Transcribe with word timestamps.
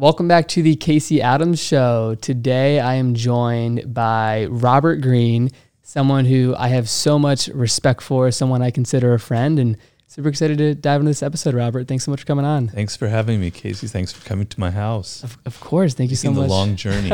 Welcome 0.00 0.28
back 0.28 0.48
to 0.48 0.62
the 0.62 0.76
Casey 0.76 1.20
Adams 1.20 1.62
Show. 1.62 2.14
Today 2.14 2.80
I 2.80 2.94
am 2.94 3.12
joined 3.12 3.92
by 3.92 4.46
Robert 4.46 5.02
Greene, 5.02 5.50
someone 5.82 6.24
who 6.24 6.54
I 6.56 6.68
have 6.68 6.88
so 6.88 7.18
much 7.18 7.48
respect 7.48 8.00
for, 8.00 8.30
someone 8.30 8.62
I 8.62 8.70
consider 8.70 9.12
a 9.12 9.20
friend, 9.20 9.58
and 9.58 9.76
super 10.06 10.30
excited 10.30 10.56
to 10.56 10.74
dive 10.74 11.02
into 11.02 11.10
this 11.10 11.22
episode, 11.22 11.52
Robert. 11.52 11.86
Thanks 11.86 12.04
so 12.04 12.12
much 12.12 12.20
for 12.20 12.26
coming 12.26 12.46
on. 12.46 12.68
Thanks 12.68 12.96
for 12.96 13.08
having 13.08 13.42
me, 13.42 13.50
Casey. 13.50 13.88
Thanks 13.88 14.10
for 14.10 14.26
coming 14.26 14.46
to 14.46 14.58
my 14.58 14.70
house. 14.70 15.22
Of, 15.22 15.36
of 15.44 15.60
course. 15.60 15.92
Thank 15.92 16.08
you 16.08 16.16
so 16.16 16.30
much. 16.30 16.44
the 16.44 16.48
long 16.48 16.76
journey. 16.76 17.12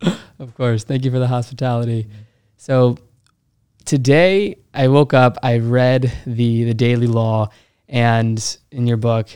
of 0.38 0.54
course. 0.54 0.84
Thank 0.84 1.04
you 1.04 1.10
for 1.10 1.18
the 1.18 1.26
hospitality. 1.26 2.06
So 2.56 2.98
today 3.84 4.58
I 4.72 4.86
woke 4.86 5.12
up, 5.12 5.38
I 5.42 5.58
read 5.58 6.12
the 6.24 6.62
the 6.62 6.74
Daily 6.74 7.08
Law 7.08 7.50
and 7.88 8.58
in 8.70 8.86
your 8.86 8.96
book, 8.96 9.28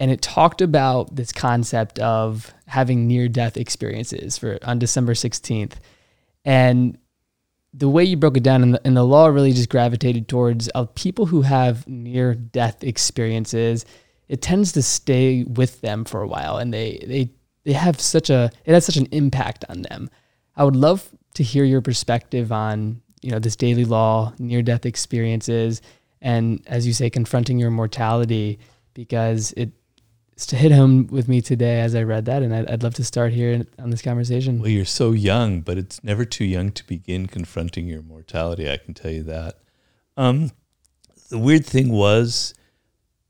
and 0.00 0.10
it 0.10 0.22
talked 0.22 0.60
about 0.60 1.14
this 1.14 1.32
concept 1.32 1.98
of 1.98 2.54
having 2.66 3.06
near 3.06 3.28
death 3.28 3.56
experiences 3.56 4.38
for 4.38 4.58
on 4.62 4.78
December 4.78 5.14
16th. 5.14 5.74
And 6.44 6.98
the 7.74 7.88
way 7.88 8.04
you 8.04 8.16
broke 8.16 8.36
it 8.36 8.42
down 8.42 8.62
in 8.62 8.70
the, 8.72 8.80
in 8.84 8.94
the 8.94 9.04
law 9.04 9.26
really 9.26 9.52
just 9.52 9.68
gravitated 9.68 10.28
towards 10.28 10.70
uh, 10.74 10.86
people 10.94 11.26
who 11.26 11.42
have 11.42 11.86
near 11.88 12.34
death 12.34 12.82
experiences. 12.84 13.84
It 14.28 14.40
tends 14.40 14.72
to 14.72 14.82
stay 14.82 15.44
with 15.44 15.80
them 15.80 16.04
for 16.04 16.22
a 16.22 16.28
while 16.28 16.58
and 16.58 16.72
they, 16.72 17.04
they, 17.06 17.32
they 17.64 17.72
have 17.72 18.00
such 18.00 18.30
a, 18.30 18.50
it 18.64 18.72
has 18.72 18.86
such 18.86 18.96
an 18.96 19.06
impact 19.06 19.64
on 19.68 19.82
them. 19.82 20.10
I 20.56 20.64
would 20.64 20.76
love 20.76 21.08
to 21.34 21.42
hear 21.42 21.64
your 21.64 21.80
perspective 21.80 22.52
on, 22.52 23.02
you 23.20 23.30
know, 23.30 23.38
this 23.38 23.56
daily 23.56 23.84
law, 23.84 24.32
near 24.38 24.62
death 24.62 24.86
experiences, 24.86 25.82
and 26.20 26.62
as 26.66 26.86
you 26.86 26.92
say, 26.92 27.10
confronting 27.10 27.58
your 27.58 27.70
mortality 27.70 28.58
because 28.94 29.52
it 29.56 29.70
hit 30.46 30.70
home 30.72 31.08
with 31.08 31.28
me 31.28 31.40
today 31.40 31.80
as 31.80 31.94
I 31.94 32.02
read 32.04 32.26
that, 32.26 32.42
and 32.42 32.54
I'd, 32.54 32.70
I'd, 32.70 32.82
love 32.82 32.94
to 32.94 33.04
start 33.04 33.32
here 33.32 33.66
on 33.78 33.90
this 33.90 34.02
conversation. 34.02 34.60
Well, 34.60 34.70
you're 34.70 34.84
so 34.84 35.12
young, 35.12 35.62
but 35.62 35.78
it's 35.78 36.02
never 36.04 36.24
too 36.24 36.44
young 36.44 36.70
to 36.72 36.86
begin 36.86 37.26
confronting 37.26 37.88
your 37.88 38.02
mortality. 38.02 38.70
I 38.70 38.76
can 38.76 38.94
tell 38.94 39.10
you 39.10 39.24
that. 39.24 39.58
Um, 40.16 40.52
the 41.28 41.38
weird 41.38 41.66
thing 41.66 41.90
was, 41.90 42.54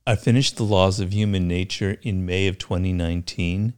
I 0.06 0.16
finished 0.16 0.56
the 0.56 0.64
Laws 0.64 1.00
of 1.00 1.12
Human 1.12 1.48
Nature 1.48 1.96
in 2.02 2.26
May 2.26 2.46
of 2.46 2.58
2019, 2.58 3.74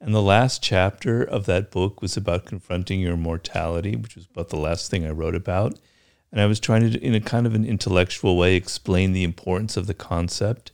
and 0.00 0.14
the 0.14 0.22
last 0.22 0.62
chapter 0.62 1.22
of 1.22 1.46
that 1.46 1.70
book 1.70 2.02
was 2.02 2.16
about 2.16 2.44
confronting 2.44 3.00
your 3.00 3.16
mortality, 3.16 3.96
which 3.96 4.14
was 4.14 4.26
about 4.26 4.50
the 4.50 4.56
last 4.56 4.90
thing 4.90 5.06
I 5.06 5.10
wrote 5.10 5.34
about. 5.34 5.78
And 6.30 6.40
I 6.40 6.46
was 6.46 6.60
trying 6.60 6.90
to, 6.90 6.98
in 7.00 7.14
a 7.14 7.20
kind 7.20 7.46
of 7.46 7.54
an 7.54 7.64
intellectual 7.64 8.36
way, 8.36 8.54
explain 8.54 9.12
the 9.12 9.24
importance 9.24 9.76
of 9.76 9.86
the 9.86 9.94
concept. 9.94 10.72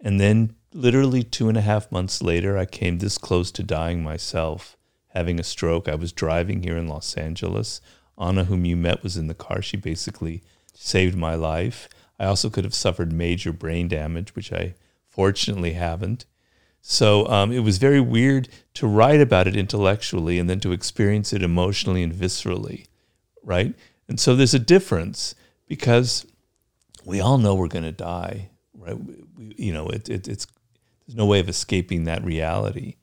And 0.00 0.20
then 0.20 0.56
literally 0.74 1.22
two 1.22 1.48
and 1.48 1.56
a 1.56 1.62
half 1.62 1.90
months 1.92 2.22
later, 2.22 2.56
I 2.56 2.66
came 2.66 2.98
this 2.98 3.18
close 3.18 3.50
to 3.52 3.62
dying 3.62 4.02
myself, 4.02 4.76
having 5.08 5.38
a 5.38 5.44
stroke. 5.44 5.88
I 5.88 5.94
was 5.94 6.12
driving 6.12 6.62
here 6.62 6.76
in 6.76 6.88
Los 6.88 7.14
Angeles. 7.14 7.80
Anna, 8.18 8.44
whom 8.44 8.64
you 8.64 8.76
met, 8.76 9.02
was 9.02 9.16
in 9.16 9.26
the 9.26 9.34
car. 9.34 9.62
She 9.62 9.76
basically 9.76 10.42
saved 10.74 11.16
my 11.16 11.34
life. 11.34 11.88
I 12.18 12.26
also 12.26 12.50
could 12.50 12.64
have 12.64 12.74
suffered 12.74 13.12
major 13.12 13.52
brain 13.52 13.88
damage, 13.88 14.34
which 14.34 14.52
I 14.52 14.74
fortunately 15.08 15.72
haven't. 15.72 16.24
So 16.80 17.26
um, 17.28 17.52
it 17.52 17.60
was 17.60 17.78
very 17.78 18.00
weird 18.00 18.48
to 18.74 18.86
write 18.86 19.20
about 19.20 19.46
it 19.46 19.56
intellectually 19.56 20.38
and 20.38 20.50
then 20.50 20.60
to 20.60 20.72
experience 20.72 21.32
it 21.32 21.42
emotionally 21.42 22.02
and 22.02 22.12
viscerally, 22.12 22.86
right? 23.42 23.74
And 24.08 24.18
so 24.18 24.34
there's 24.34 24.54
a 24.54 24.58
difference 24.58 25.34
because 25.68 26.26
we 27.04 27.20
all 27.20 27.38
know 27.38 27.54
we're 27.54 27.68
going 27.68 27.84
to 27.84 27.92
die, 27.92 28.50
right? 28.76 28.98
We, 28.98 29.54
you 29.56 29.72
know, 29.72 29.86
it, 29.88 30.08
it, 30.08 30.28
it's 30.28 30.46
there's 31.06 31.16
no 31.16 31.26
way 31.26 31.40
of 31.40 31.48
escaping 31.48 32.04
that 32.04 32.24
reality. 32.24 32.96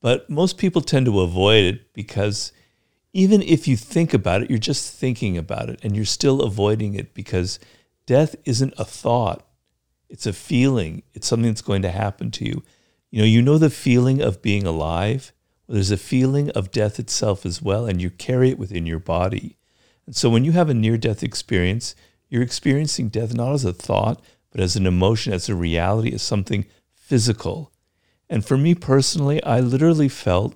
But 0.00 0.28
most 0.30 0.58
people 0.58 0.80
tend 0.80 1.06
to 1.06 1.20
avoid 1.20 1.64
it 1.64 1.92
because 1.92 2.52
even 3.12 3.42
if 3.42 3.66
you 3.66 3.76
think 3.76 4.14
about 4.14 4.42
it, 4.42 4.50
you're 4.50 4.58
just 4.58 4.94
thinking 4.94 5.36
about 5.36 5.70
it 5.70 5.80
and 5.82 5.96
you're 5.96 6.04
still 6.04 6.42
avoiding 6.42 6.94
it 6.94 7.14
because 7.14 7.58
death 8.06 8.36
isn't 8.44 8.74
a 8.78 8.84
thought. 8.84 9.46
It's 10.08 10.26
a 10.26 10.32
feeling. 10.32 11.02
It's 11.14 11.26
something 11.26 11.50
that's 11.50 11.62
going 11.62 11.82
to 11.82 11.90
happen 11.90 12.30
to 12.32 12.44
you. 12.44 12.62
You 13.10 13.20
know, 13.20 13.26
you 13.26 13.42
know 13.42 13.58
the 13.58 13.70
feeling 13.70 14.20
of 14.20 14.42
being 14.42 14.66
alive. 14.66 15.32
Well, 15.66 15.74
there's 15.74 15.90
a 15.90 15.96
feeling 15.96 16.50
of 16.50 16.70
death 16.70 16.98
itself 16.98 17.44
as 17.44 17.60
well, 17.60 17.86
and 17.86 18.00
you 18.00 18.10
carry 18.10 18.50
it 18.50 18.58
within 18.58 18.86
your 18.86 18.98
body. 18.98 19.56
And 20.06 20.16
so 20.16 20.30
when 20.30 20.44
you 20.44 20.52
have 20.52 20.70
a 20.70 20.74
near 20.74 20.96
death 20.96 21.22
experience, 21.22 21.94
you're 22.28 22.42
experiencing 22.42 23.08
death 23.08 23.34
not 23.34 23.52
as 23.52 23.64
a 23.64 23.72
thought, 23.72 24.22
but 24.50 24.60
as 24.60 24.76
an 24.76 24.86
emotion, 24.86 25.32
as 25.32 25.48
a 25.48 25.54
reality, 25.54 26.12
as 26.14 26.22
something 26.22 26.64
physical. 27.08 27.72
And 28.28 28.44
for 28.44 28.58
me 28.58 28.74
personally, 28.74 29.42
I 29.42 29.60
literally 29.60 30.08
felt 30.08 30.54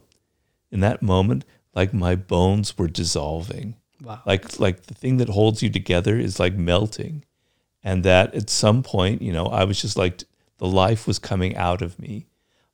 in 0.70 0.80
that 0.80 1.02
moment 1.02 1.44
like 1.74 1.94
my 1.94 2.14
bones 2.14 2.76
were 2.76 2.88
dissolving. 2.88 3.76
Wow. 4.02 4.20
Like 4.26 4.60
like 4.60 4.82
the 4.82 4.94
thing 4.94 5.16
that 5.16 5.30
holds 5.30 5.62
you 5.62 5.70
together 5.70 6.18
is 6.18 6.38
like 6.38 6.54
melting. 6.54 7.24
And 7.82 8.04
that 8.04 8.34
at 8.34 8.50
some 8.50 8.82
point, 8.82 9.22
you 9.22 9.32
know, 9.32 9.46
I 9.46 9.64
was 9.64 9.80
just 9.80 9.96
like 9.96 10.24
the 10.58 10.66
life 10.66 11.06
was 11.06 11.18
coming 11.18 11.56
out 11.56 11.82
of 11.82 11.98
me. 11.98 12.26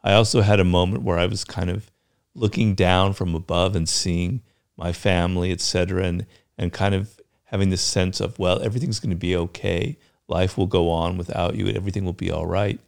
I 0.03 0.13
also 0.13 0.43
had 0.43 0.61
a 0.61 0.65
moment 0.65 1.05
where 1.05 1.19
I 1.19 1.27
was 1.27 1.45
kind 1.45 1.71
of 1.71 1.91
looking 2.35 2.75
down 2.75 3.13
from 3.13 3.35
above 3.35 3.77
and 3.77 3.89
seeing 3.89 4.43
my 4.77 4.93
family, 4.93 5.51
et 5.51 5.61
cetera, 5.61 6.05
and, 6.05 6.27
and 6.57 6.73
kind 6.73 6.95
of 6.95 7.21
having 7.45 7.71
this 7.71 7.83
sense 7.83 8.21
of, 8.21 8.39
well, 8.39 8.63
everything's 8.63 9.01
going 9.01 9.11
to 9.11 9.17
be 9.17 9.35
okay. 9.35 9.97
Life 10.29 10.59
will 10.59 10.67
go 10.67 10.91
on 10.91 11.17
without 11.17 11.55
you 11.57 11.67
and 11.67 11.77
everything 11.77 12.05
will 12.05 12.13
be 12.13 12.31
all 12.31 12.47
right. 12.47 12.79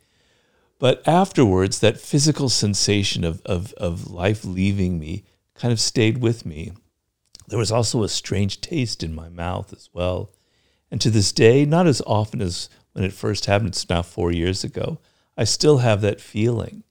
But 0.81 1.07
afterwards, 1.07 1.79
that 1.81 2.01
physical 2.01 2.49
sensation 2.49 3.23
of, 3.23 3.43
of, 3.45 3.75
of 3.75 4.11
life 4.11 4.47
leaving 4.47 4.99
me 4.99 5.25
kind 5.55 5.73
of 5.73 5.79
stayed 5.79 6.19
with 6.19 6.47
me. 6.47 6.73
There 7.49 7.59
was 7.59 7.71
also 7.71 8.03
a 8.03 8.09
strange 8.09 8.63
taste 8.63 9.03
in 9.03 9.15
my 9.15 9.29
mouth 9.29 9.75
as 9.75 9.91
well. 9.93 10.33
And 10.91 10.99
to 11.03 11.11
this 11.11 11.33
day, 11.33 11.67
not 11.67 11.87
as 11.87 12.01
often 12.07 12.41
as 12.41 12.71
when 12.95 13.05
it 13.05 13.13
first 13.13 13.45
happened, 13.45 13.69
it's 13.69 13.89
now 13.91 14.01
four 14.01 14.33
years 14.33 14.65
ago, 14.65 14.99
I 15.37 15.45
still 15.45 15.79
have 15.79 16.01
that 16.01 16.21
feeling. 16.21 16.83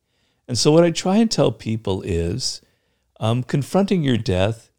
And 0.48 0.58
so, 0.58 0.72
what 0.72 0.84
I 0.84 0.92
try 0.92 1.18
and 1.18 1.30
tell 1.30 1.52
people 1.52 2.04
is 2.04 2.62
um, 3.20 3.44
confronting 3.44 4.04
your 4.04 4.18
death 4.18 4.70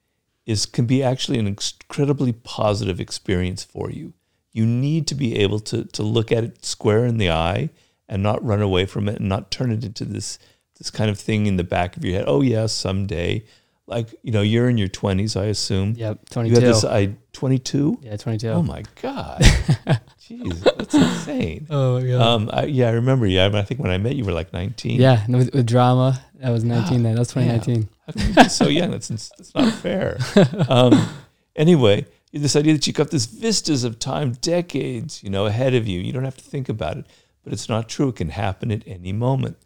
is, 0.46 0.66
can 0.66 0.86
be 0.86 1.02
actually 1.02 1.38
an 1.38 1.46
incredibly 1.46 2.32
positive 2.32 3.00
experience 3.00 3.64
for 3.64 3.90
you. 3.90 4.14
You 4.52 4.66
need 4.66 5.06
to 5.08 5.14
be 5.14 5.36
able 5.36 5.60
to, 5.60 5.84
to 5.84 6.02
look 6.02 6.32
at 6.32 6.44
it 6.44 6.64
square 6.64 7.04
in 7.04 7.18
the 7.18 7.30
eye 7.30 7.70
and 8.10 8.22
not 8.22 8.44
run 8.44 8.60
away 8.60 8.84
from 8.84 9.08
it 9.08 9.20
and 9.20 9.28
not 9.28 9.50
turn 9.50 9.70
it 9.70 9.84
into 9.84 10.04
this 10.04 10.38
this 10.76 10.90
kind 10.90 11.08
of 11.10 11.18
thing 11.18 11.46
in 11.46 11.56
the 11.56 11.64
back 11.64 11.96
of 11.96 12.04
your 12.04 12.16
head. 12.16 12.24
Oh 12.26 12.42
yes, 12.42 12.72
someday. 12.72 13.44
Like 13.86 14.14
you 14.22 14.32
know, 14.32 14.42
you're 14.42 14.68
in 14.68 14.78
your 14.78 14.88
twenties, 14.88 15.36
I 15.36 15.46
assume. 15.46 15.94
Yep, 15.96 16.28
twenty 16.28 16.50
two. 16.50 16.60
You 16.60 16.66
have 16.66 16.74
this. 16.74 16.84
I 16.84 17.14
twenty 17.32 17.58
two. 17.58 17.98
Yeah, 18.02 18.16
twenty 18.16 18.38
two. 18.38 18.50
Oh 18.50 18.62
my 18.62 18.82
god, 19.02 19.40
jeez, 20.20 20.60
that's 20.60 20.94
insane. 20.94 21.66
Oh 21.70 22.00
my 22.00 22.06
god. 22.06 22.20
Um, 22.20 22.50
I, 22.52 22.64
yeah, 22.64 22.88
I 22.88 22.92
remember. 22.92 23.26
Yeah, 23.26 23.50
I 23.52 23.62
think 23.62 23.80
when 23.80 23.90
I 23.90 23.98
met 23.98 24.14
you, 24.14 24.24
were 24.24 24.32
like 24.32 24.52
nineteen. 24.52 25.00
Yeah, 25.00 25.24
with, 25.28 25.52
with 25.52 25.66
drama, 25.66 26.20
that 26.36 26.50
was 26.50 26.62
nineteen. 26.62 27.02
then 27.02 27.14
that 27.14 27.18
was 27.18 27.28
twenty 27.28 27.48
nineteen. 27.48 27.88
Yeah. 28.14 28.46
so 28.46 28.68
young? 28.68 28.92
That's 28.92 29.08
that's 29.08 29.54
not 29.54 29.72
fair. 29.74 30.18
Um, 30.68 31.08
anyway, 31.56 32.06
this 32.32 32.54
idea 32.54 32.74
that 32.74 32.86
you've 32.86 32.96
got 32.96 33.10
this 33.10 33.26
vistas 33.26 33.82
of 33.82 33.98
time, 33.98 34.32
decades, 34.34 35.22
you 35.22 35.30
know, 35.30 35.46
ahead 35.46 35.74
of 35.74 35.88
you. 35.88 36.00
You 36.00 36.12
don't 36.12 36.24
have 36.24 36.36
to 36.36 36.44
think 36.44 36.68
about 36.68 36.96
it 36.98 37.06
but 37.42 37.52
it's 37.52 37.68
not 37.68 37.88
true. 37.88 38.08
It 38.08 38.16
can 38.16 38.30
happen 38.30 38.70
at 38.70 38.86
any 38.86 39.12
moment. 39.12 39.56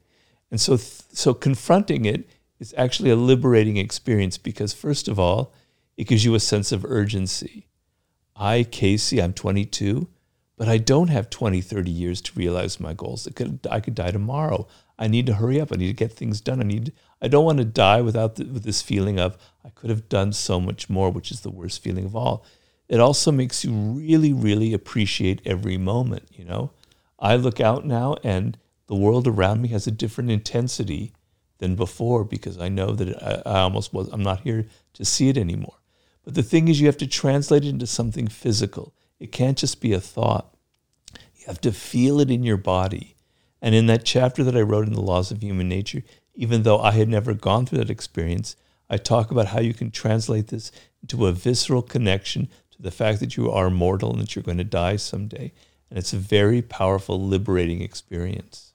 And 0.50 0.60
so, 0.60 0.76
so 0.76 1.34
confronting 1.34 2.04
it 2.04 2.28
is 2.60 2.74
actually 2.76 3.10
a 3.10 3.16
liberating 3.16 3.76
experience 3.76 4.38
because, 4.38 4.72
first 4.72 5.08
of 5.08 5.18
all, 5.18 5.52
it 5.96 6.08
gives 6.08 6.24
you 6.24 6.34
a 6.34 6.40
sense 6.40 6.72
of 6.72 6.84
urgency. 6.84 7.66
I, 8.36 8.64
Casey, 8.64 9.22
I'm 9.22 9.32
22, 9.32 10.08
but 10.56 10.68
I 10.68 10.78
don't 10.78 11.08
have 11.08 11.30
20, 11.30 11.60
30 11.60 11.90
years 11.90 12.20
to 12.22 12.38
realize 12.38 12.80
my 12.80 12.94
goals. 12.94 13.28
Could, 13.34 13.66
I 13.70 13.80
could 13.80 13.94
die 13.94 14.10
tomorrow. 14.10 14.66
I 14.98 15.08
need 15.08 15.26
to 15.26 15.34
hurry 15.34 15.60
up. 15.60 15.72
I 15.72 15.76
need 15.76 15.88
to 15.88 15.92
get 15.92 16.12
things 16.12 16.40
done. 16.40 16.60
I 16.60 16.64
need. 16.64 16.92
I 17.20 17.28
don't 17.28 17.44
want 17.44 17.58
to 17.58 17.64
die 17.64 18.00
without 18.00 18.36
the, 18.36 18.44
with 18.44 18.62
this 18.62 18.82
feeling 18.82 19.18
of 19.18 19.36
I 19.64 19.70
could 19.70 19.90
have 19.90 20.08
done 20.08 20.32
so 20.32 20.60
much 20.60 20.88
more, 20.88 21.10
which 21.10 21.30
is 21.30 21.40
the 21.40 21.50
worst 21.50 21.82
feeling 21.82 22.04
of 22.04 22.14
all. 22.14 22.44
It 22.88 23.00
also 23.00 23.32
makes 23.32 23.64
you 23.64 23.72
really, 23.72 24.32
really 24.32 24.72
appreciate 24.72 25.40
every 25.44 25.78
moment. 25.78 26.28
You 26.32 26.44
know, 26.44 26.70
I 27.18 27.36
look 27.36 27.60
out 27.60 27.86
now 27.86 28.16
and 28.22 28.58
the 28.86 28.94
world 28.94 29.26
around 29.26 29.62
me 29.62 29.68
has 29.68 29.86
a 29.86 29.92
different 29.92 30.30
intensity 30.30 31.12
than 31.58 31.74
before 31.74 32.24
because 32.24 32.58
I 32.58 32.68
know 32.68 32.92
that 32.92 33.22
I, 33.22 33.42
I 33.50 33.60
almost 33.60 33.92
was, 33.92 34.08
I'm 34.08 34.22
not 34.22 34.40
here 34.40 34.66
to 34.94 35.04
see 35.04 35.28
it 35.28 35.38
anymore. 35.38 35.76
But 36.24 36.34
the 36.34 36.42
thing 36.42 36.68
is, 36.68 36.80
you 36.80 36.86
have 36.86 36.96
to 36.98 37.06
translate 37.06 37.64
it 37.64 37.68
into 37.68 37.86
something 37.86 38.28
physical. 38.28 38.94
It 39.18 39.32
can't 39.32 39.58
just 39.58 39.80
be 39.80 39.92
a 39.92 40.00
thought. 40.00 40.54
You 41.36 41.44
have 41.46 41.60
to 41.62 41.72
feel 41.72 42.20
it 42.20 42.30
in 42.30 42.42
your 42.42 42.56
body. 42.56 43.16
And 43.60 43.74
in 43.74 43.86
that 43.86 44.04
chapter 44.04 44.42
that 44.44 44.56
I 44.56 44.62
wrote 44.62 44.86
in 44.86 44.94
The 44.94 45.00
Laws 45.00 45.30
of 45.30 45.42
Human 45.42 45.68
Nature, 45.68 46.02
even 46.34 46.62
though 46.62 46.80
I 46.80 46.92
had 46.92 47.08
never 47.08 47.34
gone 47.34 47.66
through 47.66 47.78
that 47.78 47.90
experience, 47.90 48.56
I 48.90 48.96
talk 48.96 49.30
about 49.30 49.46
how 49.48 49.60
you 49.60 49.74
can 49.74 49.90
translate 49.90 50.48
this 50.48 50.70
into 51.02 51.26
a 51.26 51.32
visceral 51.32 51.82
connection 51.82 52.48
to 52.72 52.82
the 52.82 52.90
fact 52.90 53.20
that 53.20 53.36
you 53.36 53.50
are 53.50 53.70
mortal 53.70 54.12
and 54.12 54.20
that 54.20 54.34
you're 54.34 54.42
going 54.42 54.58
to 54.58 54.64
die 54.64 54.96
someday. 54.96 55.52
And 55.94 56.00
it's 56.00 56.12
a 56.12 56.16
very 56.16 56.60
powerful, 56.60 57.22
liberating 57.22 57.80
experience. 57.80 58.72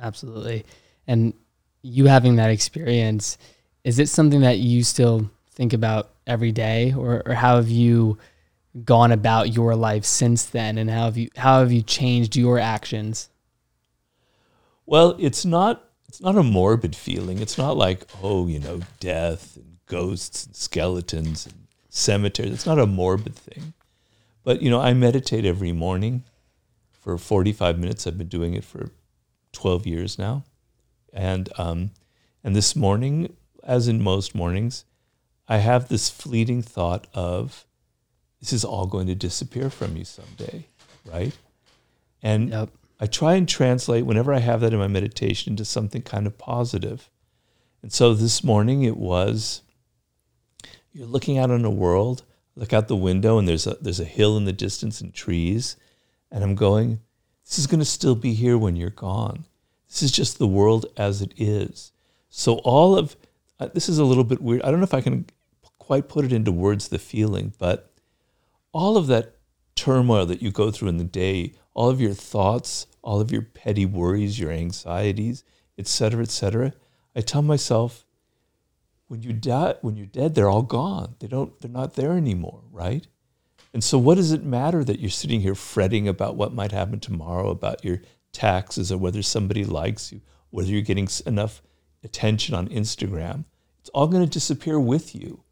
Absolutely. 0.00 0.64
And 1.06 1.34
you 1.82 2.06
having 2.06 2.36
that 2.36 2.48
experience, 2.48 3.36
is 3.84 3.98
it 3.98 4.08
something 4.08 4.40
that 4.40 4.58
you 4.58 4.82
still 4.82 5.30
think 5.50 5.74
about 5.74 6.08
every 6.26 6.50
day, 6.50 6.94
or, 6.94 7.22
or 7.26 7.34
how 7.34 7.56
have 7.56 7.68
you 7.68 8.16
gone 8.82 9.12
about 9.12 9.54
your 9.54 9.76
life 9.76 10.06
since 10.06 10.46
then, 10.46 10.78
and 10.78 10.88
how 10.88 11.04
have 11.04 11.18
you 11.18 11.28
how 11.36 11.58
have 11.58 11.70
you 11.70 11.82
changed 11.82 12.34
your 12.34 12.58
actions? 12.58 13.28
Well, 14.86 15.14
it's 15.18 15.44
not 15.44 15.84
it's 16.08 16.22
not 16.22 16.38
a 16.38 16.42
morbid 16.42 16.96
feeling. 16.96 17.40
It's 17.40 17.58
not 17.58 17.76
like 17.76 18.06
oh, 18.22 18.46
you 18.46 18.58
know, 18.58 18.80
death 19.00 19.56
and 19.56 19.76
ghosts 19.84 20.46
and 20.46 20.56
skeletons 20.56 21.44
and 21.44 21.66
cemeteries. 21.90 22.54
It's 22.54 22.66
not 22.66 22.78
a 22.78 22.86
morbid 22.86 23.36
thing. 23.36 23.74
But 24.44 24.62
you 24.62 24.70
know, 24.70 24.80
I 24.80 24.92
meditate 24.94 25.44
every 25.44 25.72
morning 25.72 26.24
for 26.90 27.18
45 27.18 27.78
minutes. 27.78 28.06
I've 28.06 28.18
been 28.18 28.28
doing 28.28 28.54
it 28.54 28.64
for 28.64 28.90
12 29.52 29.86
years 29.86 30.18
now, 30.18 30.44
and 31.12 31.48
um, 31.58 31.90
and 32.42 32.56
this 32.56 32.74
morning, 32.74 33.36
as 33.62 33.88
in 33.88 34.02
most 34.02 34.34
mornings, 34.34 34.84
I 35.48 35.58
have 35.58 35.88
this 35.88 36.10
fleeting 36.10 36.62
thought 36.62 37.06
of 37.14 37.66
this 38.40 38.52
is 38.52 38.64
all 38.64 38.86
going 38.86 39.06
to 39.06 39.14
disappear 39.14 39.70
from 39.70 39.96
you 39.96 40.04
someday, 40.04 40.66
right? 41.04 41.36
And 42.22 42.50
Yep. 42.50 42.70
I 43.00 43.06
try 43.06 43.34
and 43.34 43.48
translate 43.48 44.06
whenever 44.06 44.32
I 44.32 44.38
have 44.38 44.60
that 44.60 44.72
in 44.72 44.78
my 44.78 44.86
meditation 44.86 45.52
into 45.52 45.64
something 45.64 46.02
kind 46.02 46.26
of 46.26 46.38
positive. 46.38 47.10
And 47.82 47.92
so 47.92 48.14
this 48.14 48.44
morning 48.44 48.82
it 48.82 48.96
was 48.96 49.62
you're 50.92 51.06
looking 51.06 51.38
out 51.38 51.50
on 51.50 51.64
a 51.64 51.70
world, 51.70 52.22
look 52.54 52.72
out 52.72 52.88
the 52.88 52.96
window 52.96 53.38
and 53.38 53.48
there's 53.48 53.66
a 53.66 53.76
there's 53.80 54.00
a 54.00 54.04
hill 54.04 54.36
in 54.36 54.44
the 54.44 54.52
distance 54.52 55.00
and 55.00 55.12
trees, 55.12 55.76
and 56.30 56.44
I'm 56.44 56.54
going, 56.54 57.00
this 57.44 57.58
is 57.58 57.66
going 57.66 57.80
to 57.80 57.84
still 57.84 58.14
be 58.14 58.34
here 58.34 58.58
when 58.58 58.76
you're 58.76 58.90
gone. 58.90 59.46
This 59.88 60.02
is 60.02 60.12
just 60.12 60.38
the 60.38 60.46
world 60.46 60.86
as 60.96 61.22
it 61.22 61.32
is. 61.36 61.92
So 62.30 62.56
all 62.58 62.96
of 62.96 63.16
uh, 63.60 63.68
this 63.74 63.88
is 63.88 63.98
a 63.98 64.04
little 64.04 64.24
bit 64.24 64.40
weird. 64.40 64.62
I 64.62 64.70
don't 64.70 64.80
know 64.80 64.84
if 64.84 64.94
I 64.94 65.00
can 65.00 65.26
quite 65.78 66.08
put 66.08 66.24
it 66.24 66.32
into 66.32 66.52
words 66.52 66.88
the 66.88 66.98
feeling, 66.98 67.52
but 67.58 67.92
all 68.72 68.96
of 68.96 69.06
that 69.08 69.36
turmoil 69.74 70.26
that 70.26 70.42
you 70.42 70.50
go 70.50 70.70
through 70.70 70.88
in 70.88 70.98
the 70.98 71.04
day, 71.04 71.54
all 71.74 71.90
of 71.90 72.00
your 72.00 72.14
thoughts, 72.14 72.86
all 73.02 73.20
of 73.20 73.30
your 73.30 73.42
petty 73.42 73.84
worries, 73.84 74.38
your 74.38 74.50
anxieties, 74.50 75.44
etc 75.78 75.88
cetera, 75.88 76.22
et 76.22 76.30
cetera. 76.30 76.72
I 77.16 77.20
tell 77.20 77.42
myself, 77.42 78.06
when 79.12 79.22
you 79.22 79.34
die, 79.34 79.74
when 79.82 79.94
you're 79.94 80.06
dead, 80.06 80.34
they're 80.34 80.48
all 80.48 80.62
gone. 80.62 81.16
They 81.18 81.26
don't, 81.26 81.60
they're 81.60 81.70
not 81.70 81.96
there 81.96 82.12
anymore, 82.12 82.62
right? 82.70 83.06
And 83.74 83.84
so, 83.84 83.98
what 83.98 84.14
does 84.14 84.32
it 84.32 84.42
matter 84.42 84.82
that 84.84 85.00
you're 85.00 85.10
sitting 85.10 85.42
here 85.42 85.54
fretting 85.54 86.08
about 86.08 86.36
what 86.36 86.54
might 86.54 86.72
happen 86.72 86.98
tomorrow, 86.98 87.50
about 87.50 87.84
your 87.84 88.00
taxes, 88.32 88.90
or 88.90 88.96
whether 88.96 89.20
somebody 89.20 89.66
likes 89.66 90.12
you, 90.12 90.22
whether 90.48 90.70
you're 90.70 90.80
getting 90.80 91.10
enough 91.26 91.60
attention 92.02 92.54
on 92.54 92.68
Instagram? 92.68 93.44
It's 93.80 93.90
all 93.90 94.06
going 94.06 94.24
to 94.24 94.30
disappear 94.30 94.80
with 94.80 95.14
you, 95.14 95.44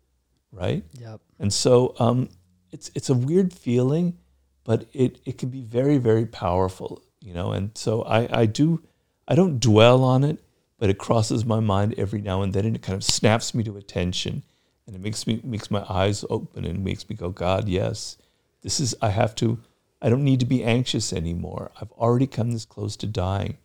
right? 0.50 0.82
Yep. 0.98 1.20
And 1.38 1.52
so 1.52 1.94
um, 1.98 2.30
it's 2.70 2.90
it's 2.94 3.10
a 3.10 3.14
weird 3.14 3.52
feeling, 3.52 4.16
but 4.64 4.86
it, 4.94 5.20
it 5.26 5.36
can 5.36 5.50
be 5.50 5.60
very, 5.60 5.98
very 5.98 6.24
powerful, 6.24 7.04
you 7.20 7.34
know. 7.34 7.52
And 7.52 7.76
so 7.76 8.04
I, 8.04 8.40
I 8.40 8.46
do 8.46 8.82
I 9.28 9.34
don't 9.34 9.60
dwell 9.60 10.02
on 10.02 10.24
it, 10.24 10.42
but 10.80 10.88
it 10.90 10.98
crosses 10.98 11.44
my 11.44 11.60
mind 11.60 11.94
every 11.96 12.22
now 12.22 12.42
and 12.42 12.52
then 12.54 12.64
and 12.64 12.74
it 12.74 12.82
kind 12.82 12.96
of 12.96 13.04
snaps 13.04 13.54
me 13.54 13.62
to 13.62 13.76
attention 13.76 14.42
and 14.86 14.96
it 14.96 15.02
makes 15.02 15.26
me 15.26 15.40
makes 15.44 15.70
my 15.70 15.84
eyes 15.88 16.24
open 16.28 16.64
and 16.64 16.82
makes 16.82 17.08
me 17.08 17.14
go, 17.14 17.28
God, 17.28 17.68
yes, 17.68 18.16
this 18.62 18.80
is 18.80 18.96
I 19.00 19.10
have 19.10 19.34
to 19.36 19.58
I 20.02 20.08
don't 20.08 20.24
need 20.24 20.40
to 20.40 20.46
be 20.46 20.64
anxious 20.64 21.12
anymore. 21.12 21.70
I've 21.80 21.92
already 21.92 22.26
come 22.26 22.50
this 22.50 22.64
close 22.64 22.96
to 22.96 23.06
dying. 23.06 23.58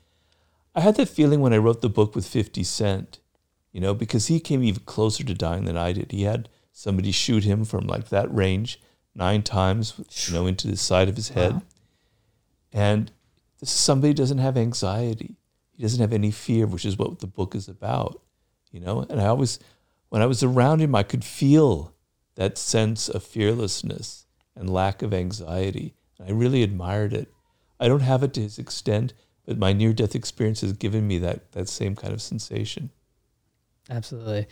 I 0.76 0.82
had 0.82 0.98
that 0.98 1.08
feeling 1.08 1.40
when 1.40 1.54
I 1.54 1.58
wrote 1.58 1.82
the 1.82 1.90
book 1.90 2.14
with 2.14 2.28
50 2.28 2.62
Cent, 2.66 3.20
you 3.72 3.80
know, 3.80 3.94
because 3.94 4.28
he 4.28 4.42
came 4.42 4.62
even 4.62 4.84
closer 4.84 5.24
to 5.24 5.34
dying 5.34 5.64
than 5.64 5.78
I 5.78 5.94
did. 5.94 6.12
He 6.12 6.24
had 6.24 6.50
somebody 6.74 7.14
shoot 7.14 7.46
him 7.46 7.64
from 7.64 7.88
like 7.88 8.10
that 8.10 8.34
range 8.36 8.82
nine 9.16 9.42
times, 9.42 9.94
you 10.28 10.34
know, 10.34 10.46
into 10.46 10.68
the 10.68 10.76
side 10.76 11.08
of 11.08 11.16
his 11.16 11.30
head. 11.30 11.54
Wow. 11.54 11.62
And 12.74 13.12
this 13.62 13.70
is 13.70 13.76
somebody 13.76 14.14
doesn't 14.14 14.40
have 14.40 14.58
anxiety. 14.58 15.38
He 15.75 15.83
doesn't 15.83 16.01
have 16.01 16.13
any 16.13 16.31
fear, 16.31 16.66
which 16.66 16.86
is 16.86 16.98
what 16.98 17.19
the 17.19 17.27
book 17.27 17.54
is 17.54 17.68
about, 17.68 18.22
you 18.72 18.80
know. 18.80 19.06
And 19.10 19.19
I 19.19 19.25
always, 19.25 19.60
when 20.10 20.22
I 20.22 20.25
was 20.25 20.42
around 20.42 20.80
him, 20.80 20.95
I 20.95 21.04
could 21.04 21.25
feel 21.25 21.94
that 22.36 22.57
sense 22.57 23.10
of 23.10 23.24
fearlessness 23.24 24.25
and 24.56 24.69
lack 24.69 25.01
of 25.01 25.13
anxiety. 25.13 25.95
And 26.18 26.30
I 26.30 26.31
really 26.31 26.63
admired 26.63 27.13
it. 27.13 27.31
I 27.80 27.88
don't 27.88 28.01
have 28.01 28.24
it 28.24 28.33
to 28.36 28.42
his 28.42 28.57
extent, 28.57 29.13
but 29.45 29.57
my 29.57 29.74
near-death 29.74 30.16
experience 30.16 30.62
has 30.62 30.74
given 30.74 31.07
me 31.07 31.18
that 31.19 31.51
that 31.51 31.68
same 31.68 31.95
kind 31.95 32.13
of 32.13 32.21
sensation. 32.21 32.92
Absolutely. 33.89 34.48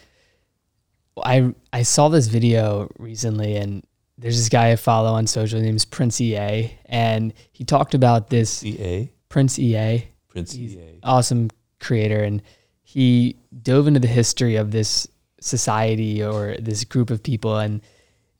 Well, 1.15 1.25
I 1.25 1.55
I 1.71 1.83
saw 1.83 2.09
this 2.09 2.27
video 2.27 2.89
recently, 2.99 3.55
and 3.55 3.85
there's 4.17 4.37
this 4.37 4.49
guy 4.49 4.71
I 4.71 4.75
follow 4.75 5.13
on 5.13 5.27
social. 5.27 5.59
His 5.59 5.65
name's 5.65 5.85
Prince 5.85 6.19
EA, 6.19 6.77
and 6.85 7.33
he 7.51 7.63
talked 7.63 7.93
about 7.93 8.29
this 8.29 8.63
EA, 8.63 9.11
Prince 9.29 9.57
EA, 9.57 10.07
Prince 10.33 10.55
EA. 10.55 10.99
awesome 11.03 11.49
creator, 11.79 12.23
and 12.23 12.41
he 12.83 13.37
dove 13.61 13.87
into 13.87 13.99
the 13.99 14.07
history 14.07 14.57
of 14.57 14.71
this 14.71 15.07
society 15.39 16.21
or 16.21 16.55
this 16.59 16.83
group 16.83 17.09
of 17.09 17.23
people, 17.23 17.57
and 17.57 17.81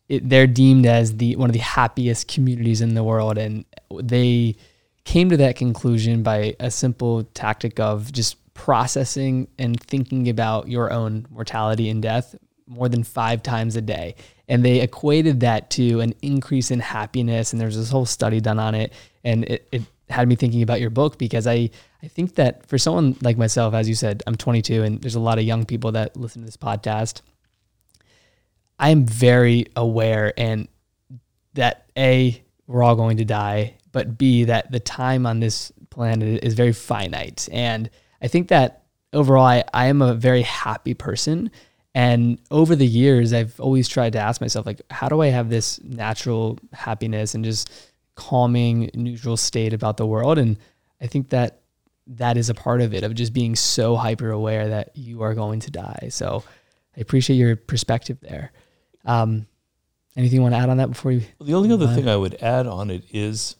it, 0.09 0.27
they're 0.27 0.47
deemed 0.47 0.85
as 0.85 1.17
the 1.17 1.35
one 1.37 1.49
of 1.49 1.53
the 1.53 1.59
happiest 1.59 2.27
communities 2.27 2.81
in 2.81 2.95
the 2.95 3.03
world, 3.03 3.37
and 3.37 3.63
they 4.01 4.55
came 5.05 5.29
to 5.29 5.37
that 5.37 5.55
conclusion 5.55 6.23
by 6.23 6.55
a 6.59 6.71
simple 6.71 7.23
tactic 7.33 7.79
of 7.79 8.11
just 8.11 8.37
processing 8.53 9.47
and 9.57 9.79
thinking 9.81 10.29
about 10.29 10.67
your 10.67 10.91
own 10.91 11.25
mortality 11.29 11.89
and 11.89 12.01
death 12.01 12.35
more 12.67 12.89
than 12.89 13.03
five 13.03 13.43
times 13.43 13.75
a 13.75 13.81
day. 13.81 14.15
And 14.47 14.63
they 14.63 14.81
equated 14.81 15.41
that 15.41 15.69
to 15.71 15.99
an 16.01 16.13
increase 16.21 16.71
in 16.71 16.79
happiness. 16.79 17.51
And 17.51 17.61
there's 17.61 17.75
this 17.75 17.89
whole 17.89 18.05
study 18.05 18.39
done 18.39 18.59
on 18.59 18.75
it. 18.75 18.93
And 19.23 19.45
it, 19.45 19.67
it 19.71 19.81
had 20.13 20.27
me 20.27 20.35
thinking 20.35 20.61
about 20.61 20.79
your 20.79 20.89
book 20.89 21.17
because 21.17 21.47
I, 21.47 21.69
I 22.01 22.07
think 22.07 22.35
that 22.35 22.65
for 22.67 22.77
someone 22.77 23.17
like 23.21 23.37
myself, 23.37 23.73
as 23.73 23.89
you 23.89 23.95
said, 23.95 24.23
I'm 24.27 24.35
22 24.35 24.83
and 24.83 25.01
there's 25.01 25.15
a 25.15 25.19
lot 25.19 25.39
of 25.39 25.43
young 25.43 25.65
people 25.65 25.91
that 25.93 26.15
listen 26.15 26.41
to 26.41 26.45
this 26.45 26.57
podcast. 26.57 27.21
I 28.79 28.89
am 28.89 29.05
very 29.05 29.65
aware 29.75 30.33
and 30.37 30.67
that 31.53 31.89
A, 31.97 32.41
we're 32.67 32.83
all 32.83 32.95
going 32.95 33.17
to 33.17 33.25
die, 33.25 33.75
but 33.91 34.17
B, 34.17 34.45
that 34.45 34.71
the 34.71 34.79
time 34.79 35.25
on 35.25 35.39
this 35.39 35.71
planet 35.89 36.43
is 36.43 36.53
very 36.53 36.73
finite. 36.73 37.49
And 37.51 37.89
I 38.21 38.27
think 38.27 38.47
that 38.47 38.83
overall, 39.13 39.45
I, 39.45 39.63
I 39.73 39.87
am 39.87 40.01
a 40.01 40.13
very 40.13 40.41
happy 40.41 40.93
person. 40.93 41.51
And 41.95 42.39
over 42.49 42.75
the 42.75 42.87
years, 42.87 43.33
I've 43.33 43.59
always 43.59 43.87
tried 43.87 44.13
to 44.13 44.19
ask 44.19 44.41
myself, 44.41 44.65
like, 44.65 44.81
how 44.89 45.09
do 45.09 45.21
I 45.21 45.27
have 45.27 45.49
this 45.49 45.81
natural 45.83 46.57
happiness 46.73 47.35
and 47.35 47.45
just 47.45 47.69
calming, 48.15 48.89
neutral 48.93 49.37
state 49.37 49.73
about 49.73 49.97
the 49.97 50.05
world? 50.05 50.37
And 50.37 50.57
I 51.01 51.07
think 51.07 51.29
that 51.29 51.61
that 52.07 52.37
is 52.37 52.49
a 52.49 52.53
part 52.53 52.81
of 52.81 52.93
it, 52.93 53.03
of 53.03 53.13
just 53.13 53.33
being 53.33 53.55
so 53.55 53.95
hyper 53.95 54.31
aware 54.31 54.69
that 54.69 54.95
you 54.95 55.21
are 55.21 55.33
going 55.33 55.59
to 55.61 55.71
die. 55.71 56.07
So 56.11 56.43
I 56.97 57.01
appreciate 57.01 57.37
your 57.37 57.55
perspective 57.55 58.17
there. 58.21 58.51
Um, 59.05 59.47
anything 60.15 60.37
you 60.37 60.41
want 60.41 60.53
to 60.53 60.59
add 60.59 60.69
on 60.69 60.77
that 60.77 60.89
before 60.89 61.11
you? 61.11 61.21
Well, 61.39 61.47
the 61.47 61.53
only 61.53 61.71
other 61.71 61.87
thing 61.87 62.07
I 62.07 62.15
would 62.15 62.35
add 62.41 62.67
on 62.67 62.89
it 62.89 63.03
is 63.11 63.55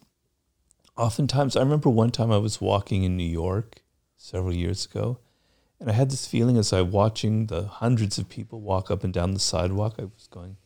oftentimes 0.98 1.56
I 1.56 1.62
remember 1.62 1.90
one 1.90 2.12
time 2.12 2.32
I 2.32 2.38
was 2.38 2.62
walking 2.62 3.04
in 3.04 3.18
New 3.18 3.24
York 3.24 3.82
several 4.18 4.54
years 4.54 4.86
ago, 4.86 5.20
and 5.80 5.90
I 5.90 5.94
had 5.94 6.12
this 6.12 6.28
feeling 6.28 6.58
as 6.58 6.72
I 6.72 6.82
was 6.82 6.94
watching 6.94 7.48
the 7.48 7.64
hundreds 7.64 8.18
of 8.18 8.30
people 8.30 8.62
walk 8.62 8.92
up 8.92 9.04
and 9.04 9.14
down 9.14 9.34
the 9.34 9.40
sidewalk, 9.40 9.96
I 10.00 10.04
was 10.04 10.28
going, 10.30 10.58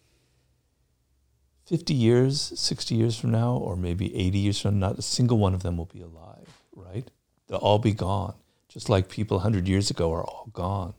50 1.67 1.93
years, 1.93 2.53
60 2.55 2.95
years 2.95 3.19
from 3.19 3.31
now, 3.31 3.55
or 3.55 3.75
maybe 3.75 4.15
80 4.15 4.38
years 4.38 4.62
from 4.62 4.79
now, 4.79 4.88
not 4.88 5.00
a 5.00 5.01
single 5.01 5.38
one 5.38 5.53
of 5.53 5.63
them 5.63 5.77
will 5.77 5.86
be 5.86 6.01
alive, 6.01 6.62
right? 6.75 7.09
They'll 7.47 7.59
all 7.59 7.79
be 7.79 7.91
gone, 7.91 8.36
just 8.69 8.89
like 8.89 9.09
people 9.09 9.38
100 9.38 9.67
years 9.67 9.89
ago 9.89 10.13
are 10.13 10.24
all 10.24 10.50
gone, 10.53 10.93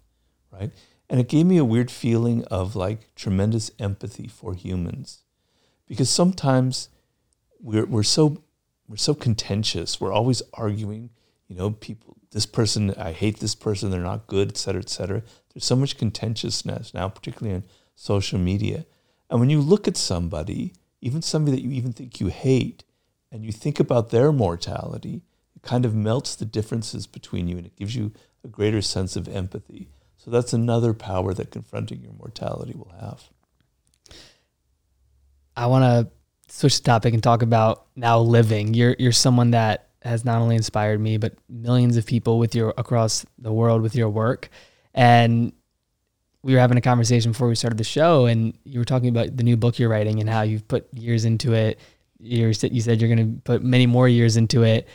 right? 0.53 0.71
And 1.09 1.21
it 1.21 1.29
gave 1.29 1.47
me 1.47 1.57
a 1.57 1.65
weird 1.65 1.91
feeling 1.91 2.45
of 2.45 2.77
like 2.77 3.15
tremendous 3.15 3.71
empathy 3.79 4.29
for 4.29 4.55
humans 4.55 5.23
because 5.87 6.11
sometimes 6.11 6.91
we're, 7.61 7.87
we're 7.87 8.03
so 8.03 8.43
we're 8.89 8.97
so 8.97 9.15
contentious 9.15 10.01
we're 10.01 10.13
always 10.13 10.43
arguing 10.55 11.11
you 11.49 11.57
know 11.57 11.71
people 11.71 12.17
this 12.31 12.47
person 12.47 12.95
i 12.97 13.13
hate 13.13 13.41
this 13.41 13.55
person 13.55 13.91
they're 13.91 14.01
not 14.01 14.27
good 14.27 14.49
et 14.49 14.57
cetera 14.57 14.81
et 14.81 14.89
cetera 14.89 15.23
there's 15.53 15.65
so 15.65 15.77
much 15.77 15.99
contentiousness 15.99 16.95
now 16.95 17.09
particularly 17.09 17.55
on 17.55 17.65
social 17.97 18.39
media 18.39 18.85
and 19.31 19.41
when 19.41 19.51
you 19.51 19.61
look 19.61 19.89
at 19.89 19.97
somebody 19.97 20.73
even 21.01 21.23
somebody 21.23 21.57
that 21.57 21.63
you 21.63 21.71
even 21.71 21.93
think 21.93 22.21
you 22.21 22.29
hate 22.29 22.85
and 23.31 23.45
you 23.45 23.53
think 23.53 23.79
about 23.79 24.11
their 24.11 24.33
mortality 24.33 25.23
it 25.55 25.63
kind 25.63 25.85
of 25.85 25.95
melts 25.95 26.35
the 26.35 26.45
differences 26.45 27.07
between 27.07 27.49
you 27.49 27.57
and 27.57 27.67
it 27.67 27.77
gives 27.77 27.95
you 27.95 28.13
a 28.45 28.49
greater 28.49 28.83
sense 28.83 29.17
of 29.17 29.29
empathy 29.29 29.89
so 30.17 30.31
that's 30.31 30.53
another 30.53 30.93
power 30.93 31.33
that 31.33 31.51
confronting 31.51 32.01
your 32.03 32.13
mortality 32.13 32.75
will 32.75 32.93
have 33.01 33.31
I 35.59 35.67
want 35.67 35.83
to 35.83 36.55
switch 36.55 36.79
the 36.79 36.85
topic 36.85 37.15
and 37.15 37.23
talk 37.23 37.43
about 37.43 37.87
now 37.97 38.21
living. 38.21 38.75
You're 38.75 38.95
you're 38.99 39.11
someone 39.11 39.51
that 39.51 39.89
has 40.03 40.25
not 40.25 40.41
only 40.41 40.55
inspired 40.55 41.01
me 41.01 41.17
but 41.17 41.35
millions 41.49 41.97
of 41.97 42.07
people 42.07 42.39
with 42.39 42.55
your 42.55 42.73
across 42.79 43.27
the 43.39 43.53
world 43.53 43.83
with 43.83 43.97
your 43.97 44.09
work. 44.09 44.49
And 44.95 45.53
we 46.43 46.55
were 46.55 46.61
having 46.61 46.79
a 46.79 46.83
conversation 46.83 47.33
before 47.33 47.49
we 47.49 47.55
started 47.55 47.79
the 47.79 47.85
show, 47.85 48.27
and 48.27 48.57
you 48.65 48.79
were 48.79 48.85
talking 48.85 49.09
about 49.09 49.37
the 49.37 49.43
new 49.43 49.57
book 49.57 49.79
you're 49.79 49.89
writing 49.89 50.21
and 50.21 50.31
how 50.31 50.43
you've 50.43 50.67
put 50.69 50.89
years 50.95 51.25
into 51.25 51.53
it. 51.53 51.79
You're, 52.21 52.51
you 52.51 52.81
said 52.81 53.01
you're 53.01 53.15
going 53.15 53.35
to 53.37 53.41
put 53.43 53.63
many 53.63 53.87
more 53.87 54.09
years 54.09 54.37
into 54.37 54.63
it. 54.63 54.89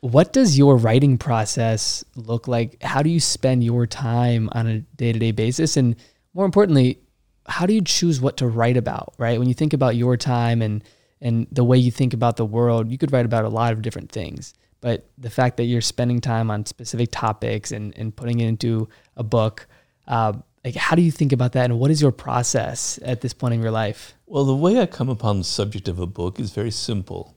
What 0.00 0.32
does 0.32 0.56
your 0.56 0.76
writing 0.76 1.18
process 1.18 2.04
look 2.16 2.48
like? 2.48 2.82
How 2.82 3.02
do 3.02 3.10
you 3.10 3.20
spend 3.20 3.62
your 3.62 3.86
time 3.86 4.48
on 4.52 4.66
a 4.66 4.78
day 4.96 5.12
to 5.12 5.18
day 5.18 5.30
basis? 5.32 5.76
And 5.76 5.96
more 6.34 6.46
importantly, 6.46 6.98
how 7.46 7.66
do 7.66 7.74
you 7.74 7.82
choose 7.82 8.20
what 8.20 8.36
to 8.38 8.46
write 8.46 8.76
about, 8.76 9.14
right? 9.18 9.38
When 9.38 9.48
you 9.48 9.54
think 9.54 9.72
about 9.72 9.96
your 9.96 10.16
time 10.16 10.62
and 10.62 10.82
and 11.20 11.46
the 11.52 11.64
way 11.64 11.76
you 11.76 11.90
think 11.90 12.14
about 12.14 12.36
the 12.36 12.46
world, 12.46 12.90
you 12.90 12.96
could 12.96 13.12
write 13.12 13.26
about 13.26 13.44
a 13.44 13.48
lot 13.48 13.72
of 13.72 13.82
different 13.82 14.10
things. 14.10 14.54
But 14.80 15.10
the 15.18 15.28
fact 15.28 15.58
that 15.58 15.64
you're 15.64 15.82
spending 15.82 16.20
time 16.20 16.50
on 16.50 16.64
specific 16.64 17.10
topics 17.12 17.72
and, 17.72 17.96
and 17.98 18.16
putting 18.16 18.40
it 18.40 18.46
into 18.46 18.88
a 19.16 19.22
book, 19.22 19.66
uh, 20.10 20.32
like 20.64 20.74
how 20.74 20.96
do 20.96 21.02
you 21.02 21.10
think 21.10 21.32
about 21.32 21.52
that 21.52 21.70
and 21.70 21.78
what 21.78 21.90
is 21.90 22.02
your 22.02 22.12
process 22.12 22.98
at 23.02 23.22
this 23.22 23.32
point 23.32 23.54
in 23.54 23.62
your 23.62 23.70
life? 23.70 24.14
Well, 24.26 24.44
the 24.44 24.54
way 24.54 24.78
I 24.80 24.86
come 24.86 25.08
upon 25.08 25.38
the 25.38 25.44
subject 25.44 25.88
of 25.88 25.98
a 25.98 26.06
book 26.06 26.38
is 26.38 26.50
very 26.50 26.70
simple. 26.70 27.36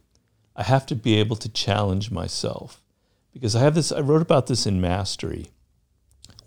I 0.55 0.63
have 0.63 0.85
to 0.87 0.95
be 0.95 1.15
able 1.15 1.35
to 1.37 1.49
challenge 1.49 2.11
myself 2.11 2.81
because 3.31 3.55
I 3.55 3.59
have 3.59 3.75
this, 3.75 3.91
I 3.91 4.01
wrote 4.01 4.21
about 4.21 4.47
this 4.47 4.65
in 4.65 4.81
Mastery. 4.81 5.47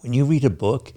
When 0.00 0.12
you 0.12 0.25
read 0.25 0.45
a 0.45 0.50
book, 0.50 0.92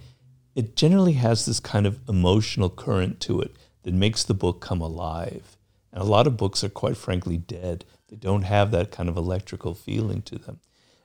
it 0.56 0.76
generally 0.76 1.14
has 1.14 1.46
this 1.46 1.60
kind 1.60 1.86
of 1.86 2.00
emotional 2.10 2.70
current 2.70 3.20
to 3.22 3.40
it 3.42 3.56
that 3.84 3.94
makes 3.94 4.24
the 4.24 4.34
book 4.34 4.60
come 4.60 4.82
alive. 4.82 5.58
And 5.94 6.02
a 6.02 6.06
lot 6.06 6.28
of 6.28 6.38
books 6.38 6.64
are 6.64 6.70
quite 6.70 6.98
frankly 6.98 7.38
dead. 7.38 7.86
They 8.10 8.16
don't 8.16 8.44
have 8.44 8.72
that 8.72 8.92
kind 8.92 9.10
of 9.10 9.18
electrical 9.18 9.74
feeling 9.74 10.22
to 10.24 10.38
them. 10.38 10.60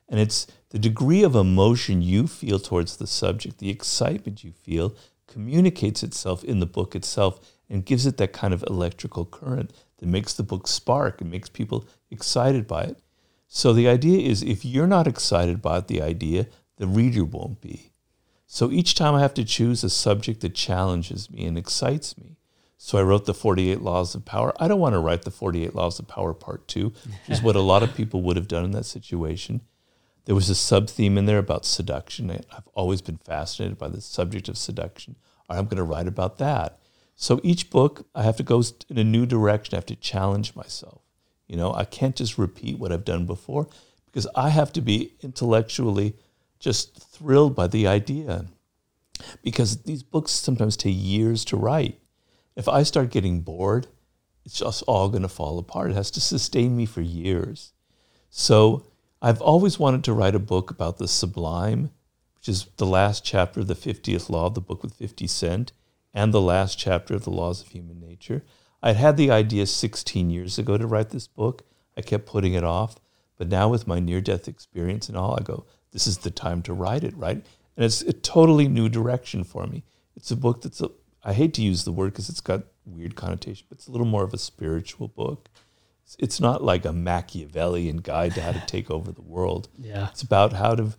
And 0.08 0.18
it's 0.18 0.46
the 0.74 0.80
degree 0.80 1.22
of 1.22 1.36
emotion 1.36 2.02
you 2.02 2.26
feel 2.26 2.58
towards 2.58 2.96
the 2.96 3.06
subject, 3.06 3.58
the 3.58 3.70
excitement 3.70 4.42
you 4.42 4.50
feel, 4.50 4.96
communicates 5.28 6.02
itself 6.02 6.42
in 6.42 6.58
the 6.58 6.66
book 6.66 6.96
itself 6.96 7.38
and 7.70 7.86
gives 7.86 8.06
it 8.06 8.16
that 8.16 8.32
kind 8.32 8.52
of 8.52 8.64
electrical 8.66 9.24
current 9.24 9.72
that 9.98 10.08
makes 10.08 10.34
the 10.34 10.42
book 10.42 10.66
spark 10.66 11.20
and 11.20 11.30
makes 11.30 11.48
people 11.48 11.86
excited 12.10 12.66
by 12.66 12.82
it. 12.82 12.98
So 13.46 13.72
the 13.72 13.86
idea 13.86 14.28
is 14.28 14.42
if 14.42 14.64
you're 14.64 14.88
not 14.88 15.06
excited 15.06 15.54
about 15.54 15.86
the 15.86 16.02
idea, 16.02 16.48
the 16.78 16.88
reader 16.88 17.24
won't 17.24 17.60
be. 17.60 17.92
So 18.48 18.72
each 18.72 18.96
time 18.96 19.14
I 19.14 19.20
have 19.20 19.34
to 19.34 19.44
choose 19.44 19.84
a 19.84 19.88
subject 19.88 20.40
that 20.40 20.56
challenges 20.56 21.30
me 21.30 21.44
and 21.44 21.56
excites 21.56 22.18
me. 22.18 22.36
So 22.78 22.98
I 22.98 23.02
wrote 23.02 23.26
the 23.26 23.32
48 23.32 23.80
Laws 23.80 24.16
of 24.16 24.24
Power. 24.24 24.52
I 24.58 24.66
don't 24.66 24.80
want 24.80 24.94
to 24.94 24.98
write 24.98 25.22
the 25.22 25.30
48 25.30 25.72
Laws 25.72 26.00
of 26.00 26.08
Power 26.08 26.34
Part 26.34 26.66
2, 26.66 26.86
which 26.86 27.28
is 27.28 27.42
what 27.42 27.54
a 27.54 27.60
lot 27.60 27.84
of 27.84 27.94
people 27.94 28.22
would 28.22 28.34
have 28.34 28.48
done 28.48 28.64
in 28.64 28.72
that 28.72 28.86
situation. 28.86 29.60
There 30.24 30.34
was 30.34 30.48
a 30.48 30.54
sub 30.54 30.88
theme 30.88 31.18
in 31.18 31.26
there 31.26 31.38
about 31.38 31.66
seduction. 31.66 32.30
I've 32.30 32.68
always 32.74 33.02
been 33.02 33.18
fascinated 33.18 33.78
by 33.78 33.88
the 33.88 34.00
subject 34.00 34.48
of 34.48 34.56
seduction. 34.56 35.16
I'm 35.48 35.66
going 35.66 35.76
to 35.76 35.82
write 35.82 36.08
about 36.08 36.38
that. 36.38 36.78
So 37.16 37.40
each 37.42 37.70
book, 37.70 38.06
I 38.14 38.22
have 38.22 38.36
to 38.36 38.42
go 38.42 38.62
in 38.88 38.98
a 38.98 39.04
new 39.04 39.26
direction. 39.26 39.74
I 39.74 39.78
have 39.78 39.86
to 39.86 39.96
challenge 39.96 40.56
myself. 40.56 41.02
You 41.46 41.56
know, 41.56 41.72
I 41.74 41.84
can't 41.84 42.16
just 42.16 42.38
repeat 42.38 42.78
what 42.78 42.90
I've 42.90 43.04
done 43.04 43.26
before 43.26 43.68
because 44.06 44.26
I 44.34 44.48
have 44.48 44.72
to 44.72 44.80
be 44.80 45.12
intellectually 45.22 46.16
just 46.58 46.96
thrilled 46.96 47.54
by 47.54 47.66
the 47.66 47.86
idea. 47.86 48.46
Because 49.42 49.82
these 49.82 50.02
books 50.02 50.32
sometimes 50.32 50.76
take 50.76 50.96
years 50.96 51.44
to 51.46 51.56
write. 51.56 52.00
If 52.56 52.68
I 52.68 52.82
start 52.82 53.10
getting 53.10 53.40
bored, 53.40 53.86
it's 54.44 54.58
just 54.58 54.82
all 54.84 55.08
going 55.08 55.22
to 55.22 55.28
fall 55.28 55.58
apart. 55.58 55.90
It 55.90 55.94
has 55.94 56.10
to 56.12 56.20
sustain 56.20 56.76
me 56.76 56.86
for 56.86 57.00
years. 57.00 57.72
So 58.30 58.86
I've 59.24 59.40
always 59.40 59.78
wanted 59.78 60.04
to 60.04 60.12
write 60.12 60.34
a 60.34 60.38
book 60.38 60.70
about 60.70 60.98
the 60.98 61.08
sublime, 61.08 61.90
which 62.36 62.46
is 62.46 62.66
the 62.76 62.84
last 62.84 63.24
chapter 63.24 63.60
of 63.60 63.68
the 63.68 63.74
50th 63.74 64.28
law, 64.28 64.50
the 64.50 64.60
book 64.60 64.82
with 64.82 64.92
50 64.92 65.26
Cent 65.28 65.72
and 66.12 66.30
the 66.30 66.42
last 66.42 66.78
chapter 66.78 67.14
of 67.14 67.24
the 67.24 67.30
laws 67.30 67.62
of 67.62 67.68
human 67.68 67.98
nature. 67.98 68.44
I'd 68.82 68.96
had 68.96 69.16
the 69.16 69.30
idea 69.30 69.64
16 69.64 70.28
years 70.28 70.58
ago 70.58 70.76
to 70.76 70.86
write 70.86 71.08
this 71.08 71.26
book. 71.26 71.62
I 71.96 72.02
kept 72.02 72.26
putting 72.26 72.52
it 72.52 72.64
off. 72.64 72.96
But 73.38 73.48
now, 73.48 73.70
with 73.70 73.86
my 73.86 73.98
near 73.98 74.20
death 74.20 74.46
experience 74.46 75.08
and 75.08 75.16
all, 75.16 75.34
I 75.40 75.42
go, 75.42 75.64
this 75.92 76.06
is 76.06 76.18
the 76.18 76.30
time 76.30 76.60
to 76.60 76.74
write 76.74 77.02
it, 77.02 77.16
right? 77.16 77.42
And 77.78 77.84
it's 77.86 78.02
a 78.02 78.12
totally 78.12 78.68
new 78.68 78.90
direction 78.90 79.42
for 79.42 79.66
me. 79.66 79.84
It's 80.16 80.32
a 80.32 80.36
book 80.36 80.60
that's, 80.60 80.82
a, 80.82 80.90
I 81.24 81.32
hate 81.32 81.54
to 81.54 81.62
use 81.62 81.84
the 81.84 81.92
word 81.92 82.12
because 82.12 82.28
it's 82.28 82.42
got 82.42 82.64
weird 82.84 83.16
connotation, 83.16 83.64
but 83.70 83.78
it's 83.78 83.88
a 83.88 83.90
little 83.90 84.06
more 84.06 84.22
of 84.22 84.34
a 84.34 84.38
spiritual 84.38 85.08
book. 85.08 85.48
It's, 86.18 86.40
not 86.40 86.62
like 86.62 86.84
a 86.84 86.92
Machiavellian 86.92 87.98
guide 87.98 88.34
to 88.34 88.42
how 88.42 88.52
to 88.52 88.64
take 88.66 88.90
over 88.90 89.10
the 89.12 89.22
world. 89.22 89.68
Yeah. 89.78 90.08
It's 90.10 90.22
about 90.22 90.52
how 90.52 90.74
to 90.74 90.92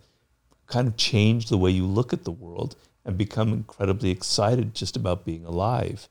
kind 0.67 0.88
of 0.88 0.97
change 0.97 1.50
the 1.50 1.57
way 1.57 1.71
you 1.71 1.85
look 1.85 2.13
at 2.13 2.24
the 2.24 2.31
world 2.31 2.75
and 3.03 3.17
become 3.17 3.53
incredibly 3.53 4.09
excited 4.09 4.74
just 4.74 4.95
about 4.95 5.25
being 5.25 5.45
alive. 5.45 6.09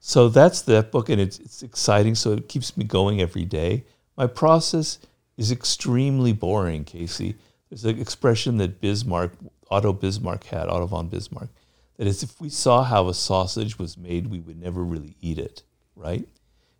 So 0.00 0.28
that's 0.28 0.62
that 0.62 0.90
book, 0.90 1.08
and 1.08 1.20
it's, 1.20 1.38
it's 1.38 1.62
exciting. 1.62 2.14
So 2.14 2.32
it 2.32 2.48
keeps 2.48 2.76
me 2.76 2.84
going 2.84 3.20
every 3.20 3.44
day. 3.44 3.84
My 4.16 4.26
process 4.26 4.98
is 5.36 5.50
extremely 5.52 6.32
boring, 6.32 6.84
Casey. 6.84 7.36
There's 7.70 7.84
an 7.84 8.00
expression 8.00 8.58
that 8.58 8.80
Bismarck, 8.80 9.32
Otto 9.70 9.92
Bismarck 9.92 10.44
had, 10.44 10.68
Otto 10.68 10.86
von 10.86 11.08
Bismarck, 11.08 11.50
that 11.96 12.06
is, 12.06 12.22
if 12.22 12.40
we 12.40 12.48
saw 12.48 12.84
how 12.84 13.08
a 13.08 13.14
sausage 13.14 13.78
was 13.78 13.98
made, 13.98 14.28
we 14.28 14.40
would 14.40 14.60
never 14.60 14.84
really 14.84 15.16
eat 15.20 15.38
it, 15.38 15.62
right? 15.96 16.26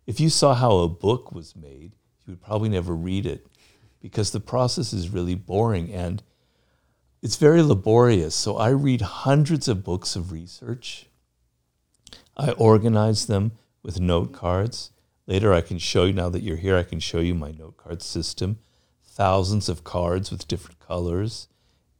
If 0.09 0.19
you 0.19 0.31
saw 0.31 0.55
how 0.55 0.77
a 0.79 0.89
book 0.89 1.31
was 1.31 1.55
made, 1.55 1.91
you 2.25 2.31
would 2.31 2.41
probably 2.41 2.69
never 2.69 2.95
read 2.95 3.27
it 3.27 3.45
because 4.01 4.31
the 4.31 4.39
process 4.39 4.91
is 4.91 5.11
really 5.11 5.35
boring 5.35 5.93
and 5.93 6.23
it's 7.21 7.35
very 7.35 7.61
laborious. 7.61 8.33
So 8.33 8.57
I 8.57 8.69
read 8.69 9.01
hundreds 9.01 9.67
of 9.67 9.83
books 9.83 10.15
of 10.15 10.31
research. 10.31 11.05
I 12.35 12.53
organize 12.53 13.27
them 13.27 13.51
with 13.83 13.99
note 13.99 14.33
cards. 14.33 14.89
Later, 15.27 15.53
I 15.53 15.61
can 15.61 15.77
show 15.77 16.05
you, 16.05 16.13
now 16.13 16.29
that 16.29 16.41
you're 16.41 16.57
here, 16.57 16.75
I 16.75 16.81
can 16.81 16.99
show 16.99 17.19
you 17.19 17.35
my 17.35 17.51
note 17.51 17.77
card 17.77 18.01
system. 18.01 18.57
Thousands 19.03 19.69
of 19.69 19.83
cards 19.83 20.31
with 20.31 20.47
different 20.47 20.79
colors 20.79 21.49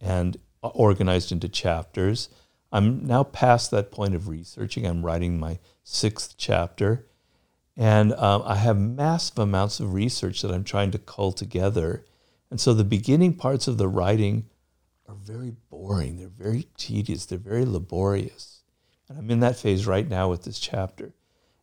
and 0.01 0.36
organized 0.63 1.32
into 1.32 1.48
chapters. 1.48 2.30
I'm 2.72 3.06
now 3.06 3.24
past 3.24 3.70
that 3.70 3.92
point 3.92 4.16
of 4.16 4.28
researching. 4.28 4.88
I'm 4.88 5.06
writing 5.06 5.39
my 5.39 5.60
sixth 5.84 6.34
chapter. 6.39 7.06
And 7.78 8.14
um, 8.14 8.44
I 8.46 8.56
have 8.56 8.78
massive 8.78 9.40
amounts 9.40 9.80
of 9.80 9.94
research 9.94 10.42
that 10.42 10.52
I'm 10.52 10.64
trying 10.64 10.92
to 10.92 11.00
cull 11.00 11.32
together. 11.32 12.06
And 12.52 12.60
so 12.60 12.74
the 12.74 12.84
beginning 12.84 13.36
parts 13.36 13.68
of 13.68 13.78
the 13.78 13.88
writing 13.88 14.50
are 15.08 15.16
very 15.16 15.56
boring. 15.70 16.18
They're 16.18 16.28
very 16.28 16.68
tedious. 16.78 17.26
They're 17.26 17.38
very 17.38 17.66
laborious. 17.66 18.64
And 19.08 19.18
I'm 19.18 19.32
in 19.32 19.40
that 19.40 19.58
phase 19.58 19.88
right 19.88 20.08
now 20.08 20.30
with 20.30 20.44
this 20.44 20.60
chapter. 20.60 21.14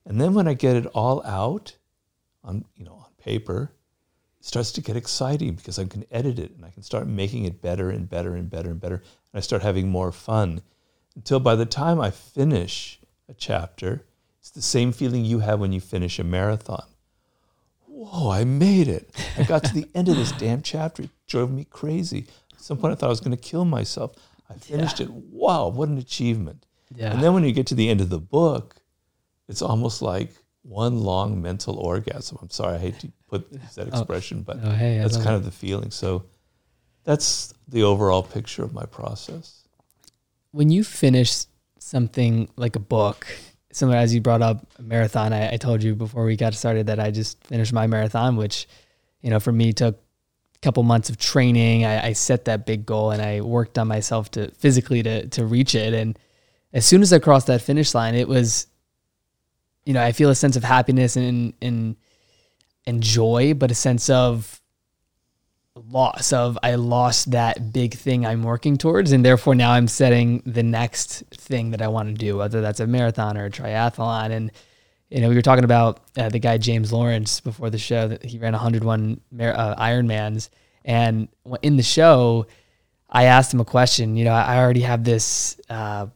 And 0.05 0.21
then 0.21 0.35
when 0.35 0.49
I 0.49 0.55
get 0.55 0.77
it 0.77 0.87
all 0.87 1.25
out 1.25 1.77
on, 2.43 2.65
you 2.77 2.85
know, 2.85 2.95
on 2.95 3.11
paper, 3.19 3.73
it 4.41 4.47
starts 4.47 4.73
to 4.73 4.81
get 4.81 4.97
exciting 4.97 5.55
because 5.55 5.79
I 5.79 5.85
can 5.85 6.05
edit 6.11 6.39
it 6.39 6.53
and 6.53 6.65
I 6.65 6.71
can 6.71 6.83
start 6.83 7.07
making 7.07 7.45
it 7.45 7.61
better 7.61 7.91
and 7.91 8.09
better 8.09 8.35
and 8.35 8.49
better 8.49 8.71
and 8.71 8.81
better. 8.81 8.97
And 8.97 9.35
I 9.35 9.41
start 9.41 9.63
having 9.63 9.89
more 9.89 10.13
fun 10.13 10.63
until 11.15 11.41
by 11.41 11.57
the 11.57 11.67
time 11.67 12.01
I 12.01 12.11
finish 12.11 13.01
a 13.29 13.35
chapter, 13.35 14.05
it's 14.47 14.55
the 14.55 14.63
same 14.63 14.93
feeling 14.93 15.25
you 15.25 15.41
have 15.41 15.59
when 15.59 15.73
you 15.73 15.81
finish 15.81 16.21
a 16.21 16.25
marathon. 16.25 16.85
Whoa, 17.89 18.31
I 18.31 18.45
made 18.45 18.87
it. 18.87 19.11
I 19.37 19.43
got 19.43 19.65
to 19.65 19.75
the 19.75 19.89
end 19.95 20.09
of 20.09 20.15
this 20.15 20.31
damn 20.31 20.63
chapter. 20.63 21.03
It 21.03 21.11
drove 21.27 21.51
me 21.51 21.65
crazy. 21.65 22.27
At 22.55 22.61
some 22.61 22.79
point, 22.79 22.93
I 22.93 22.95
thought 22.95 23.07
I 23.07 23.11
was 23.11 23.19
going 23.19 23.37
to 23.37 23.43
kill 23.43 23.65
myself. 23.65 24.13
I 24.49 24.55
finished 24.55 25.01
yeah. 25.01 25.07
it. 25.07 25.13
Wow, 25.13 25.67
what 25.67 25.89
an 25.89 25.99
achievement. 25.99 26.65
Yeah. 26.95 27.13
And 27.13 27.21
then 27.21 27.35
when 27.35 27.43
you 27.43 27.51
get 27.51 27.67
to 27.67 27.75
the 27.75 27.89
end 27.89 28.01
of 28.01 28.09
the 28.09 28.21
book, 28.21 28.77
it's 29.49 29.63
almost 29.63 30.01
like 30.01 30.31
one 30.63 31.01
long 31.01 31.43
mental 31.43 31.77
orgasm. 31.81 32.39
I'm 32.41 32.51
sorry, 32.51 32.77
I 32.77 32.79
hate 32.79 33.01
to 33.01 33.11
put 33.27 33.51
that 33.75 33.89
oh. 33.93 33.99
expression, 33.99 34.43
but 34.43 34.59
oh, 34.63 34.71
hey, 34.71 34.99
that's 34.99 35.17
kind 35.17 35.35
of 35.35 35.45
the 35.45 35.51
feeling. 35.51 35.91
So 35.91 36.25
that's 37.03 37.53
the 37.67 37.83
overall 37.83 38.23
picture 38.23 38.63
of 38.63 38.73
my 38.73 38.87
process. 38.87 39.65
When 40.53 40.71
you 40.71 40.85
finish 40.85 41.47
something 41.81 42.49
like 42.55 42.77
a 42.77 42.81
book, 42.81 43.27
similar 43.77 43.99
as 43.99 44.15
you 44.15 44.23
brought 44.23 44.41
up 44.41 44.67
marathon, 44.81 45.35
I, 45.35 45.53
I 45.53 45.57
told 45.59 45.83
you 45.83 45.95
before 45.95 46.25
we 46.25 46.35
got 46.35 46.55
started 46.55 46.87
that 46.87 46.99
I 46.99 47.11
just 47.11 47.45
finished 47.45 47.75
my 47.75 47.87
marathon, 47.87 48.37
which, 48.37 48.67
you 49.21 49.29
know, 49.29 49.39
for 49.39 49.53
me 49.53 49.75
took 49.75 49.97
a 49.97 50.59
couple 50.63 50.83
months 50.83 51.11
of 51.11 51.19
training. 51.19 51.85
I, 51.85 52.07
I, 52.07 52.13
set 52.15 52.47
that 52.47 52.65
big 52.65 52.87
goal 52.87 53.11
and 53.11 53.21
I 53.21 53.43
worked 53.43 53.77
on 53.77 53.87
myself 53.87 54.31
to 54.31 54.51
physically 54.53 55.03
to 55.03 55.27
to 55.29 55.45
reach 55.45 55.75
it. 55.75 55.93
And 55.93 56.19
as 56.73 56.87
soon 56.87 57.03
as 57.03 57.13
I 57.13 57.19
crossed 57.19 57.49
that 57.49 57.61
finish 57.61 57.95
line, 57.95 58.15
it 58.15 58.29
was, 58.29 58.67
you 59.85 59.93
know, 59.93 60.03
I 60.03 60.13
feel 60.13 60.31
a 60.31 60.35
sense 60.35 60.57
of 60.57 60.65
happiness 60.65 61.17
and 61.17 61.53
and 61.61 61.97
and 62.87 63.03
joy, 63.03 63.53
but 63.53 63.71
a 63.71 63.75
sense 63.75 64.09
of 64.09 64.63
loss 65.89 66.33
of 66.33 66.59
I 66.63 66.75
lost 66.75 67.31
that 67.31 67.73
big 67.73 67.95
thing 67.95 68.27
I'm 68.27 68.43
working 68.43 68.77
towards, 68.77 69.13
and 69.13 69.25
therefore 69.25 69.55
now 69.55 69.73
I'm 69.73 69.89
setting 69.89 70.43
the 70.47 70.63
next 70.63 71.25
thing 71.31 71.71
that 71.71 71.83
I 71.83 71.89
want 71.89 72.09
to 72.09 72.15
do, 72.15 72.37
whether 72.37 72.61
that's 72.61 72.81
a 72.81 72.87
marathon 72.87 73.37
or 73.37 73.47
a 73.47 73.51
triathlon, 73.51 74.31
and 74.31 74.53
you 75.11 75.21
know, 75.21 75.29
we 75.29 75.37
were 75.37 75.43
talking 75.43 75.65
about 75.65 76.01
uh, 76.17 76.29
the 76.29 76.41
guy 76.41 76.59
James 76.59 76.93
Lawrence 76.93 77.41
before 77.41 77.71
the 77.71 77.79
show 77.79 78.09
that 78.09 78.25
he 78.25 78.39
ran 78.39 78.53
101 78.53 79.21
uh, 79.39 79.75
Ironmans, 79.77 80.49
and 80.85 81.29
in 81.63 81.77
the 81.77 81.83
show, 81.83 82.47
I 83.09 83.25
asked 83.25 83.55
him 83.55 83.61
a 83.61 83.65
question. 83.65 84.17
You 84.17 84.25
know, 84.25 84.33
I 84.33 84.59
already 84.59 84.81
have 84.81 85.05
this 85.05 85.61
uh, 85.71 86.07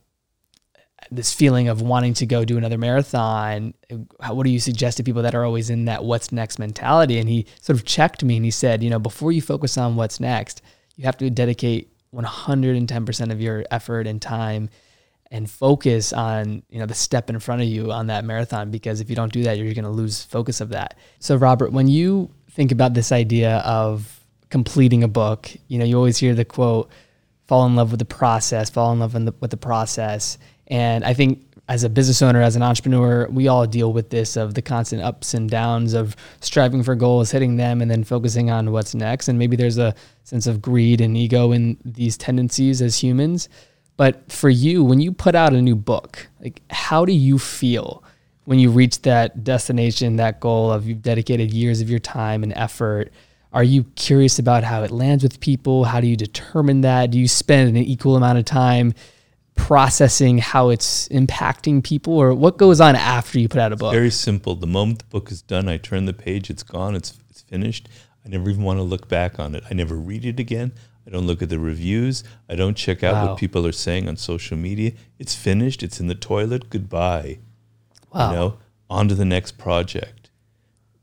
this 1.11 1.33
feeling 1.33 1.69
of 1.69 1.83
wanting 1.83 2.15
to 2.15 2.27
go 2.27 2.45
do 2.45 2.57
another 2.57 2.79
marathon. 2.79 3.75
How, 4.21 4.35
what 4.35 4.45
do 4.45 4.51
you 4.51 4.61
suggest 4.61 4.97
to 4.99 5.03
people 5.03 5.23
that 5.23 5.35
are 5.35 5.45
always 5.45 5.69
in 5.69 5.87
that 5.87 6.05
what's 6.05 6.31
next 6.31 6.59
mentality? 6.59 7.19
And 7.19 7.29
he 7.29 7.47
sort 7.61 7.79
of 7.79 7.85
checked 7.85 8.23
me 8.23 8.37
and 8.37 8.45
he 8.45 8.51
said, 8.51 8.83
you 8.83 8.91
know, 8.91 8.99
before 8.99 9.33
you 9.33 9.43
focus 9.43 9.77
on 9.77 9.97
what's 9.97 10.21
next, 10.21 10.63
you 10.97 11.05
have 11.05 11.17
to 11.19 11.29
dedicate 11.31 11.91
110% 12.15 13.33
of 13.33 13.41
your 13.41 13.65
effort 13.71 14.07
and 14.07 14.23
time 14.23 14.69
and 15.31 15.49
focus 15.49 16.13
on 16.13 16.63
you 16.71 16.79
know 16.79 16.87
the 16.87 16.95
step 16.95 17.31
in 17.31 17.39
front 17.39 17.63
of 17.63 17.69
you 17.69 17.93
on 17.93 18.09
that 18.09 18.25
marathon 18.25 18.71
because 18.71 19.01
if 19.01 19.09
you 19.09 19.17
don't 19.17 19.33
do 19.33 19.45
that 19.45 19.57
you're 19.57 19.73
going 19.75 19.85
to 19.85 19.91
lose 19.91 20.25
focus 20.25 20.61
of 20.61 20.71
that 20.71 20.97
so 21.21 21.37
robert 21.37 21.73
when 21.73 21.87
you 21.87 22.29
think 22.51 22.73
about 22.73 22.95
this 22.95 23.13
idea 23.13 23.59
of 23.59 24.25
completing 24.49 25.05
a 25.05 25.09
book 25.09 25.51
you 25.69 25.79
know 25.79 25.85
you 25.85 25.97
always 25.97 26.19
hear 26.19 26.35
the 26.35 26.45
quote 26.45 26.91
fall 27.47 27.65
in 27.65 27.77
love 27.77 27.93
with 27.93 28.01
the 28.01 28.05
process 28.05 28.71
fall 28.71 28.93
in 28.93 28.99
love 28.99 29.13
the, 29.13 29.35
with 29.41 29.53
the 29.53 29.57
process 29.57 30.37
and 30.71 31.05
I 31.05 31.13
think 31.13 31.45
as 31.69 31.85
a 31.85 31.89
business 31.89 32.23
owner, 32.23 32.41
as 32.41 32.57
an 32.57 32.63
entrepreneur, 32.63 33.29
we 33.29 33.47
all 33.47 33.67
deal 33.67 33.93
with 33.93 34.11
this 34.11 34.37
of 34.37 34.55
the 34.55 34.63
constant 34.63 35.03
ups 35.03 35.35
and 35.35 35.49
downs 35.49 35.95
of 35.95 36.17
striving 36.41 36.83
for 36.83 36.95
goals, 36.95 37.31
hitting 37.31 37.57
them, 37.57 37.81
and 37.81 37.91
then 37.91 38.03
focusing 38.03 38.51
on 38.51 38.73
what's 38.73 38.95
next. 38.95 39.29
And 39.29 39.39
maybe 39.39 39.57
there's 39.57 39.79
a 39.79 39.95
sense 40.25 40.47
of 40.49 40.63
greed 40.63 41.01
and 41.01 41.17
ego 41.17 41.53
in 41.53 41.77
these 41.85 42.17
tendencies 42.17 42.83
as 42.83 43.01
humans. 43.01 43.49
But 43.97 44.33
for 44.33 44.49
you, 44.49 44.83
when 44.83 45.01
you 45.01 45.13
put 45.13 45.35
out 45.35 45.53
a 45.53 45.61
new 45.61 45.77
book, 45.77 46.29
like 46.41 46.63
how 46.71 47.05
do 47.05 47.13
you 47.13 47.39
feel 47.39 48.03
when 48.47 48.59
you 48.59 48.71
reach 48.71 49.03
that 49.03 49.45
destination, 49.45 50.17
that 50.17 50.41
goal 50.41 50.73
of 50.73 50.89
you've 50.89 51.03
dedicated 51.03 51.53
years 51.53 51.81
of 51.81 51.91
your 51.91 52.01
time 52.01 52.43
and 52.43 52.53
effort? 52.57 53.13
Are 53.53 53.65
you 53.65 53.85
curious 53.95 54.39
about 54.39 54.65
how 54.65 54.83
it 54.83 54.91
lands 54.91 55.23
with 55.23 55.39
people? 55.41 55.85
How 55.85 56.01
do 56.01 56.07
you 56.07 56.17
determine 56.17 56.81
that? 56.81 57.11
Do 57.11 57.19
you 57.19 57.29
spend 57.29 57.69
an 57.69 57.77
equal 57.77 58.17
amount 58.17 58.39
of 58.39 58.45
time? 58.45 58.95
Processing 59.61 60.39
how 60.39 60.71
it's 60.71 61.07
impacting 61.09 61.85
people 61.85 62.15
or 62.15 62.35
what 62.35 62.57
goes 62.57 62.81
on 62.81 62.97
after 62.97 63.39
you 63.39 63.49
put 63.49 63.61
out 63.61 63.73
a 63.73 63.77
book? 63.77 63.93
Very 63.93 64.11
simple. 64.11 64.55
The 64.55 64.67
moment 64.67 65.01
the 65.01 65.05
book 65.05 65.31
is 65.31 65.43
done, 65.43 65.69
I 65.69 65.77
turn 65.77 66.07
the 66.07 66.13
page, 66.13 66.51
it's 66.51 66.63
gone, 66.63 66.97
it's 66.97 67.19
it's 67.31 67.43
finished. 67.43 67.89
I 68.25 68.29
never 68.29 68.51
even 68.51 68.65
want 68.65 68.79
to 68.79 68.83
look 68.83 69.09
back 69.09 69.39
on 69.39 69.55
it. 69.55 69.63
I 69.71 69.75
never 69.75 69.95
read 69.95 70.25
it 70.25 70.41
again. 70.41 70.73
I 71.07 71.11
don't 71.11 71.27
look 71.27 71.43
at 71.43 71.49
the 71.49 71.59
reviews. 71.59 72.25
I 72.49 72.55
don't 72.55 72.77
check 72.77 73.03
out 73.03 73.15
wow. 73.15 73.27
what 73.29 73.39
people 73.39 73.67
are 73.67 73.73
saying 73.73 74.09
on 74.09 74.17
social 74.17 74.57
media. 74.57 74.93
It's 75.19 75.35
finished. 75.35 75.83
It's 75.83 76.01
in 76.01 76.09
the 76.09 76.15
toilet. 76.15 76.71
Goodbye. 76.71 77.39
Wow. 78.13 78.31
You 78.31 78.37
know, 78.37 78.59
on 78.89 79.09
to 79.09 79.15
the 79.15 79.25
next 79.25 79.59
project. 79.59 80.31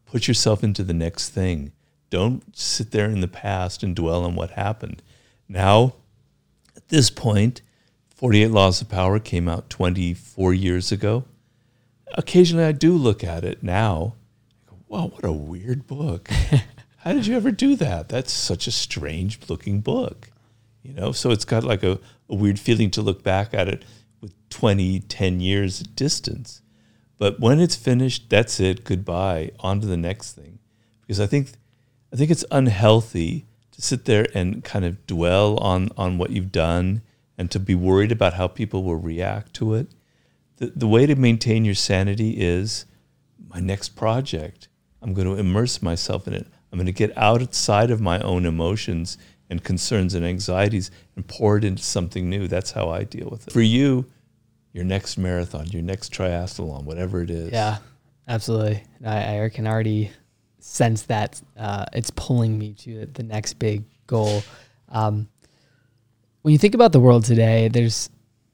Put 0.05 0.27
yourself 0.27 0.63
into 0.63 0.83
the 0.83 0.93
next 0.93 1.29
thing. 1.29 1.71
Don't 2.09 2.55
sit 2.55 2.91
there 2.91 3.09
in 3.09 3.21
the 3.21 3.27
past 3.27 3.83
and 3.83 3.95
dwell 3.95 4.23
on 4.23 4.35
what 4.35 4.51
happened. 4.51 5.01
Now, 5.49 5.93
at 6.75 6.87
this 6.89 7.09
point, 7.09 7.61
48 8.17 8.49
Laws 8.49 8.81
of 8.81 8.89
Power 8.89 9.19
came 9.19 9.47
out 9.47 9.69
24 9.69 10.51
years 10.51 10.91
ago. 10.91 11.25
Occasionally 12.15 12.65
I 12.65 12.71
do 12.71 12.97
look 12.97 13.23
at 13.23 13.43
it 13.43 13.61
now. 13.61 14.15
I 14.65 14.71
go, 14.71 14.77
wow, 14.87 15.07
what 15.09 15.23
a 15.23 15.31
weird 15.31 15.85
book. 15.85 16.27
How 16.97 17.13
did 17.13 17.27
you 17.27 17.35
ever 17.35 17.51
do 17.51 17.75
that? 17.75 18.09
That's 18.09 18.31
such 18.33 18.65
a 18.65 18.71
strange 18.71 19.47
looking 19.47 19.81
book. 19.81 20.31
You 20.81 20.93
know, 20.93 21.11
so 21.11 21.29
it's 21.29 21.45
got 21.45 21.63
like 21.63 21.83
a, 21.83 21.99
a 22.27 22.33
weird 22.33 22.59
feeling 22.59 22.89
to 22.91 23.03
look 23.03 23.21
back 23.21 23.53
at 23.53 23.67
it 23.67 23.85
with 24.19 24.33
20, 24.49 25.01
10 25.01 25.39
years 25.39 25.81
distance. 25.81 26.63
But 27.19 27.39
when 27.39 27.59
it's 27.59 27.75
finished, 27.75 28.31
that's 28.31 28.59
it. 28.59 28.83
Goodbye. 28.83 29.51
On 29.59 29.79
to 29.79 29.85
the 29.85 29.95
next 29.95 30.33
thing. 30.33 30.57
Because 31.01 31.19
I 31.19 31.27
think 31.27 31.51
I 32.11 32.15
think 32.15 32.31
it's 32.31 32.45
unhealthy 32.49 33.45
to 33.73 33.81
sit 33.81 34.05
there 34.05 34.25
and 34.33 34.63
kind 34.63 34.85
of 34.85 35.05
dwell 35.05 35.57
on 35.59 35.89
on 35.97 36.17
what 36.17 36.31
you've 36.31 36.51
done 36.51 37.03
and 37.37 37.51
to 37.51 37.59
be 37.59 37.75
worried 37.75 38.11
about 38.11 38.33
how 38.33 38.47
people 38.47 38.83
will 38.83 38.95
react 38.95 39.53
to 39.55 39.73
it. 39.75 39.87
The, 40.57 40.67
the 40.75 40.87
way 40.87 41.05
to 41.05 41.15
maintain 41.15 41.65
your 41.65 41.75
sanity 41.75 42.31
is 42.31 42.85
my 43.47 43.59
next 43.59 43.89
project. 43.89 44.67
I'm 45.01 45.13
going 45.13 45.27
to 45.27 45.39
immerse 45.39 45.81
myself 45.81 46.27
in 46.27 46.33
it. 46.33 46.47
I'm 46.71 46.77
going 46.77 46.87
to 46.87 46.91
get 46.91 47.17
outside 47.17 47.91
of 47.91 48.01
my 48.01 48.19
own 48.21 48.45
emotions 48.45 49.17
and 49.49 49.63
concerns 49.63 50.13
and 50.13 50.25
anxieties 50.25 50.91
and 51.15 51.25
pour 51.27 51.57
it 51.57 51.63
into 51.63 51.83
something 51.83 52.29
new. 52.29 52.47
That's 52.47 52.71
how 52.71 52.89
I 52.89 53.03
deal 53.03 53.29
with 53.29 53.47
it. 53.47 53.53
For 53.53 53.61
you, 53.61 54.05
your 54.73 54.83
next 54.83 55.17
marathon, 55.17 55.67
your 55.67 55.81
next 55.81 56.13
triathlon, 56.13 56.83
whatever 56.83 57.21
it 57.21 57.29
is. 57.29 57.51
Yeah, 57.51 57.77
absolutely. 58.27 58.83
I, 59.05 59.43
I 59.43 59.49
can 59.49 59.65
already 59.67 60.11
sense 60.59 61.03
that 61.03 61.41
uh, 61.57 61.85
it's 61.93 62.09
pulling 62.11 62.57
me 62.57 62.73
to 62.73 63.05
the 63.05 63.23
next 63.23 63.53
big 63.53 63.85
goal. 64.07 64.43
Um, 64.89 65.29
when 66.47 66.53
you 66.53 66.57
think 66.57 66.75
about 66.75 66.93
the 66.93 66.99
world 67.01 67.25
today, 67.25 67.67
there's 67.67 68.09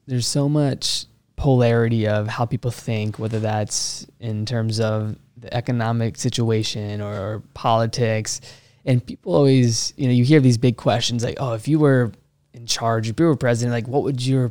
there's 0.08 0.26
so 0.26 0.48
much 0.48 1.06
polarity 1.36 2.08
of 2.08 2.26
how 2.26 2.44
people 2.44 2.72
think, 2.72 3.20
whether 3.20 3.38
that's 3.38 4.04
in 4.18 4.44
terms 4.44 4.80
of 4.80 5.14
the 5.36 5.54
economic 5.54 6.16
situation 6.16 7.00
or, 7.00 7.14
or 7.14 7.42
politics. 7.54 8.40
And 8.84 9.06
people 9.06 9.36
always, 9.36 9.94
you 9.96 10.08
know, 10.08 10.12
you 10.12 10.24
hear 10.24 10.40
these 10.40 10.58
big 10.58 10.76
questions 10.76 11.22
like, 11.22 11.36
oh, 11.38 11.52
if 11.52 11.68
you 11.68 11.78
were 11.78 12.10
in 12.52 12.66
charge, 12.66 13.08
if 13.08 13.20
you 13.20 13.26
were 13.26 13.36
president, 13.36 13.72
like 13.72 13.86
what 13.86 14.02
would 14.02 14.26
your 14.26 14.50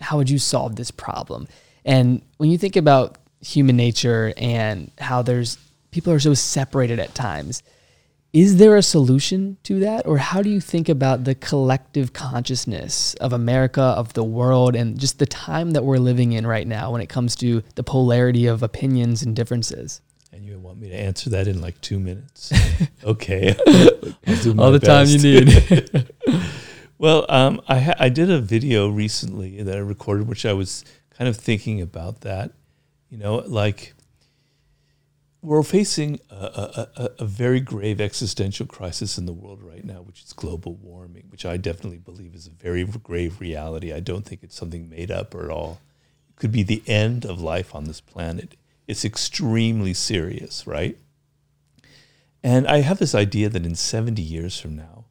how 0.00 0.16
would 0.16 0.30
you 0.30 0.38
solve 0.38 0.76
this 0.76 0.90
problem? 0.90 1.46
And 1.84 2.22
when 2.38 2.50
you 2.50 2.56
think 2.56 2.74
about 2.74 3.18
human 3.42 3.76
nature 3.76 4.32
and 4.38 4.90
how 4.96 5.20
there's 5.20 5.58
people 5.90 6.10
are 6.14 6.20
so 6.20 6.32
separated 6.32 7.00
at 7.00 7.14
times, 7.14 7.62
is 8.32 8.58
there 8.58 8.76
a 8.76 8.82
solution 8.82 9.56
to 9.62 9.80
that? 9.80 10.06
Or 10.06 10.18
how 10.18 10.42
do 10.42 10.50
you 10.50 10.60
think 10.60 10.88
about 10.88 11.24
the 11.24 11.34
collective 11.34 12.12
consciousness 12.12 13.14
of 13.14 13.32
america 13.32 13.80
of 13.80 14.12
the 14.12 14.24
world 14.24 14.76
and 14.76 14.98
just 14.98 15.18
the 15.18 15.26
time 15.26 15.70
that 15.70 15.84
we're 15.84 15.98
living 15.98 16.32
in 16.32 16.46
right 16.46 16.66
now 16.66 16.92
when 16.92 17.00
it 17.00 17.08
comes 17.08 17.34
to 17.36 17.62
the 17.74 17.82
polarity 17.82 18.46
of 18.46 18.62
opinions 18.62 19.22
and 19.22 19.34
differences? 19.34 20.00
And 20.32 20.44
you 20.44 20.58
want 20.58 20.78
me 20.78 20.88
to 20.90 20.94
answer 20.94 21.30
that 21.30 21.48
in 21.48 21.60
like 21.60 21.80
two 21.80 21.98
minutes? 21.98 22.52
Okay. 23.04 23.54
All 24.58 24.72
the 24.72 24.80
best. 24.82 24.84
time 24.84 25.06
you 25.08 25.44
need. 25.44 26.44
Well 26.98 27.26
um, 27.28 27.60
I, 27.68 27.78
ha- 27.78 27.94
I 28.00 28.08
did 28.08 28.28
a 28.28 28.40
video 28.40 28.88
recently 28.88 29.62
that 29.62 29.76
i 29.76 29.78
recorded 29.78 30.26
which 30.26 30.44
i 30.44 30.52
was 30.52 30.84
kind 31.16 31.28
of 31.28 31.36
thinking 31.36 31.80
about 31.80 32.22
that. 32.22 32.52
You 33.08 33.18
know 33.18 33.36
like 33.36 33.94
we're 35.40 35.62
facing 35.62 36.18
a, 36.30 36.88
a, 36.96 37.10
a, 37.20 37.24
very 37.24 37.60
grave 37.60 38.00
existential 38.00 38.66
crisis 38.66 39.18
in 39.18 39.26
the 39.26 39.32
world 39.32 39.62
right 39.62 39.84
now, 39.84 40.02
which 40.02 40.22
is 40.22 40.32
global 40.32 40.74
warming, 40.74 41.24
which 41.28 41.46
I 41.46 41.56
definitely 41.56 41.98
believe 41.98 42.34
is 42.34 42.48
a 42.48 42.50
very 42.50 42.84
grave 42.84 43.40
reality. 43.40 43.92
I 43.92 44.00
don't 44.00 44.24
think 44.24 44.42
it's 44.42 44.56
something 44.56 44.90
made 44.90 45.12
up 45.12 45.34
at 45.36 45.48
all. 45.48 45.80
It 46.30 46.36
could 46.36 46.50
be 46.50 46.64
the 46.64 46.82
end 46.86 47.24
of 47.24 47.40
life 47.40 47.74
on 47.74 47.84
this 47.84 48.00
planet. 48.00 48.56
It's 48.88 49.04
extremely 49.04 49.94
serious, 49.94 50.66
right? 50.66 50.98
And 52.42 52.66
I 52.66 52.78
have 52.78 52.98
this 52.98 53.14
idea 53.14 53.48
that 53.48 53.66
in 53.66 53.74
70 53.74 54.20
years 54.20 54.58
from 54.58 54.74
now, 54.76 55.04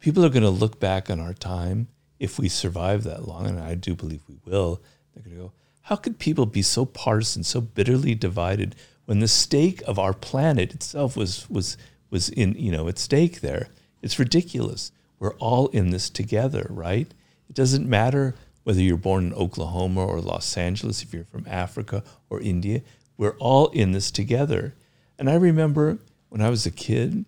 people 0.00 0.24
are 0.24 0.30
going 0.30 0.42
to 0.42 0.50
look 0.50 0.78
back 0.78 1.08
on 1.08 1.18
our 1.18 1.34
time, 1.34 1.88
if 2.18 2.38
we 2.38 2.48
survive 2.48 3.04
that 3.04 3.26
long, 3.26 3.46
and 3.46 3.60
I 3.60 3.74
do 3.74 3.94
believe 3.94 4.22
we 4.28 4.38
will, 4.44 4.82
they're 5.14 5.22
going 5.22 5.36
to 5.36 5.42
go, 5.44 5.52
how 5.82 5.96
could 5.96 6.18
people 6.18 6.46
be 6.46 6.62
so 6.62 6.84
partisan, 6.84 7.44
so 7.44 7.60
bitterly 7.60 8.14
divided? 8.14 8.74
When 9.06 9.20
the 9.20 9.28
stake 9.28 9.82
of 9.86 9.98
our 9.98 10.12
planet 10.12 10.74
itself 10.74 11.16
was 11.16 11.48
was 11.48 11.76
was 12.10 12.28
in 12.28 12.54
you 12.58 12.70
know 12.70 12.88
at 12.88 12.98
stake 12.98 13.40
there. 13.40 13.68
It's 14.02 14.18
ridiculous. 14.18 14.92
We're 15.18 15.34
all 15.34 15.68
in 15.68 15.90
this 15.90 16.10
together, 16.10 16.66
right? 16.68 17.12
It 17.48 17.54
doesn't 17.54 17.88
matter 17.88 18.34
whether 18.64 18.80
you're 18.80 18.96
born 18.96 19.28
in 19.28 19.32
Oklahoma 19.32 20.04
or 20.04 20.20
Los 20.20 20.56
Angeles, 20.56 21.02
if 21.02 21.14
you're 21.14 21.24
from 21.24 21.46
Africa 21.48 22.02
or 22.28 22.40
India. 22.40 22.82
We're 23.16 23.36
all 23.38 23.68
in 23.68 23.92
this 23.92 24.10
together. 24.10 24.74
And 25.18 25.30
I 25.30 25.34
remember 25.34 25.98
when 26.28 26.42
I 26.42 26.50
was 26.50 26.66
a 26.66 26.70
kid, 26.70 27.24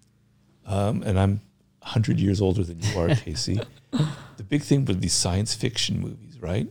um, 0.67 1.03
and 1.03 1.19
I'm 1.19 1.41
100 1.81 2.21
years 2.21 2.41
older 2.41 2.63
than 2.63 2.81
you 2.81 2.99
are, 2.99 3.15
Casey, 3.15 3.61
the 3.93 4.45
big 4.47 4.63
thing 4.63 4.85
were 4.85 4.95
these 4.95 5.15
science 5.15 5.55
fiction 5.55 6.01
movies, 6.01 6.39
right? 6.41 6.67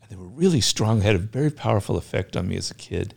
And 0.00 0.10
they 0.10 0.16
were 0.16 0.28
really 0.28 0.60
strong, 0.60 1.02
had 1.02 1.16
a 1.16 1.18
very 1.18 1.50
powerful 1.50 1.96
effect 1.96 2.36
on 2.36 2.48
me 2.48 2.56
as 2.56 2.70
a 2.70 2.74
kid. 2.74 3.14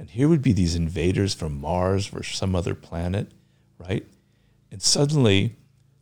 And 0.00 0.08
here 0.08 0.30
would 0.30 0.40
be 0.40 0.54
these 0.54 0.76
invaders 0.76 1.34
from 1.34 1.60
Mars 1.60 2.10
or 2.10 2.22
some 2.22 2.56
other 2.56 2.74
planet, 2.74 3.32
right? 3.78 4.06
And 4.72 4.80
suddenly 4.80 5.56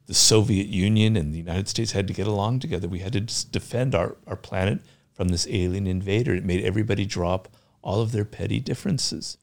the 0.06 0.14
Soviet 0.14 0.68
Union 0.68 1.16
and 1.16 1.34
the 1.34 1.38
United 1.38 1.66
States 1.66 1.90
had 1.90 2.06
to 2.06 2.14
get 2.14 2.28
along 2.28 2.60
together. 2.60 2.86
We 2.86 3.00
had 3.00 3.14
to 3.14 3.48
defend 3.48 3.96
our, 3.96 4.16
our 4.24 4.36
planet 4.36 4.82
from 5.12 5.28
this 5.28 5.48
alien 5.50 5.88
invader. 5.88 6.32
It 6.32 6.44
made 6.44 6.64
everybody 6.64 7.06
drop 7.06 7.48
all 7.82 8.00
of 8.00 8.12
their 8.12 8.24
petty 8.24 8.60
differences. 8.60 9.36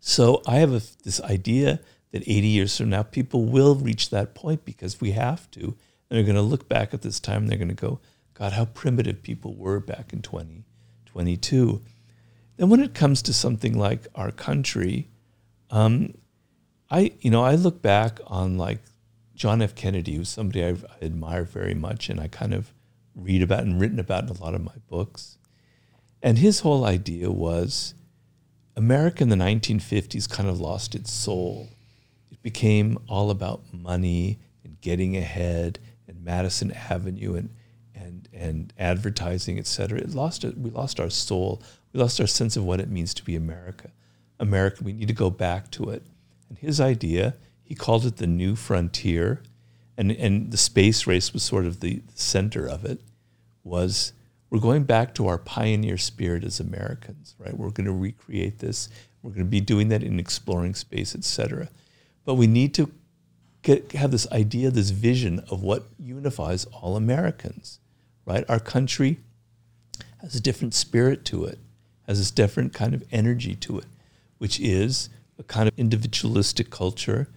So 0.00 0.40
I 0.46 0.56
have 0.56 0.72
a, 0.72 0.80
this 1.02 1.20
idea 1.20 1.80
that 2.12 2.22
80 2.22 2.46
years 2.46 2.78
from 2.78 2.88
now, 2.88 3.02
people 3.02 3.44
will 3.44 3.74
reach 3.74 4.08
that 4.08 4.34
point 4.34 4.64
because 4.64 5.02
we 5.02 5.10
have 5.10 5.50
to. 5.50 5.60
And 5.60 5.76
they're 6.08 6.22
going 6.22 6.34
to 6.34 6.40
look 6.40 6.66
back 6.66 6.94
at 6.94 7.02
this 7.02 7.20
time 7.20 7.42
and 7.42 7.50
they're 7.50 7.58
going 7.58 7.68
to 7.68 7.74
go, 7.74 8.00
God, 8.32 8.54
how 8.54 8.64
primitive 8.64 9.22
people 9.22 9.54
were 9.54 9.80
back 9.80 10.14
in 10.14 10.22
2022. 10.22 11.82
Then 12.56 12.68
when 12.68 12.80
it 12.80 12.94
comes 12.94 13.22
to 13.22 13.32
something 13.32 13.76
like 13.78 14.06
our 14.14 14.30
country, 14.30 15.08
um, 15.70 16.14
I 16.90 17.12
you 17.20 17.30
know 17.30 17.42
I 17.44 17.54
look 17.54 17.82
back 17.82 18.20
on 18.26 18.56
like 18.56 18.80
John 19.34 19.62
F. 19.62 19.74
Kennedy, 19.74 20.14
who's 20.14 20.28
somebody 20.28 20.64
I've, 20.64 20.84
I 20.84 21.04
admire 21.04 21.44
very 21.44 21.74
much, 21.74 22.08
and 22.08 22.20
I 22.20 22.28
kind 22.28 22.54
of 22.54 22.72
read 23.14 23.42
about 23.42 23.64
and 23.64 23.80
written 23.80 23.98
about 23.98 24.24
in 24.24 24.30
a 24.30 24.42
lot 24.42 24.54
of 24.54 24.62
my 24.62 24.76
books. 24.88 25.38
And 26.22 26.38
his 26.38 26.60
whole 26.60 26.84
idea 26.84 27.30
was 27.30 27.94
America 28.76 29.22
in 29.22 29.28
the 29.28 29.36
1950s 29.36 30.28
kind 30.28 30.48
of 30.48 30.60
lost 30.60 30.94
its 30.94 31.12
soul. 31.12 31.68
It 32.30 32.42
became 32.42 32.98
all 33.08 33.30
about 33.30 33.72
money 33.72 34.38
and 34.64 34.80
getting 34.80 35.16
ahead 35.16 35.78
and 36.08 36.24
Madison 36.24 36.72
Avenue 36.72 37.34
and 37.34 37.50
and 38.34 38.72
advertising, 38.78 39.58
et 39.58 39.66
cetera. 39.66 39.98
It 39.98 40.14
lost 40.14 40.44
it. 40.44 40.58
We 40.58 40.70
lost 40.70 41.00
our 41.00 41.10
soul. 41.10 41.62
We 41.92 42.00
lost 42.00 42.20
our 42.20 42.26
sense 42.26 42.56
of 42.56 42.64
what 42.64 42.80
it 42.80 42.90
means 42.90 43.14
to 43.14 43.24
be 43.24 43.36
America. 43.36 43.90
America. 44.40 44.82
We 44.82 44.92
need 44.92 45.08
to 45.08 45.14
go 45.14 45.30
back 45.30 45.70
to 45.72 45.90
it. 45.90 46.02
And 46.48 46.58
his 46.58 46.80
idea, 46.80 47.34
he 47.62 47.74
called 47.74 48.04
it 48.04 48.16
the 48.16 48.26
new 48.26 48.56
frontier, 48.56 49.42
and 49.96 50.10
and 50.12 50.50
the 50.50 50.56
space 50.56 51.06
race 51.06 51.32
was 51.32 51.42
sort 51.42 51.66
of 51.66 51.80
the 51.80 52.02
center 52.14 52.66
of 52.66 52.84
it. 52.84 53.00
Was 53.62 54.12
we're 54.50 54.60
going 54.60 54.84
back 54.84 55.14
to 55.14 55.26
our 55.26 55.38
pioneer 55.38 55.98
spirit 55.98 56.44
as 56.44 56.60
Americans, 56.60 57.34
right? 57.38 57.56
We're 57.56 57.70
going 57.70 57.86
to 57.86 57.92
recreate 57.92 58.58
this. 58.58 58.88
We're 59.22 59.30
going 59.30 59.46
to 59.46 59.50
be 59.50 59.60
doing 59.60 59.88
that 59.88 60.02
in 60.02 60.20
exploring 60.20 60.74
space, 60.74 61.14
et 61.14 61.24
cetera. 61.24 61.68
But 62.24 62.34
we 62.34 62.46
need 62.46 62.74
to 62.74 62.92
get, 63.62 63.92
have 63.92 64.10
this 64.10 64.30
idea, 64.30 64.70
this 64.70 64.90
vision 64.90 65.40
of 65.50 65.62
what 65.62 65.84
unifies 65.98 66.66
all 66.66 66.96
Americans, 66.96 67.80
right? 68.26 68.44
Our 68.48 68.60
country 68.60 69.18
has 70.20 70.34
a 70.34 70.40
different 70.40 70.74
spirit 70.74 71.24
to 71.26 71.44
it, 71.44 71.58
has 72.06 72.18
this 72.18 72.30
different 72.30 72.72
kind 72.72 72.94
of 72.94 73.04
energy 73.12 73.54
to 73.56 73.78
it, 73.78 73.86
which 74.38 74.58
is 74.60 75.08
a 75.38 75.42
kind 75.42 75.68
of 75.68 75.78
individualistic 75.78 76.70
culture 76.70 77.28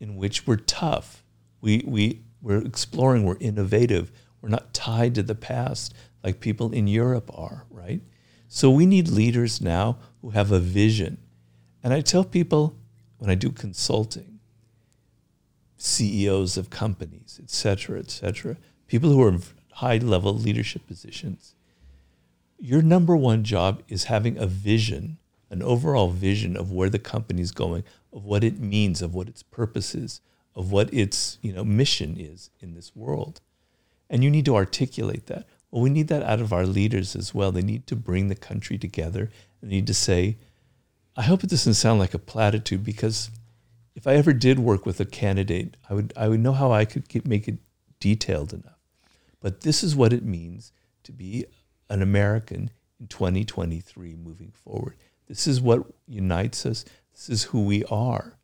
in 0.00 0.16
which 0.16 0.46
we're 0.46 0.56
tough. 0.56 1.22
We, 1.60 1.82
we, 1.86 2.22
we're 2.42 2.64
exploring, 2.64 3.24
we're 3.24 3.38
innovative, 3.40 4.12
we're 4.40 4.50
not 4.50 4.74
tied 4.74 5.14
to 5.14 5.22
the 5.22 5.34
past 5.34 5.94
like 6.22 6.40
people 6.40 6.72
in 6.72 6.86
Europe 6.86 7.30
are, 7.34 7.64
right? 7.70 8.00
So 8.48 8.70
we 8.70 8.86
need 8.86 9.08
leaders 9.08 9.60
now 9.60 9.98
who 10.20 10.30
have 10.30 10.52
a 10.52 10.58
vision. 10.58 11.18
And 11.82 11.92
I 11.92 12.00
tell 12.00 12.24
people 12.24 12.76
when 13.18 13.30
I 13.30 13.34
do 13.34 13.50
consulting, 13.50 14.40
CEOs 15.76 16.56
of 16.56 16.70
companies, 16.70 17.38
et 17.42 17.50
cetera, 17.50 17.98
et 17.98 18.10
cetera, 18.10 18.56
people 18.86 19.10
who 19.10 19.22
are 19.22 19.38
high 19.74 19.98
level 19.98 20.34
leadership 20.34 20.86
positions, 20.86 21.54
your 22.58 22.82
number 22.82 23.16
one 23.16 23.44
job 23.44 23.82
is 23.88 24.04
having 24.04 24.38
a 24.38 24.46
vision, 24.46 25.18
an 25.50 25.62
overall 25.62 26.08
vision 26.08 26.56
of 26.56 26.72
where 26.72 26.88
the 26.88 26.98
company 26.98 27.42
is 27.42 27.52
going, 27.52 27.84
of 28.12 28.24
what 28.24 28.44
it 28.44 28.58
means, 28.58 29.02
of 29.02 29.14
what 29.14 29.28
its 29.28 29.42
purpose 29.42 29.94
is, 29.94 30.20
of 30.54 30.70
what 30.70 30.92
its 30.92 31.38
you 31.42 31.52
know 31.52 31.64
mission 31.64 32.16
is 32.18 32.50
in 32.60 32.74
this 32.74 32.94
world. 32.94 33.40
And 34.08 34.22
you 34.22 34.30
need 34.30 34.44
to 34.44 34.56
articulate 34.56 35.26
that. 35.26 35.46
Well, 35.70 35.82
we 35.82 35.90
need 35.90 36.08
that 36.08 36.22
out 36.22 36.40
of 36.40 36.52
our 36.52 36.66
leaders 36.66 37.16
as 37.16 37.34
well. 37.34 37.50
They 37.50 37.62
need 37.62 37.86
to 37.88 37.96
bring 37.96 38.28
the 38.28 38.36
country 38.36 38.78
together. 38.78 39.30
They 39.60 39.68
need 39.68 39.86
to 39.88 39.94
say, 39.94 40.36
I 41.16 41.22
hope 41.22 41.42
it 41.42 41.50
doesn't 41.50 41.74
sound 41.74 41.98
like 41.98 42.14
a 42.14 42.18
platitude 42.18 42.84
because 42.84 43.30
if 43.94 44.06
I 44.06 44.14
ever 44.14 44.32
did 44.32 44.58
work 44.58 44.86
with 44.86 45.00
a 45.00 45.04
candidate, 45.04 45.76
I 45.88 45.94
would 45.94 46.12
I 46.16 46.28
would 46.28 46.40
know 46.40 46.52
how 46.52 46.72
I 46.72 46.84
could 46.84 47.08
get, 47.08 47.26
make 47.26 47.48
it 47.48 47.58
detailed 48.00 48.52
enough. 48.52 48.73
But 49.44 49.60
this 49.60 49.84
is 49.84 49.94
what 49.94 50.14
it 50.14 50.24
means 50.24 50.72
to 51.02 51.12
be 51.12 51.44
an 51.90 52.00
American 52.00 52.70
in 52.98 53.08
2023 53.08 54.14
moving 54.14 54.50
forward. 54.52 54.96
This 55.28 55.46
is 55.46 55.60
what 55.60 55.84
unites 56.08 56.64
us. 56.64 56.86
This 57.12 57.28
is 57.28 57.42
who 57.44 57.64
we 57.64 57.84
are, 57.90 58.38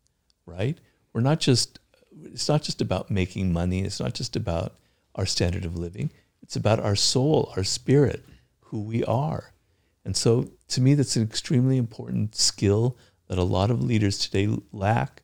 right? 0.44 0.78
We're 1.14 1.22
not 1.22 1.40
just 1.40 1.78
it's 2.22 2.50
not 2.50 2.62
just 2.62 2.82
about 2.82 3.10
making 3.10 3.50
money, 3.50 3.80
it's 3.80 3.98
not 3.98 4.12
just 4.12 4.36
about 4.36 4.74
our 5.14 5.24
standard 5.24 5.64
of 5.64 5.74
living. 5.74 6.10
It's 6.42 6.56
about 6.56 6.80
our 6.80 6.96
soul, 6.96 7.50
our 7.56 7.64
spirit, 7.64 8.22
who 8.64 8.82
we 8.82 9.02
are. 9.04 9.54
And 10.04 10.14
so 10.14 10.50
to 10.68 10.82
me, 10.82 10.92
that's 10.92 11.16
an 11.16 11.22
extremely 11.22 11.78
important 11.78 12.36
skill 12.36 12.98
that 13.28 13.38
a 13.38 13.42
lot 13.42 13.70
of 13.70 13.82
leaders 13.82 14.18
today 14.18 14.54
lack 14.70 15.22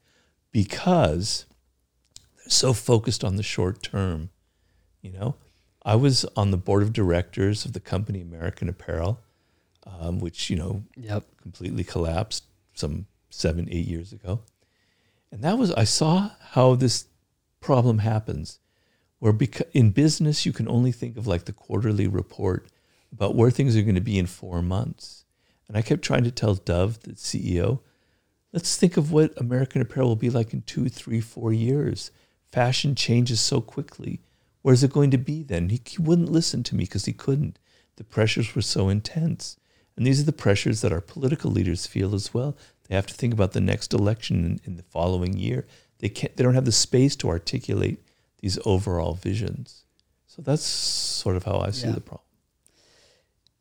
because 0.53 1.45
they're 2.39 2.49
so 2.49 2.73
focused 2.73 3.23
on 3.23 3.37
the 3.37 3.43
short 3.43 3.83
term. 3.83 4.31
You 5.03 5.13
know, 5.13 5.37
I 5.87 5.95
was 5.95 6.27
on 6.37 6.51
the 6.51 6.57
board 6.57 6.83
of 6.83 6.93
directors 6.93 7.65
of 7.65 7.73
the 7.73 7.81
company 7.81 8.21
American 8.21 8.69
Apparel, 8.69 9.21
um, 9.87 10.19
which, 10.19 10.51
you 10.51 10.57
know, 10.57 10.83
yep. 10.97 11.25
completely 11.41 11.85
collapsed 11.85 12.45
some 12.75 13.07
seven, 13.31 13.69
eight 13.71 13.87
years 13.87 14.13
ago. 14.13 14.41
And 15.31 15.45
that 15.45 15.57
was, 15.57 15.71
I 15.71 15.85
saw 15.85 16.33
how 16.51 16.75
this 16.75 17.07
problem 17.61 17.99
happens 17.99 18.59
where 19.21 19.33
beca- 19.33 19.71
in 19.73 19.91
business 19.91 20.45
you 20.45 20.53
can 20.53 20.69
only 20.69 20.91
think 20.91 21.17
of 21.17 21.29
like 21.29 21.45
the 21.45 21.53
quarterly 21.53 22.09
report 22.09 22.67
about 23.13 23.37
where 23.37 23.53
things 23.53 23.77
are 23.77 23.83
going 23.83 23.95
to 23.95 24.01
be 24.01 24.19
in 24.19 24.27
four 24.27 24.63
months. 24.63 25.25
And 25.69 25.77
I 25.77 25.83
kept 25.83 26.03
trying 26.03 26.25
to 26.25 26.33
tell 26.33 26.57
Dov, 26.57 27.01
the 27.01 27.13
CEO, 27.13 27.79
let's 28.53 28.77
think 28.77 28.97
of 28.97 29.13
what 29.13 29.41
American 29.41 29.81
Apparel 29.83 30.09
will 30.09 30.17
be 30.17 30.31
like 30.31 30.53
in 30.53 30.63
two, 30.63 30.89
three, 30.89 31.21
four 31.21 31.53
years. 31.53 32.11
Fashion 32.51 32.97
changes 32.97 33.41
so 33.41 33.61
quickly. 33.61 34.21
Where's 34.67 34.83
it 34.83 34.93
going 34.93 35.13
to 35.13 35.17
be 35.17 35.45
then? 35.45 35.69
He, 35.69 35.81
he 35.87 36.03
wouldn't 36.03 36.33
listen 36.33 36.65
to 36.65 36.75
me 36.75 36.83
because 36.83 37.05
he 37.05 37.13
couldn't. 37.13 37.57
The 37.99 38.03
pressures 38.03 38.57
were 38.57 38.63
so 38.63 38.89
intense. 38.89 39.57
And 39.97 40.05
these 40.05 40.21
are 40.21 40.25
the 40.25 40.33
pressures 40.33 40.81
that 40.81 40.91
our 40.91 41.01
political 41.01 41.53
leaders 41.53 41.87
feel 41.87 42.17
as 42.17 42.35
well. 42.35 42.57
They 42.89 42.97
have 42.97 43.07
to 43.07 43.15
think 43.15 43.33
about 43.33 43.53
the 43.53 43.61
next 43.61 43.95
election 43.95 44.45
in, 44.45 44.61
in 44.65 44.77
the 44.77 44.83
following 44.83 45.39
year. 45.39 45.69
They 46.01 46.09
can't. 46.09 46.37
They 46.37 46.43
don't 46.43 46.57
have 46.57 46.65
the 46.65 46.73
space 46.73 47.15
to 47.15 47.29
articulate 47.29 48.03
these 48.41 48.59
overall 48.67 49.15
visions. 49.15 49.85
So 50.27 50.43
that's 50.43 50.65
sort 50.65 51.37
of 51.37 51.45
how 51.45 51.61
I 51.61 51.71
see 51.71 51.87
yeah. 51.87 51.93
the 51.95 52.01
problem. 52.01 52.27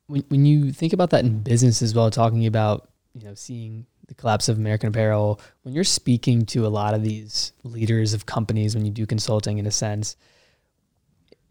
When 0.08 0.24
when 0.30 0.46
you 0.48 0.72
think 0.72 0.91
about 0.91 1.12
that 1.12 1.24
in 1.24 1.44
business 1.44 1.84
as 1.84 1.94
well, 1.94 2.10
talking 2.10 2.48
about 2.48 2.89
you 3.13 3.28
know 3.28 3.36
seeing 3.36 3.86
the 4.08 4.15
collapse 4.15 4.50
of 4.50 4.58
American 4.58 4.89
Apparel, 4.89 5.39
when 5.62 5.76
you're 5.76 5.84
speaking 5.84 6.48
to 6.48 6.65
a 6.65 6.70
lot 6.82 6.96
of 6.96 7.04
these 7.04 7.54
leaders 7.62 8.15
of 8.15 8.26
companies, 8.26 8.74
when 8.74 8.86
you 8.86 8.91
do 8.91 9.06
consulting 9.06 9.60
in 9.60 9.68
a 9.68 9.72
sense, 9.72 10.15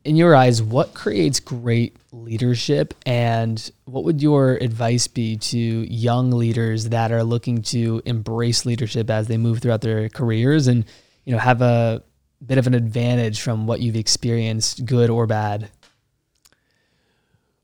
in 0.05 0.17
your 0.17 0.37
eyes, 0.37 0.63
what 0.63 0.93
creates 0.93 1.41
great 1.41 1.97
leadership 2.13 2.95
and 3.07 3.71
what 3.87 4.05
would 4.05 4.23
your 4.23 4.57
advice 4.57 5.09
be 5.09 5.37
to 5.37 5.59
young 5.59 6.31
leaders 6.31 6.91
that 6.91 7.11
are 7.11 7.25
looking 7.25 7.63
to 7.63 8.03
embrace 8.05 8.67
leadership 8.67 9.09
as 9.09 9.29
they 9.29 9.39
move 9.39 9.61
throughout 9.61 9.81
their 9.81 10.09
careers 10.09 10.67
and 10.67 10.85
you 11.25 11.33
know 11.33 11.39
have 11.39 11.63
a 11.63 12.03
bit 12.45 12.59
of 12.59 12.67
an 12.67 12.75
advantage 12.75 13.41
from 13.41 13.67
what 13.67 13.81
you've 13.81 13.97
experienced, 13.97 14.85
good 14.85 15.09
or 15.09 15.27
bad? 15.27 15.71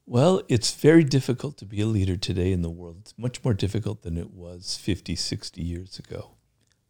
Well, 0.07 0.43
it's 0.49 0.75
very 0.75 1.05
difficult 1.05 1.59
to 1.59 1.67
be 1.67 1.83
a 1.83 1.87
leader 1.87 2.17
today 2.17 2.53
in 2.53 2.63
the 2.63 2.71
world. 2.71 2.97
It's 3.01 3.15
much 3.19 3.45
more 3.45 3.55
difficult 3.55 4.03
than 4.03 4.17
it 4.17 4.33
was 4.33 4.77
50, 4.77 5.15
60 5.15 5.63
years 5.63 5.99
ago. 5.99 6.33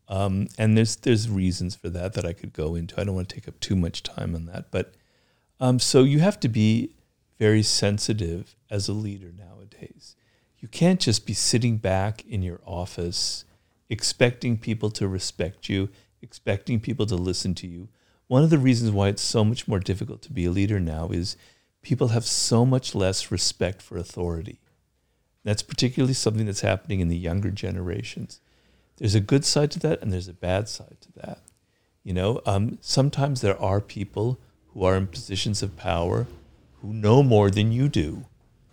Um, 0.09 0.49
and 0.59 0.77
there's 0.77 0.97
there's 0.97 1.29
reasons 1.29 1.75
for 1.77 1.89
that 1.91 2.15
that 2.15 2.25
I 2.25 2.33
could 2.33 2.53
go 2.53 2.75
into. 2.75 3.01
I 3.01 3.05
don't 3.05 3.15
want 3.15 3.29
to 3.29 3.35
take 3.35 3.47
up 3.47 3.61
too 3.61 3.77
much 3.77 4.03
time 4.03 4.35
on 4.35 4.47
that, 4.47 4.71
but 4.71 4.95
um, 5.61 5.79
so 5.79 6.03
you 6.03 6.21
have 6.21 6.41
to 6.41 6.49
be 6.49 6.95
very 7.39 7.63
sensitive 7.63 8.57
as 8.71 8.89
a 8.89 8.93
leader 8.93 9.33
nowadays. 9.37 10.17
You 10.59 10.69
can't 10.69 11.01
just 11.01 11.27
be 11.27 11.35
sitting 11.35 11.77
back 11.79 12.25
in 12.27 12.43
your 12.43 12.61
office 12.67 13.45
expecting 13.89 14.57
people 14.57 14.91
to 14.91 15.09
respect 15.09 15.69
you 15.69 15.89
expecting 16.23 16.81
people 16.81 17.07
to 17.07 17.17
listen 17.17 17.55
to 17.57 17.67
you. 17.67 17.89
One 18.27 18.45
of 18.45 18.51
the 18.51 18.59
reasons 18.59 18.91
why 18.91 19.09
it's 19.09 19.23
so 19.23 19.45
much 19.45 19.67
more 19.67 19.81
difficult 19.81 20.23
to 20.23 20.33
be 20.33 20.45
a 20.45 20.51
leader 20.51 20.79
now 20.79 21.09
is 21.09 21.37
people 21.83 22.09
have 22.09 22.25
so 22.25 22.65
much 22.65 22.95
less 22.95 23.31
respect 23.31 23.83
for 23.83 23.97
authority. 23.97 24.61
That's 25.43 25.63
particularly 25.63 26.15
something 26.15 26.47
that's 26.47 26.61
happening 26.61 27.01
in 27.01 27.09
the 27.09 27.17
younger 27.17 27.51
generations. 27.51 28.41
There's 28.99 29.15
a 29.15 29.21
good 29.21 29.45
side 29.45 29.71
to 29.73 29.79
that 29.81 30.03
and 30.03 30.13
there's 30.13 30.29
a 30.29 30.35
bad 30.35 30.69
side 30.69 30.99
to 31.01 31.13
that. 31.15 31.41
You 32.05 32.13
know, 32.13 32.41
um, 32.47 32.79
sometimes 32.81 33.41
there 33.41 33.61
are 33.61 33.81
people 33.81 34.39
who 34.81 34.87
are 34.87 34.97
in 34.97 35.07
positions 35.07 35.63
of 35.63 35.77
power 35.77 36.27
who 36.81 36.91
know 36.91 37.23
more 37.23 37.51
than 37.51 37.71
you 37.71 37.87
do, 37.87 38.25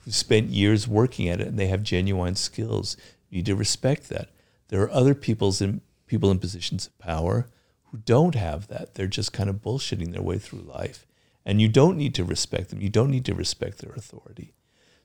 who 0.05 0.11
spent 0.11 0.49
years 0.49 0.87
working 0.87 1.27
at 1.27 1.41
it 1.41 1.47
and 1.47 1.59
they 1.59 1.67
have 1.67 1.83
genuine 1.83 2.33
skills. 2.33 2.95
You 3.29 3.39
need 3.39 3.45
to 3.47 3.57
respect 3.57 4.07
that. 4.07 4.29
There 4.69 4.81
are 4.81 4.89
other 4.89 5.13
people's 5.13 5.59
in 5.59 5.81
people 6.05 6.31
in 6.31 6.39
positions 6.39 6.87
of 6.87 6.97
power 6.97 7.49
who 7.87 7.97
don't 7.97 8.35
have 8.35 8.69
that. 8.69 8.93
They're 8.93 9.07
just 9.07 9.33
kind 9.33 9.49
of 9.49 9.57
bullshitting 9.57 10.13
their 10.13 10.21
way 10.21 10.37
through 10.37 10.61
life. 10.61 11.05
And 11.45 11.59
you 11.59 11.67
don't 11.67 11.97
need 11.97 12.15
to 12.15 12.23
respect 12.23 12.69
them. 12.69 12.79
You 12.79 12.89
don't 12.89 13.11
need 13.11 13.25
to 13.25 13.35
respect 13.35 13.79
their 13.79 13.91
authority. 13.91 14.53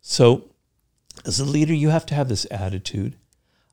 So, 0.00 0.50
as 1.26 1.40
a 1.40 1.44
leader, 1.44 1.74
you 1.74 1.88
have 1.88 2.06
to 2.06 2.14
have 2.14 2.28
this 2.28 2.46
attitude 2.48 3.16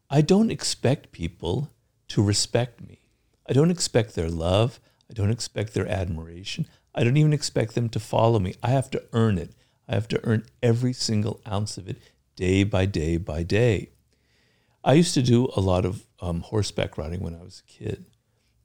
I 0.09 0.21
don't 0.21 0.49
expect 0.49 1.11
people 1.11 1.69
to 2.07 2.23
respect 2.23 2.81
me. 2.81 3.01
I 3.47 3.53
don't 3.53 3.69
expect 3.69 4.15
their 4.15 4.29
love. 4.29 4.79
I 5.07 5.13
don't 5.13 5.29
expect 5.29 5.75
their 5.75 5.87
admiration. 5.87 6.65
I 6.93 7.03
don't 7.03 7.17
even 7.17 7.33
expect 7.33 7.75
them 7.75 7.89
to 7.89 7.99
follow 7.99 8.39
me. 8.39 8.55
I 8.63 8.69
have 8.69 8.89
to 8.91 9.03
earn 9.13 9.37
it. 9.37 9.51
I 9.87 9.95
have 9.95 10.07
to 10.09 10.19
earn 10.23 10.45
every 10.61 10.93
single 10.93 11.41
ounce 11.47 11.77
of 11.77 11.87
it 11.87 11.97
day 12.35 12.63
by 12.63 12.85
day 12.85 13.17
by 13.17 13.43
day. 13.43 13.89
I 14.83 14.93
used 14.93 15.13
to 15.15 15.21
do 15.21 15.49
a 15.55 15.61
lot 15.61 15.85
of 15.85 16.05
um, 16.19 16.41
horseback 16.41 16.97
riding 16.97 17.21
when 17.21 17.35
I 17.35 17.43
was 17.43 17.61
a 17.65 17.71
kid. 17.71 18.05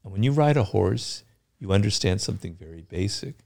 And 0.03 0.13
when 0.13 0.23
you 0.23 0.33
ride 0.33 0.57
a 0.57 0.65
horse, 0.65 1.25
you 1.59 1.73
understand 1.73 2.21
something 2.21 2.55
very 2.55 2.83
basic. 2.83 3.37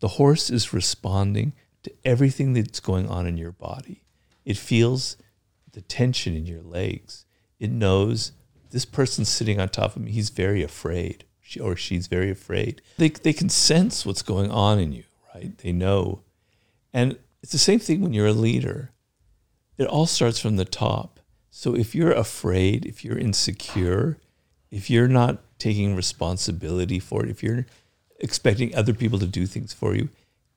The 0.00 0.08
horse 0.08 0.50
is 0.50 0.72
responding 0.72 1.54
to 1.82 1.92
everything 2.04 2.52
that's 2.52 2.80
going 2.80 3.08
on 3.08 3.26
in 3.26 3.36
your 3.36 3.52
body. 3.52 4.04
It 4.44 4.56
feels 4.56 5.16
the 5.72 5.80
tension 5.80 6.34
in 6.36 6.46
your 6.46 6.62
legs. 6.62 7.24
It 7.58 7.70
knows 7.70 8.32
this 8.70 8.84
person's 8.84 9.28
sitting 9.28 9.60
on 9.60 9.68
top 9.68 9.96
of 9.96 10.02
me. 10.02 10.10
He's 10.10 10.30
very 10.30 10.62
afraid, 10.62 11.24
she, 11.44 11.60
or 11.60 11.76
she's 11.76 12.06
very 12.06 12.30
afraid. 12.30 12.80
They, 12.96 13.10
they 13.10 13.34
can 13.34 13.50
sense 13.50 14.06
what's 14.06 14.22
going 14.22 14.50
on 14.50 14.78
in 14.78 14.92
you, 14.92 15.04
right? 15.34 15.56
They 15.58 15.72
know. 15.72 16.22
And 16.92 17.18
it's 17.42 17.52
the 17.52 17.58
same 17.58 17.78
thing 17.78 18.00
when 18.00 18.14
you're 18.14 18.26
a 18.26 18.32
leader. 18.32 18.92
It 19.76 19.86
all 19.86 20.06
starts 20.06 20.38
from 20.38 20.56
the 20.56 20.64
top. 20.64 21.20
So 21.50 21.76
if 21.76 21.94
you're 21.94 22.12
afraid, 22.12 22.86
if 22.86 23.04
you're 23.04 23.18
insecure, 23.18 24.18
if 24.70 24.88
you're 24.88 25.06
not 25.06 25.42
taking 25.58 25.94
responsibility 25.94 26.98
for 26.98 27.24
it, 27.24 27.30
if 27.30 27.42
you're 27.42 27.66
expecting 28.20 28.74
other 28.74 28.94
people 28.94 29.18
to 29.18 29.26
do 29.26 29.46
things 29.46 29.74
for 29.74 29.94
you, 29.94 30.08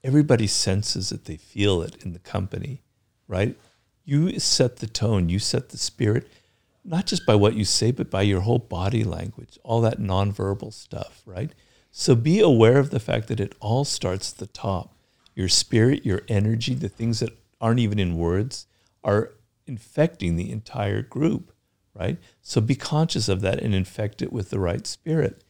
everybody 0.04 0.48
senses 0.48 1.12
it, 1.12 1.26
they 1.26 1.38
feel 1.38 1.82
it 1.82 2.02
in 2.04 2.14
the 2.14 2.20
company, 2.20 2.82
right? 3.28 3.58
You 4.06 4.40
set 4.40 4.78
the 4.78 4.88
tone, 4.88 5.28
you 5.28 5.40
set 5.40 5.70
the 5.70 5.78
spirit, 5.78 6.32
not 6.88 7.06
just 7.06 7.26
by 7.26 7.36
what 7.36 7.56
you 7.56 7.66
say, 7.66 7.92
but 7.92 8.10
by 8.10 8.22
your 8.22 8.42
whole 8.42 8.60
body 8.60 9.04
language, 9.04 9.60
all 9.64 9.82
that 9.82 10.00
nonverbal 10.00 10.74
stuff, 10.74 11.22
right? 11.26 11.52
So 11.92 12.16
be 12.16 12.40
aware 12.40 12.78
of 12.78 12.92
the 12.92 13.00
fact 13.00 13.28
that 13.28 13.42
it 13.42 13.56
all 13.60 13.84
starts 13.84 14.32
at 14.32 14.38
the 14.40 14.48
top. 14.48 14.96
Your 15.36 15.50
spirit, 15.50 16.06
your 16.06 16.22
energy, 16.30 16.74
the 16.74 16.90
things 16.90 17.20
that 17.20 17.38
aren't 17.60 17.82
even 17.82 18.00
in 18.00 18.18
words 18.18 18.68
are 19.04 19.34
infecting 19.68 20.36
the 20.36 20.50
entire 20.50 21.02
group, 21.02 21.52
right? 21.94 22.18
So 22.42 22.62
be 22.62 22.76
conscious 22.76 23.28
of 23.28 23.42
that 23.42 23.60
and 23.62 23.76
infect 23.76 24.22
it 24.22 24.32
with 24.32 24.50
the 24.50 24.60
right 24.60 24.88
spirit. 24.88 25.44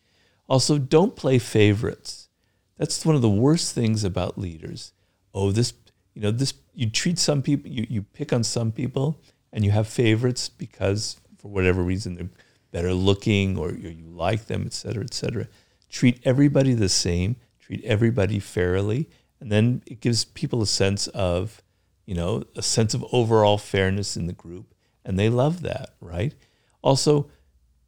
Also, 0.49 0.77
don't 0.79 1.15
play 1.15 1.37
favorites. 1.37 2.29
That's 2.77 3.05
one 3.05 3.15
of 3.15 3.21
the 3.21 3.29
worst 3.29 3.75
things 3.75 4.03
about 4.03 4.37
leaders. 4.39 4.93
Oh, 5.33 5.51
this, 5.51 5.73
you 6.15 6.21
know, 6.21 6.31
this, 6.31 6.53
you 6.73 6.89
treat 6.89 7.19
some 7.19 7.41
people, 7.41 7.69
you, 7.69 7.85
you 7.89 8.01
pick 8.01 8.33
on 8.33 8.43
some 8.43 8.71
people 8.71 9.19
and 9.53 9.63
you 9.63 9.71
have 9.71 9.87
favorites 9.87 10.49
because 10.49 11.17
for 11.37 11.49
whatever 11.49 11.81
reason 11.81 12.15
they're 12.15 12.29
better 12.71 12.93
looking 12.93 13.57
or 13.57 13.71
you, 13.71 13.95
like 14.09 14.45
them, 14.45 14.63
et 14.65 14.73
cetera, 14.73 15.03
et 15.03 15.13
cetera. 15.13 15.47
Treat 15.89 16.19
everybody 16.23 16.73
the 16.73 16.89
same, 16.89 17.37
treat 17.59 17.83
everybody 17.83 18.39
fairly, 18.39 19.09
and 19.39 19.51
then 19.51 19.83
it 19.85 20.01
gives 20.01 20.25
people 20.25 20.61
a 20.61 20.67
sense 20.67 21.07
of, 21.07 21.61
you 22.05 22.15
know, 22.15 22.43
a 22.55 22.61
sense 22.61 22.93
of 22.93 23.05
overall 23.11 23.57
fairness 23.57 24.17
in 24.17 24.27
the 24.27 24.33
group. 24.33 24.73
And 25.05 25.17
they 25.17 25.29
love 25.29 25.61
that, 25.61 25.91
right? 26.01 26.33
Also, 26.81 27.29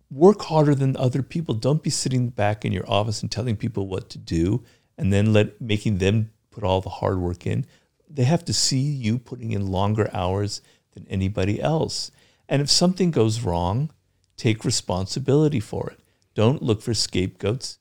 work 0.09 0.41
harder 0.43 0.73
than 0.73 0.95
other 0.95 1.21
people. 1.21 1.53
Don't 1.53 1.83
be 1.83 1.89
sitting 1.89 2.29
back 2.29 2.63
in 2.63 2.71
your 2.71 2.89
office 2.89 3.21
and 3.21 3.31
telling 3.31 3.55
people 3.55 3.87
what 3.87 4.09
to 4.11 4.17
do 4.17 4.63
and 4.97 5.11
then 5.11 5.33
let 5.33 5.59
making 5.59 5.97
them 5.97 6.31
put 6.51 6.63
all 6.63 6.81
the 6.81 6.89
hard 6.89 7.19
work 7.19 7.45
in. 7.45 7.65
They 8.09 8.23
have 8.23 8.43
to 8.45 8.53
see 8.53 8.79
you 8.79 9.19
putting 9.19 9.51
in 9.51 9.67
longer 9.67 10.09
hours 10.13 10.61
than 10.93 11.05
anybody 11.09 11.61
else. 11.61 12.11
And 12.49 12.61
if 12.61 12.69
something 12.69 13.11
goes 13.11 13.41
wrong, 13.41 13.91
take 14.35 14.65
responsibility 14.65 15.59
for 15.59 15.91
it. 15.91 15.99
Don't 16.33 16.63
look 16.63 16.81
for 16.81 16.93
scapegoats. 16.93 17.77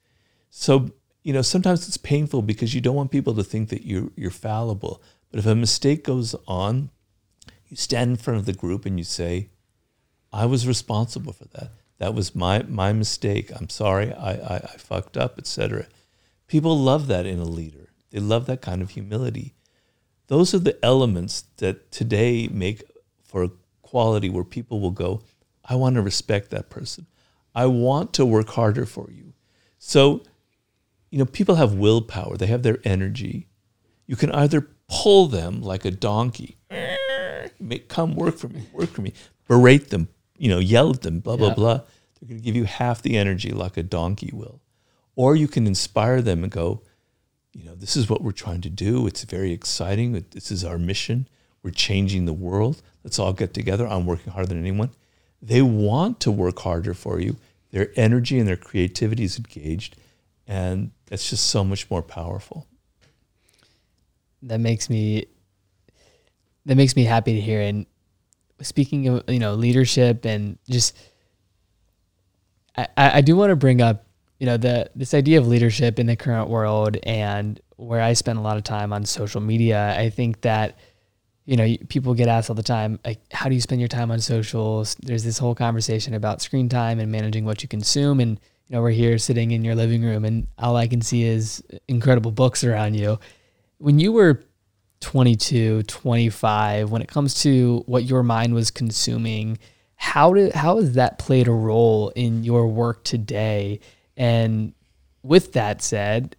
So, 0.51 0.91
you 1.23 1.33
know, 1.33 1.43
sometimes 1.43 1.89
it's 1.89 1.97
painful 1.97 2.43
because 2.43 2.75
you 2.75 2.81
don't 2.83 2.95
want 2.95 3.11
people 3.11 3.35
to 3.35 3.43
think 3.43 3.71
that 3.71 3.87
you're 3.87 4.11
you're 4.15 4.31
fallible. 4.31 5.03
But 5.31 5.41
if 5.41 5.47
a 5.47 5.55
mistake 5.55 6.05
goes 6.05 6.35
on, 6.47 6.91
you 7.67 7.77
stand 7.77 8.11
in 8.11 8.17
front 8.17 8.39
of 8.39 8.47
the 8.47 8.53
group 8.53 8.85
and 8.87 8.99
you 8.99 9.05
say, 9.05 9.51
I 10.33 10.47
was 10.47 10.69
responsible 10.69 11.33
for 11.33 11.47
that. 11.47 11.73
That 11.99 12.15
was 12.15 12.35
my 12.35 12.63
my 12.63 12.93
mistake. 12.93 13.51
I'm 13.59 13.71
sorry. 13.71 14.13
I, 14.13 14.33
I, 14.33 14.57
I 14.57 14.77
fucked 14.77 15.17
up, 15.17 15.39
etc. 15.39 15.87
People 16.47 16.79
love 16.79 17.07
that 17.09 17.27
in 17.27 17.39
a 17.39 17.45
leader. 17.45 17.89
They 18.11 18.21
love 18.21 18.47
that 18.47 18.63
kind 18.63 18.83
of 18.83 18.91
humility. 18.91 19.55
Those 20.29 20.55
are 20.55 20.59
the 20.59 20.83
elements 20.85 21.45
that 21.57 21.91
today 21.91 22.49
make 22.49 22.83
for 23.23 23.43
a 23.43 23.51
quality 23.89 24.29
where 24.29 24.45
people 24.45 24.81
will 24.81 24.91
go, 24.91 25.23
I 25.65 25.75
want 25.75 25.95
to 25.95 26.03
respect 26.03 26.51
that 26.51 26.69
person. 26.69 27.07
I 27.55 27.67
want 27.67 28.13
to 28.15 28.27
work 28.27 28.51
harder 28.51 28.85
for 28.85 29.11
you. 29.11 29.33
So, 29.79 30.23
you 31.11 31.19
know, 31.19 31.25
people 31.25 31.55
have 31.55 31.73
willpower, 31.73 32.37
they 32.37 32.47
have 32.49 32.63
their 32.63 32.79
energy. 32.85 33.49
You 34.07 34.17
can 34.17 34.31
either 34.33 34.69
pull 34.89 35.27
them 35.27 35.63
like 35.63 35.87
a 35.87 35.91
donkey, 35.91 36.59
make, 37.59 37.89
come 37.89 38.15
work 38.15 38.37
for 38.37 38.49
me, 38.49 38.67
work 38.73 38.91
for 38.91 39.01
me, 39.01 39.15
berate 39.47 39.89
them, 39.89 40.09
you 40.37 40.51
know, 40.51 40.59
yell 40.59 40.91
at 40.91 41.01
them, 41.01 41.21
blah, 41.21 41.37
blah, 41.37 41.49
yeah. 41.49 41.55
blah. 41.55 41.81
They're 42.21 42.29
going 42.29 42.41
to 42.41 42.45
give 42.45 42.57
you 42.57 42.65
half 42.65 43.01
the 43.01 43.17
energy 43.17 43.53
like 43.53 43.77
a 43.77 43.83
donkey 43.83 44.31
will. 44.35 44.61
Or 45.17 45.35
you 45.35 45.49
can 45.49 45.67
inspire 45.67 46.21
them 46.21 46.43
and 46.43 46.53
go, 46.53 46.83
you 47.55 47.65
know, 47.65 47.75
this 47.75 47.97
is 47.97 48.11
what 48.11 48.23
we're 48.23 48.33
trying 48.33 48.61
to 48.63 48.71
do. 48.71 49.07
It's 49.07 49.25
very 49.25 49.53
exciting. 49.53 50.13
This 50.31 50.51
is 50.51 50.65
our 50.65 50.79
mission. 50.79 51.27
We're 51.63 51.71
changing 51.71 52.25
the 52.25 52.33
world. 52.33 52.83
Let's 53.05 53.19
all 53.19 53.33
get 53.33 53.55
together. 53.55 53.87
I'm 53.87 54.07
working 54.07 54.33
harder 54.33 54.49
than 54.49 54.59
anyone. 54.59 54.91
They 55.43 55.63
want 55.63 56.21
to 56.21 56.31
work 56.31 56.59
harder 56.61 56.95
for 56.95 57.21
you. 57.21 57.37
Their 57.71 57.91
energy 57.97 58.39
and 58.39 58.49
their 58.49 58.57
creativity 58.57 59.25
is 59.25 59.37
engaged. 59.37 59.97
And 60.47 60.93
that's 61.07 61.29
just 61.29 61.47
so 61.47 61.65
much 61.65 61.91
more 61.91 62.03
powerful. 62.03 62.67
That 64.43 64.61
makes 64.61 64.89
me 64.89 65.27
that 66.65 66.77
makes 66.77 66.95
me 66.97 67.05
happy 67.05 67.35
to 67.35 67.41
hear. 67.41 67.61
And 67.61 67.87
speaking 68.61 69.09
of, 69.09 69.25
you 69.29 69.39
know, 69.39 69.55
leadership 69.55 70.25
and 70.25 70.59
just 70.69 70.97
I, 72.77 72.89
I 72.97 73.21
do 73.21 73.37
want 73.37 73.51
to 73.51 73.57
bring 73.57 73.81
up, 73.83 74.07
you 74.39 74.47
know, 74.47 74.57
the 74.57 74.91
this 74.95 75.15
idea 75.15 75.39
of 75.39 75.49
leadership 75.49 75.99
in 75.99 76.07
the 76.07 76.17
current 76.17 76.49
world 76.49 76.97
and 77.03 77.61
where 77.77 78.01
I 78.01 78.13
spend 78.13 78.39
a 78.39 78.43
lot 78.43 78.57
of 78.57 78.65
time 78.65 78.93
on 78.93 79.05
social 79.05 79.41
media. 79.41 79.97
I 79.99 80.11
think 80.11 80.43
that, 80.43 80.79
you 81.49 81.57
know, 81.57 81.67
people 81.89 82.13
get 82.13 82.29
asked 82.29 82.51
all 82.51 82.55
the 82.55 82.63
time, 82.63 83.01
like, 83.07 83.21
how 83.33 83.49
do 83.49 83.55
you 83.55 83.61
spend 83.63 83.81
your 83.81 83.89
time 83.89 84.11
on 84.11 84.21
socials? 84.21 84.95
There's 85.01 85.25
this 85.25 85.39
whole 85.39 85.55
conversation 85.55 86.13
about 86.13 86.43
screen 86.43 86.69
time 86.69 87.01
and 87.01 87.11
managing 87.11 87.47
what 87.47 87.63
you 87.63 87.69
consume. 87.71 88.21
And, 88.21 88.39
you 88.67 88.77
know, 88.77 88.83
we're 88.83 88.91
here 88.91 89.17
sitting 89.17 89.53
in 89.53 89.65
your 89.65 89.75
living 89.75 90.03
room 90.03 90.27
and 90.27 90.47
all 90.59 90.77
I 90.77 90.87
can 90.87 91.01
see 91.01 91.25
is 91.25 91.63
incredible 91.89 92.33
books 92.33 92.65
around 92.65 92.97
you. 92.97 93.19
When 93.79 93.99
you 93.99 94.13
were 94.13 94.45
22, 95.01 95.85
25, 95.85 96.91
when 96.91 97.01
it 97.01 97.09
comes 97.09 97.41
to 97.41 97.83
what 97.87 98.05
your 98.05 98.23
mind 98.23 98.53
was 98.53 98.71
consuming, 98.71 99.57
how 99.95 100.35
did 100.35 100.53
how 100.53 100.77
has 100.77 100.93
that 100.97 101.19
played 101.19 101.49
a 101.49 101.53
role 101.53 102.11
in 102.11 102.45
your 102.45 102.67
work 102.67 103.05
today? 103.05 103.81
And 104.19 104.75
with 105.23 105.55
that 105.55 105.81
said, 105.81 106.37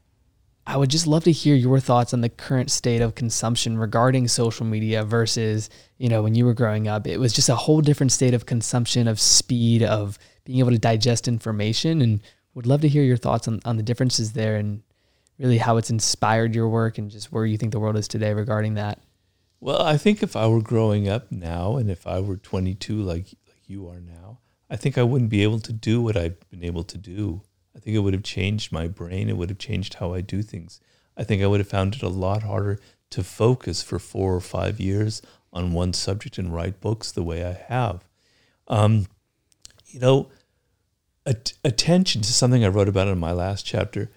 I 0.69 0.77
would 0.77 0.91
just 0.91 1.07
love 1.07 1.23
to 1.23 1.31
hear 1.31 1.55
your 1.55 1.79
thoughts 1.79 2.13
on 2.13 2.21
the 2.21 2.29
current 2.29 2.69
state 2.69 3.01
of 3.01 3.15
consumption 3.15 3.75
regarding 3.75 4.27
social 4.27 4.67
media 4.67 5.03
versus, 5.03 5.67
you 5.97 6.09
know, 6.09 6.21
when 6.21 6.35
you 6.35 6.45
were 6.45 6.53
growing 6.53 6.87
up. 6.87 7.07
It 7.07 7.17
was 7.17 7.33
just 7.33 7.49
a 7.49 7.55
whole 7.55 7.81
different 7.81 8.11
state 8.11 8.35
of 8.35 8.45
consumption, 8.45 9.07
of 9.07 9.19
speed, 9.19 9.81
of 9.81 10.19
being 10.45 10.59
able 10.59 10.69
to 10.69 10.77
digest 10.77 11.27
information. 11.27 12.03
And 12.03 12.21
would 12.53 12.67
love 12.67 12.81
to 12.81 12.87
hear 12.87 13.01
your 13.01 13.17
thoughts 13.17 13.47
on, 13.47 13.61
on 13.65 13.77
the 13.77 13.83
differences 13.83 14.33
there 14.33 14.57
and 14.57 14.83
really 15.39 15.57
how 15.57 15.77
it's 15.77 15.89
inspired 15.89 16.53
your 16.53 16.69
work 16.69 16.99
and 16.99 17.09
just 17.09 17.31
where 17.31 17.47
you 17.47 17.57
think 17.57 17.71
the 17.71 17.79
world 17.79 17.97
is 17.97 18.07
today 18.07 18.35
regarding 18.35 18.75
that. 18.75 19.01
Well, 19.59 19.81
I 19.81 19.97
think 19.97 20.21
if 20.21 20.35
I 20.35 20.45
were 20.45 20.61
growing 20.61 21.09
up 21.09 21.31
now 21.31 21.77
and 21.77 21.89
if 21.89 22.05
I 22.05 22.19
were 22.19 22.37
22 22.37 23.01
like 23.01 23.33
you 23.65 23.87
are 23.89 24.01
now, 24.01 24.37
I 24.69 24.75
think 24.75 24.99
I 24.99 25.03
wouldn't 25.03 25.31
be 25.31 25.41
able 25.41 25.61
to 25.61 25.73
do 25.73 25.99
what 25.99 26.15
I've 26.15 26.39
been 26.51 26.63
able 26.63 26.83
to 26.83 26.97
do. 26.99 27.41
I 27.79 27.81
think 27.81 27.95
it 27.95 27.99
would 27.99 28.13
have 28.13 28.23
changed 28.23 28.73
my 28.73 28.89
brain. 28.89 29.29
It 29.29 29.37
would 29.37 29.49
have 29.49 29.57
changed 29.57 29.95
how 29.95 30.13
I 30.13 30.19
do 30.19 30.41
things. 30.41 30.81
I 31.15 31.23
think 31.23 31.41
I 31.41 31.47
would 31.47 31.61
have 31.61 31.69
found 31.69 31.95
it 31.95 32.01
a 32.01 32.09
lot 32.09 32.43
harder 32.43 32.77
to 33.11 33.23
focus 33.23 33.81
for 33.81 33.99
four 33.99 34.35
or 34.35 34.41
five 34.41 34.81
years 34.81 35.21
on 35.53 35.71
one 35.71 35.93
subject 35.93 36.37
and 36.37 36.53
write 36.53 36.81
books 36.81 37.09
the 37.09 37.23
way 37.23 37.45
I 37.45 37.53
have. 37.53 38.03
Um, 38.67 39.07
you 39.87 40.01
know, 40.01 40.29
at- 41.25 41.53
attention 41.63 42.21
to 42.21 42.33
something 42.33 42.65
I 42.65 42.67
wrote 42.67 42.89
about 42.89 43.07
in 43.07 43.17
my 43.17 43.31
last 43.31 43.65
chapter. 43.65 44.11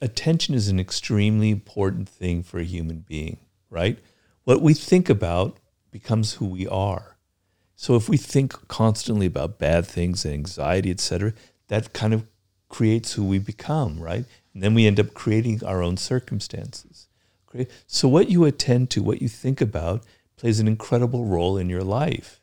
attention 0.00 0.54
is 0.54 0.68
an 0.68 0.78
extremely 0.78 1.50
important 1.50 2.08
thing 2.08 2.44
for 2.44 2.60
a 2.60 2.64
human 2.64 2.98
being, 2.98 3.38
right? 3.70 3.98
What 4.44 4.60
we 4.62 4.72
think 4.72 5.08
about 5.08 5.58
becomes 5.90 6.34
who 6.34 6.46
we 6.46 6.68
are. 6.68 7.16
So 7.74 7.96
if 7.96 8.08
we 8.08 8.18
think 8.18 8.68
constantly 8.68 9.26
about 9.26 9.58
bad 9.58 9.84
things 9.84 10.24
anxiety, 10.24 10.90
etc., 10.92 11.32
that 11.68 11.92
kind 11.92 12.14
of 12.14 12.24
creates 12.68 13.12
who 13.12 13.24
we 13.24 13.38
become, 13.38 14.00
right? 14.00 14.24
And 14.54 14.62
then 14.62 14.74
we 14.74 14.86
end 14.86 14.98
up 14.98 15.14
creating 15.14 15.62
our 15.64 15.82
own 15.82 15.96
circumstances. 15.96 17.08
So 17.86 18.06
what 18.06 18.28
you 18.28 18.44
attend 18.44 18.90
to, 18.90 19.02
what 19.02 19.22
you 19.22 19.28
think 19.28 19.60
about, 19.60 20.04
plays 20.36 20.60
an 20.60 20.68
incredible 20.68 21.24
role 21.24 21.56
in 21.56 21.70
your 21.70 21.84
life. 21.84 22.40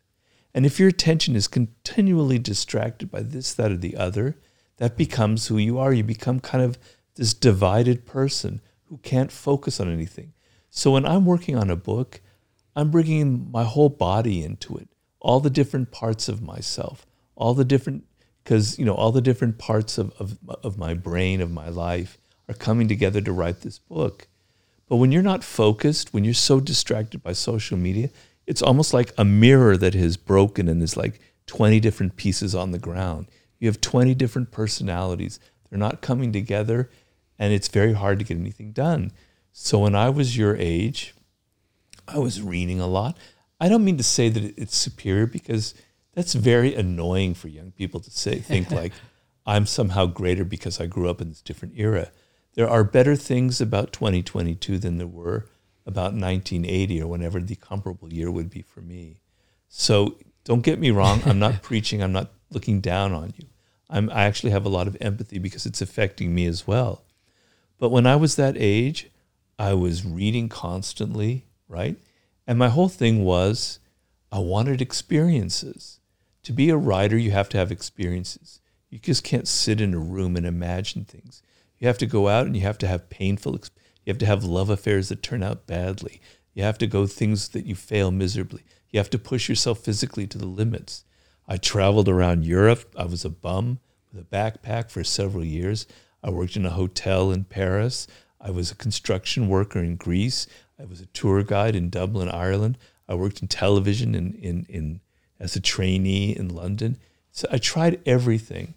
And 0.55 0.65
if 0.65 0.79
your 0.79 0.89
attention 0.89 1.35
is 1.35 1.47
continually 1.47 2.39
distracted 2.39 3.11
by 3.11 3.21
this, 3.21 3.53
that, 3.53 3.71
or 3.71 3.77
the 3.77 3.95
other, 3.95 4.37
that 4.77 4.97
becomes 4.97 5.47
who 5.47 5.57
you 5.57 5.77
are. 5.77 5.93
You 5.93 6.03
become 6.03 6.39
kind 6.39 6.63
of 6.63 6.77
this 7.15 7.33
divided 7.33 8.05
person 8.05 8.61
who 8.85 8.97
can't 8.97 9.31
focus 9.31 9.79
on 9.79 9.91
anything. 9.91 10.33
So 10.69 10.91
when 10.91 11.05
I'm 11.05 11.25
working 11.25 11.55
on 11.55 11.69
a 11.69 11.75
book, 11.75 12.21
I'm 12.75 12.89
bringing 12.89 13.51
my 13.51 13.63
whole 13.63 13.89
body 13.89 14.43
into 14.43 14.75
it, 14.77 14.89
all 15.19 15.39
the 15.39 15.49
different 15.49 15.91
parts 15.91 16.27
of 16.27 16.41
myself, 16.41 17.05
all 17.35 17.53
the 17.53 17.65
different, 17.65 18.05
because, 18.43 18.77
you 18.77 18.85
know, 18.85 18.93
all 18.93 19.11
the 19.11 19.21
different 19.21 19.57
parts 19.57 19.97
of, 19.97 20.13
of, 20.19 20.37
of 20.63 20.77
my 20.77 20.93
brain, 20.93 21.41
of 21.41 21.51
my 21.51 21.69
life 21.69 22.17
are 22.49 22.53
coming 22.53 22.87
together 22.87 23.21
to 23.21 23.31
write 23.31 23.61
this 23.61 23.79
book. 23.79 24.27
But 24.89 24.97
when 24.97 25.11
you're 25.11 25.21
not 25.21 25.43
focused, 25.43 26.13
when 26.13 26.23
you're 26.23 26.33
so 26.33 26.59
distracted 26.59 27.23
by 27.23 27.33
social 27.33 27.77
media, 27.77 28.09
it's 28.45 28.61
almost 28.61 28.93
like 28.93 29.13
a 29.17 29.23
mirror 29.23 29.77
that 29.77 29.93
has 29.93 30.17
broken 30.17 30.67
and 30.67 30.83
is 30.83 30.97
like 30.97 31.19
20 31.47 31.79
different 31.79 32.17
pieces 32.17 32.53
on 32.53 32.71
the 32.71 32.79
ground. 32.79 33.27
You 33.59 33.69
have 33.69 33.79
20 33.79 34.13
different 34.15 34.51
personalities. 34.51 35.39
They're 35.69 35.79
not 35.79 36.01
coming 36.01 36.33
together, 36.33 36.89
and 37.39 37.53
it's 37.53 37.69
very 37.69 37.93
hard 37.93 38.19
to 38.19 38.25
get 38.25 38.37
anything 38.37 38.71
done. 38.73 39.11
So 39.53 39.79
when 39.79 39.95
I 39.95 40.09
was 40.09 40.37
your 40.37 40.57
age, 40.57 41.13
I 42.07 42.19
was 42.19 42.41
reading 42.41 42.81
a 42.81 42.87
lot. 42.87 43.17
I 43.59 43.69
don't 43.69 43.85
mean 43.85 43.97
to 43.97 44.03
say 44.03 44.27
that 44.27 44.53
it's 44.57 44.75
superior 44.75 45.25
because 45.25 45.73
that's 46.13 46.33
very 46.33 46.75
annoying 46.75 47.33
for 47.33 47.47
young 47.47 47.71
people 47.71 47.99
to 47.99 48.11
say, 48.11 48.39
think 48.39 48.71
like 48.71 48.93
I'm 49.45 49.65
somehow 49.65 50.05
greater 50.05 50.45
because 50.45 50.79
I 50.79 50.85
grew 50.85 51.09
up 51.09 51.21
in 51.21 51.29
this 51.29 51.41
different 51.41 51.75
era. 51.77 52.11
There 52.55 52.69
are 52.69 52.83
better 52.83 53.15
things 53.15 53.59
about 53.59 53.91
2022 53.91 54.77
than 54.77 54.97
there 54.97 55.07
were 55.07 55.45
about 55.85 56.13
1980 56.13 57.01
or 57.01 57.07
whenever 57.07 57.39
the 57.39 57.55
comparable 57.55 58.13
year 58.13 58.31
would 58.31 58.49
be 58.49 58.61
for 58.61 58.81
me. 58.81 59.19
So 59.67 60.17
don't 60.43 60.61
get 60.61 60.79
me 60.79 60.91
wrong. 60.91 61.21
I'm 61.25 61.39
not 61.39 61.61
preaching. 61.61 62.01
I'm 62.01 62.13
not 62.13 62.31
looking 62.51 62.79
down 62.79 63.11
on 63.13 63.33
you. 63.37 63.47
I'm, 63.89 64.09
I 64.11 64.23
actually 64.23 64.51
have 64.51 64.65
a 64.65 64.69
lot 64.69 64.87
of 64.87 64.97
empathy 65.01 65.39
because 65.39 65.65
it's 65.65 65.81
affecting 65.81 66.33
me 66.33 66.45
as 66.45 66.65
well. 66.65 67.03
But 67.79 67.89
when 67.89 68.07
I 68.07 68.15
was 68.15 68.35
that 68.35 68.55
age, 68.57 69.09
I 69.59 69.73
was 69.73 70.05
reading 70.05 70.47
constantly, 70.47 71.45
right? 71.67 71.97
And 72.47 72.57
my 72.57 72.69
whole 72.69 72.89
thing 72.89 73.23
was 73.23 73.79
I 74.31 74.39
wanted 74.39 74.81
experiences. 74.81 75.99
To 76.43 76.53
be 76.53 76.69
a 76.69 76.77
writer, 76.77 77.17
you 77.17 77.31
have 77.31 77.49
to 77.49 77.57
have 77.57 77.71
experiences. 77.71 78.59
You 78.89 78.99
just 78.99 79.23
can't 79.23 79.47
sit 79.47 79.81
in 79.81 79.93
a 79.93 79.99
room 79.99 80.35
and 80.35 80.45
imagine 80.45 81.05
things. 81.05 81.41
You 81.79 81.87
have 81.87 81.97
to 81.99 82.05
go 82.05 82.27
out 82.27 82.45
and 82.45 82.55
you 82.55 82.61
have 82.61 82.77
to 82.79 82.87
have 82.87 83.09
painful 83.09 83.59
you 84.05 84.11
have 84.11 84.17
to 84.19 84.25
have 84.25 84.43
love 84.43 84.69
affairs 84.69 85.09
that 85.09 85.23
turn 85.23 85.43
out 85.43 85.65
badly. 85.65 86.21
You 86.53 86.63
have 86.63 86.77
to 86.79 86.87
go 86.87 87.07
things 87.07 87.49
that 87.49 87.65
you 87.65 87.75
fail 87.75 88.11
miserably. 88.11 88.63
You 88.89 88.99
have 88.99 89.09
to 89.11 89.19
push 89.19 89.49
yourself 89.49 89.79
physically 89.79 90.27
to 90.27 90.37
the 90.37 90.45
limits. 90.45 91.05
I 91.47 91.57
traveled 91.57 92.09
around 92.09 92.45
Europe. 92.45 92.93
I 92.97 93.05
was 93.05 93.25
a 93.25 93.29
bum 93.29 93.79
with 94.11 94.21
a 94.21 94.25
backpack 94.25 94.91
for 94.91 95.03
several 95.03 95.43
years. 95.43 95.87
I 96.21 96.29
worked 96.29 96.55
in 96.55 96.65
a 96.65 96.71
hotel 96.71 97.31
in 97.31 97.45
Paris. 97.45 98.07
I 98.39 98.51
was 98.51 98.71
a 98.71 98.75
construction 98.75 99.47
worker 99.47 99.79
in 99.79 99.95
Greece. 99.95 100.47
I 100.79 100.85
was 100.85 101.01
a 101.01 101.05
tour 101.07 101.43
guide 101.43 101.75
in 101.75 101.89
Dublin, 101.89 102.29
Ireland. 102.29 102.77
I 103.07 103.15
worked 103.15 103.41
in 103.41 103.47
television 103.47 104.15
in, 104.15 104.33
in, 104.35 104.65
in 104.69 105.01
as 105.43 105.55
a 105.55 105.59
trainee 105.59 106.35
in 106.35 106.47
London. 106.47 106.97
So 107.31 107.47
I 107.51 107.57
tried 107.57 107.99
everything 108.05 108.75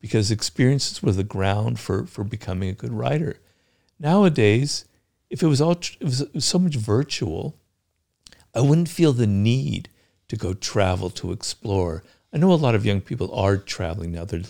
because 0.00 0.30
experiences 0.30 1.02
were 1.02 1.12
the 1.12 1.22
ground 1.24 1.78
for, 1.78 2.06
for 2.06 2.24
becoming 2.24 2.70
a 2.70 2.74
good 2.74 2.92
writer. 2.92 3.36
Nowadays, 4.00 4.86
if 5.28 5.42
it 5.42 5.46
was 5.46 5.60
all 5.60 5.72
it 5.72 5.96
was, 6.00 6.22
it 6.22 6.34
was 6.34 6.44
so 6.44 6.58
much 6.58 6.76
virtual, 6.76 7.58
I 8.54 8.60
wouldn't 8.60 8.88
feel 8.88 9.12
the 9.12 9.26
need 9.26 9.90
to 10.28 10.36
go 10.36 10.54
travel 10.54 11.10
to 11.10 11.32
explore. 11.32 12.02
I 12.32 12.38
know 12.38 12.52
a 12.52 12.54
lot 12.54 12.74
of 12.74 12.86
young 12.86 13.02
people 13.02 13.32
are 13.34 13.58
traveling 13.58 14.12
now. 14.12 14.24
They're 14.24 14.40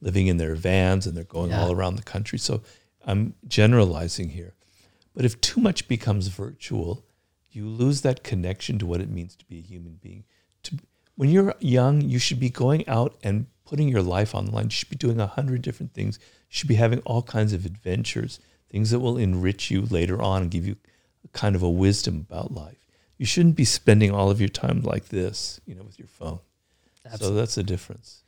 living 0.00 0.26
in 0.26 0.38
their 0.38 0.56
vans 0.56 1.06
and 1.06 1.16
they're 1.16 1.24
going 1.24 1.50
yeah. 1.50 1.62
all 1.62 1.72
around 1.72 1.96
the 1.96 2.02
country. 2.02 2.38
So 2.38 2.62
I'm 3.04 3.34
generalizing 3.46 4.30
here. 4.30 4.54
But 5.14 5.24
if 5.24 5.40
too 5.40 5.60
much 5.60 5.86
becomes 5.86 6.26
virtual, 6.26 7.04
you 7.52 7.68
lose 7.68 8.00
that 8.00 8.24
connection 8.24 8.78
to 8.80 8.86
what 8.86 9.00
it 9.00 9.08
means 9.08 9.36
to 9.36 9.44
be 9.44 9.58
a 9.58 9.62
human 9.62 10.00
being. 10.02 10.24
To, 10.64 10.78
when 11.16 11.30
you're 11.30 11.54
young, 11.60 12.00
you 12.00 12.18
should 12.18 12.40
be 12.40 12.50
going 12.50 12.86
out 12.88 13.16
and 13.22 13.46
putting 13.64 13.88
your 13.88 14.02
life 14.02 14.34
on 14.34 14.46
the 14.46 14.52
line. 14.52 14.64
You 14.64 14.70
should 14.70 14.90
be 14.90 14.96
doing 14.96 15.20
a 15.20 15.26
hundred 15.26 15.62
different 15.62 15.94
things. 15.94 16.18
You 16.22 16.56
should 16.56 16.68
be 16.68 16.74
having 16.74 17.00
all 17.00 17.22
kinds 17.22 17.52
of 17.52 17.64
adventures 17.64 18.40
things 18.70 18.90
that 18.90 18.98
will 18.98 19.16
enrich 19.16 19.70
you 19.70 19.82
later 19.82 20.20
on 20.20 20.42
and 20.42 20.50
give 20.50 20.66
you 20.66 20.76
kind 21.32 21.54
of 21.54 21.62
a 21.62 21.70
wisdom 21.70 22.26
about 22.28 22.52
life. 22.52 22.88
You 23.18 23.24
shouldn't 23.24 23.54
be 23.54 23.64
spending 23.64 24.10
all 24.10 24.30
of 24.30 24.40
your 24.40 24.48
time 24.48 24.82
like 24.82 25.10
this, 25.10 25.60
you 25.64 25.76
know, 25.76 25.84
with 25.84 25.96
your 25.96 26.08
phone. 26.08 26.40
Absolutely. 27.04 27.28
So 27.28 27.40
that's 27.40 27.54
the 27.54 27.62
difference. 27.62 28.24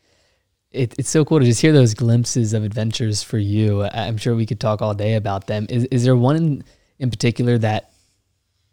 It, 0.71 0.95
it's 0.99 1.11
so 1.11 1.25
cool 1.25 1.41
to 1.41 1.45
just 1.45 1.61
hear 1.61 1.73
those 1.73 1.95
glimpses 1.95 2.53
of 2.53 2.63
adventures 2.63 3.25
for 3.25 3.39
you. 3.39 3.83
I'm 3.85 4.19
sure 4.19 4.37
we 4.37 4.47
could 4.47 4.61
talk 4.61 4.83
all 4.83 4.95
day 4.95 5.15
about 5.15 5.49
them. 5.49 5.67
Is, 5.69 5.85
is 5.87 6.05
there 6.05 6.15
one 6.15 6.37
in, 6.37 6.65
in 7.01 7.11
particular 7.11 7.59
that 7.59 7.91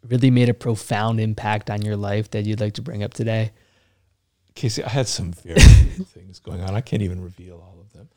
really 0.07 0.29
made 0.29 0.49
a 0.49 0.53
profound 0.53 1.19
impact 1.19 1.71
on 1.71 1.81
your 1.81 1.95
life 1.95 2.29
that 2.31 2.45
you'd 2.45 2.59
like 2.59 2.73
to 2.73 2.83
bring 2.83 3.01
up 3.01 3.15
today? 3.15 3.51
Casey, 4.55 4.83
I 4.83 4.89
had 4.89 5.07
some 5.07 5.31
very 5.31 5.59
things 5.59 6.39
going 6.39 6.61
on. 6.61 6.75
I 6.75 6.81
can't 6.81 7.01
even 7.01 7.21
reveal 7.21 7.55
all 7.55 7.79
of 7.79 7.93
them. 7.93 8.09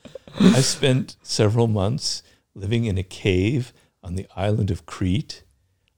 I 0.54 0.60
spent 0.60 1.16
several 1.22 1.66
months 1.66 2.22
living 2.54 2.84
in 2.84 2.98
a 2.98 3.02
cave 3.02 3.72
on 4.02 4.14
the 4.14 4.26
island 4.36 4.70
of 4.70 4.86
Crete 4.86 5.42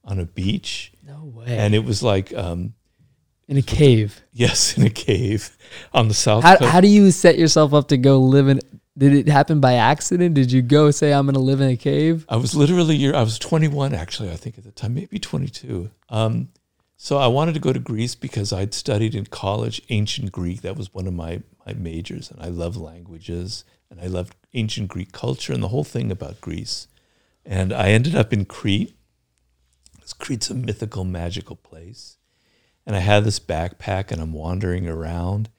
on 0.05 0.19
a 0.19 0.25
beach. 0.25 0.93
No 1.07 1.25
way. 1.25 1.47
And 1.49 1.75
it 1.75 1.85
was 1.85 2.03
like 2.03 2.35
um, 2.35 2.75
in 3.49 3.57
a 3.57 3.63
cave. 3.63 4.23
Yes, 4.33 4.77
in 4.77 4.85
a 4.85 4.91
cave 4.91 5.57
on 5.93 6.09
the 6.09 6.15
south. 6.15 6.45
How, 6.45 6.57
coast. 6.57 6.71
how 6.71 6.81
do 6.81 6.89
you 6.89 7.11
set 7.11 7.39
yourself 7.39 7.75
up 7.75 7.89
to 7.89 7.97
go 7.97 8.21
live 8.21 8.49
in? 8.49 8.61
Did 8.97 9.13
it 9.13 9.29
happen 9.29 9.61
by 9.61 9.75
accident? 9.75 10.35
Did 10.35 10.51
you 10.51 10.61
go 10.61 10.91
say 10.91 11.13
I'm 11.13 11.27
going 11.27 11.35
to 11.35 11.41
live 11.41 11.61
in 11.61 11.71
a 11.71 11.77
cave? 11.77 12.27
I 12.29 12.37
was 12.37 12.55
literally 12.55 13.13
I 13.13 13.23
was 13.23 13.39
21 13.39 13.95
actually. 13.95 14.31
I 14.31 14.37
think 14.37 14.59
at 14.59 14.65
the 14.65 14.73
time, 14.73 14.95
maybe 14.95 15.19
22. 15.19 15.91
Um, 16.09 16.49
so 17.01 17.17
I 17.17 17.29
wanted 17.29 17.55
to 17.55 17.61
go 17.61 17.73
to 17.73 17.79
Greece 17.79 18.15
because 18.15 18.53
I'd 18.53 18.75
studied 18.75 19.15
in 19.15 19.27
college 19.27 19.81
ancient 19.89 20.33
Greek. 20.33 20.61
That 20.61 20.77
was 20.77 20.93
one 20.93 21.07
of 21.07 21.15
my 21.15 21.43
my 21.65 21.73
majors, 21.73 22.31
and 22.31 22.41
I 22.43 22.49
love 22.49 22.77
languages 22.77 23.65
and 23.91 24.01
I 24.01 24.07
loved 24.07 24.35
ancient 24.55 24.89
Greek 24.89 25.13
culture 25.13 25.53
and 25.53 25.63
the 25.63 25.69
whole 25.69 25.85
thing 25.85 26.11
about 26.11 26.41
Greece. 26.41 26.89
And 27.45 27.73
I 27.73 27.89
ended 27.91 28.15
up 28.15 28.33
in 28.33 28.45
Crete. 28.45 28.95
Crete's 30.19 30.51
a 30.51 30.55
mythical, 30.55 31.05
magical 31.05 31.57
place. 31.57 32.17
And 32.87 32.97
I 32.97 33.01
had 33.01 33.25
this 33.25 33.39
backpack 33.39 34.11
and 34.11 34.21
I'm 34.21 34.33
wandering 34.33 34.89
around. 34.89 35.51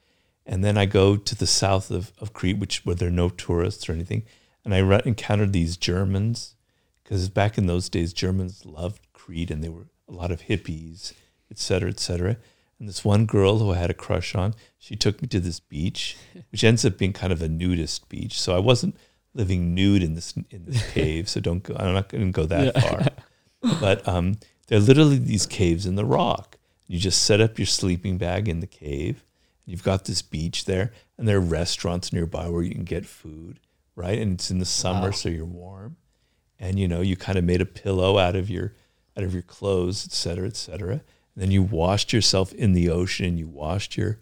And 0.45 0.63
then 0.63 0.78
I 0.78 0.86
go 0.86 1.15
to 1.15 1.36
the 1.36 1.47
south 1.47 1.91
of, 1.91 2.12
of 2.19 2.34
Crete, 2.34 2.58
which 2.58 2.86
where 2.86 2.95
there 2.95 3.08
are 3.08 3.12
no 3.12 3.30
tourists 3.30 3.88
or 3.88 3.93
anything. 3.93 4.23
And 4.65 4.73
I 4.73 4.80
re- 4.80 5.02
encountered 5.06 5.54
these 5.54 5.78
Germans, 5.78 6.56
because 7.04 7.30
back 7.30 7.58
in 7.58 7.67
those 7.67 7.89
days, 7.89 8.13
Germans 8.13 8.65
loved 8.65 9.08
Crete 9.13 9.52
and 9.52 9.63
they 9.63 9.69
were 9.69 9.88
a 10.08 10.12
lot 10.12 10.32
of 10.32 10.41
hippies, 10.41 11.13
et 11.51 11.59
cetera, 11.59 11.89
et 11.89 11.99
cetera. 11.99 12.38
And 12.79 12.88
this 12.88 13.03
one 13.03 13.25
girl 13.25 13.59
who 13.59 13.71
I 13.71 13.77
had 13.77 13.89
a 13.89 13.95
crush 13.95 14.35
on, 14.35 14.55
she 14.77 14.95
took 14.95 15.21
me 15.21 15.27
to 15.29 15.39
this 15.39 15.59
beach, 15.59 16.17
which 16.51 16.63
ends 16.63 16.85
up 16.85 16.97
being 16.97 17.13
kind 17.13 17.33
of 17.33 17.41
a 17.41 17.49
nudist 17.49 18.07
beach. 18.09 18.39
So 18.39 18.55
I 18.55 18.59
wasn't 18.59 18.95
living 19.33 19.75
nude 19.75 20.01
in 20.01 20.15
this 20.15 20.33
in 20.49 20.65
this 20.65 20.89
cave. 20.93 21.29
So 21.29 21.39
don't 21.39 21.62
go. 21.62 21.75
I'm 21.77 21.93
not 21.93 22.09
going 22.09 22.25
to 22.25 22.31
go 22.31 22.45
that 22.45 22.75
yeah. 22.75 22.81
far. 22.81 23.79
But 23.81 24.07
um, 24.07 24.38
there 24.67 24.77
are 24.77 24.81
literally 24.81 25.17
these 25.17 25.45
caves 25.45 25.85
in 25.85 25.95
the 25.95 26.05
rock. 26.05 26.57
You 26.88 26.97
just 26.97 27.23
set 27.23 27.41
up 27.41 27.59
your 27.59 27.65
sleeping 27.65 28.17
bag 28.17 28.47
in 28.47 28.62
the 28.62 28.67
cave. 28.67 29.25
You've 29.65 29.83
got 29.83 30.05
this 30.05 30.23
beach 30.23 30.65
there, 30.65 30.91
and 31.17 31.27
there 31.27 31.38
are 31.38 31.41
restaurants 31.41 32.12
nearby 32.12 32.49
where 32.49 32.63
you 32.63 32.73
can 32.73 32.85
get 32.85 33.05
food, 33.05 33.59
right? 33.95 34.17
And 34.17 34.33
it's 34.33 34.49
in 34.49 34.57
the 34.57 34.65
summer, 34.65 35.07
wow. 35.07 35.12
so 35.12 35.29
you're 35.29 35.45
warm. 35.45 35.97
And 36.57 36.79
you 36.79 36.88
know, 36.88 37.01
you 37.01 37.15
kind 37.15 37.38
of 37.38 37.43
made 37.43 37.62
a 37.62 37.65
pillow 37.65 38.17
out 38.17 38.35
of 38.35 38.49
your 38.49 38.73
out 39.17 39.23
of 39.23 39.33
your 39.33 39.43
clothes, 39.43 40.05
et 40.05 40.13
cetera, 40.13 40.47
et 40.47 40.55
cetera 40.55 41.01
then 41.35 41.51
you 41.51 41.63
washed 41.63 42.13
yourself 42.13 42.53
in 42.53 42.73
the 42.73 42.89
ocean. 42.89 43.25
and 43.25 43.39
You 43.39 43.47
washed 43.47 43.97
your, 43.97 44.19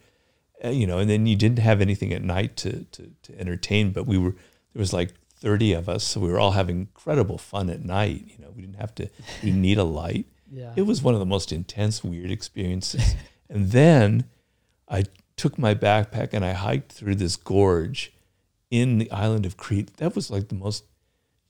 uh, 0.64 0.70
you 0.70 0.86
know, 0.88 1.00
and 1.00 1.10
then 1.10 1.26
you 1.26 1.36
didn't 1.36 1.60
have 1.60 1.82
anything 1.82 2.14
at 2.14 2.22
night 2.22 2.56
to, 2.58 2.84
to, 2.86 3.12
to 3.24 3.40
entertain. 3.40 3.92
But 3.92 4.06
we 4.06 4.18
were 4.18 4.32
there 4.32 4.80
was 4.80 4.94
like 4.94 5.14
thirty 5.36 5.74
of 5.74 5.90
us, 5.90 6.04
so 6.04 6.20
we 6.20 6.32
were 6.32 6.40
all 6.40 6.52
having 6.52 6.80
incredible 6.80 7.38
fun 7.38 7.70
at 7.70 7.84
night. 7.84 8.26
You 8.28 8.44
know, 8.44 8.52
we 8.56 8.62
didn't 8.62 8.80
have 8.80 8.94
to. 8.96 9.10
We 9.42 9.50
didn't 9.50 9.62
need 9.62 9.78
a 9.78 9.84
light. 9.84 10.26
Yeah. 10.52 10.74
It 10.76 10.84
was 10.84 11.02
one 11.02 11.14
of 11.14 11.20
the 11.20 11.26
most 11.26 11.52
intense, 11.52 12.04
weird 12.04 12.32
experiences. 12.32 13.16
and 13.50 13.72
then 13.72 14.26
I 14.88 15.04
took 15.36 15.58
my 15.58 15.76
backpack 15.76 16.30
and 16.34 16.44
I 16.44 16.54
hiked 16.54 16.92
through 16.92 17.16
this 17.16 17.36
gorge 17.36 18.14
in 18.72 18.98
the 18.98 19.12
island 19.12 19.46
of 19.46 19.58
Crete. 19.58 19.98
That 19.98 20.16
was 20.16 20.30
like 20.32 20.48
the 20.50 20.56
most 20.56 20.86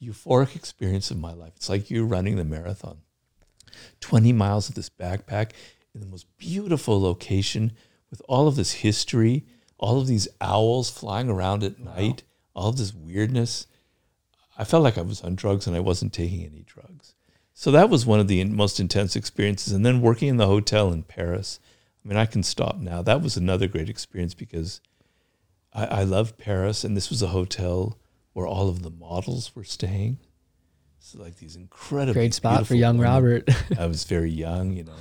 euphoric 0.01 0.55
experience 0.55 1.11
of 1.11 1.17
my 1.17 1.33
life. 1.33 1.53
It's 1.55 1.69
like 1.69 1.89
you're 1.89 2.05
running 2.05 2.35
the 2.35 2.45
marathon. 2.45 2.99
20 3.99 4.33
miles 4.33 4.69
of 4.69 4.75
this 4.75 4.89
backpack 4.89 5.51
in 5.93 6.01
the 6.01 6.07
most 6.07 6.25
beautiful 6.37 7.01
location 7.01 7.73
with 8.09 8.21
all 8.27 8.47
of 8.47 8.55
this 8.55 8.73
history, 8.73 9.45
all 9.77 9.99
of 9.99 10.07
these 10.07 10.27
owls 10.39 10.89
flying 10.89 11.29
around 11.29 11.63
at 11.63 11.79
wow. 11.79 11.95
night, 11.95 12.23
all 12.53 12.69
of 12.69 12.77
this 12.77 12.93
weirdness. 12.93 13.67
I 14.57 14.63
felt 14.63 14.83
like 14.83 14.97
I 14.97 15.01
was 15.01 15.21
on 15.21 15.35
drugs 15.35 15.67
and 15.67 15.75
I 15.75 15.79
wasn't 15.79 16.13
taking 16.13 16.43
any 16.43 16.63
drugs. 16.65 17.13
So 17.53 17.71
that 17.71 17.89
was 17.89 18.05
one 18.05 18.19
of 18.19 18.27
the 18.27 18.43
most 18.45 18.79
intense 18.79 19.15
experiences. 19.15 19.73
And 19.73 19.85
then 19.85 20.01
working 20.01 20.27
in 20.27 20.37
the 20.37 20.47
hotel 20.47 20.93
in 20.93 21.03
Paris. 21.03 21.59
I 22.03 22.07
mean, 22.07 22.17
I 22.17 22.25
can 22.25 22.43
stop 22.43 22.77
now. 22.77 23.01
That 23.01 23.21
was 23.21 23.35
another 23.35 23.67
great 23.67 23.89
experience 23.89 24.33
because 24.33 24.79
I, 25.73 25.85
I 25.85 26.03
loved 26.03 26.37
Paris, 26.37 26.83
and 26.83 26.95
this 26.95 27.09
was 27.09 27.21
a 27.21 27.27
hotel 27.27 27.97
where 28.33 28.47
all 28.47 28.69
of 28.69 28.83
the 28.83 28.89
models 28.89 29.55
were 29.55 29.63
staying. 29.63 30.19
So 31.07 31.19
like 31.19 31.37
these 31.37 31.55
incredible 31.55 32.15
great 32.15 32.33
spot 32.33 32.67
for 32.67 32.75
young 32.75 32.97
women. 32.97 33.13
Robert. 33.13 33.49
I 33.79 33.85
was 33.85 34.03
very 34.03 34.29
young, 34.29 34.73
you 34.73 34.83
know. 34.83 34.91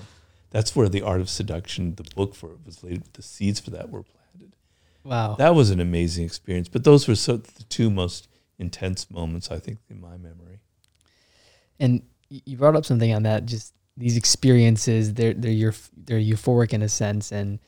that's 0.51 0.77
where 0.77 0.89
the 0.89 1.03
art 1.03 1.21
of 1.21 1.29
seduction, 1.29 1.97
the 1.97 2.05
book 2.15 2.37
for 2.37 2.53
it 2.53 2.59
was 2.65 2.85
laid. 2.85 3.03
The 3.15 3.23
seeds 3.23 3.59
for 3.59 3.71
that 3.71 3.91
were 3.91 4.05
planted. 4.05 4.55
Wow. 5.03 5.35
That 5.35 5.57
was 5.57 5.71
an 5.71 5.81
amazing 5.81 6.25
experience. 6.25 6.69
But 6.69 6.85
those 6.85 7.09
were 7.09 7.17
so 7.17 7.39
the 7.39 7.65
two 7.65 7.91
most 7.91 8.29
intense 8.57 9.11
moments 9.11 9.51
I 9.51 9.59
think 9.59 9.79
in 9.91 10.01
my 10.01 10.17
memory. 10.17 10.61
And 11.81 12.03
you 12.29 12.57
brought 12.57 12.77
up 12.77 12.87
something 12.87 13.13
on 13.13 13.25
that. 13.25 13.47
Just 13.47 13.75
these 13.97 14.17
experiences, 14.17 15.13
they're 15.15 15.35
they're 15.35 15.51
your 15.51 15.75
they're 15.97 16.21
euphoric 16.21 16.73
in 16.73 16.83
a 16.83 16.89
sense. 16.89 17.33
And 17.33 17.59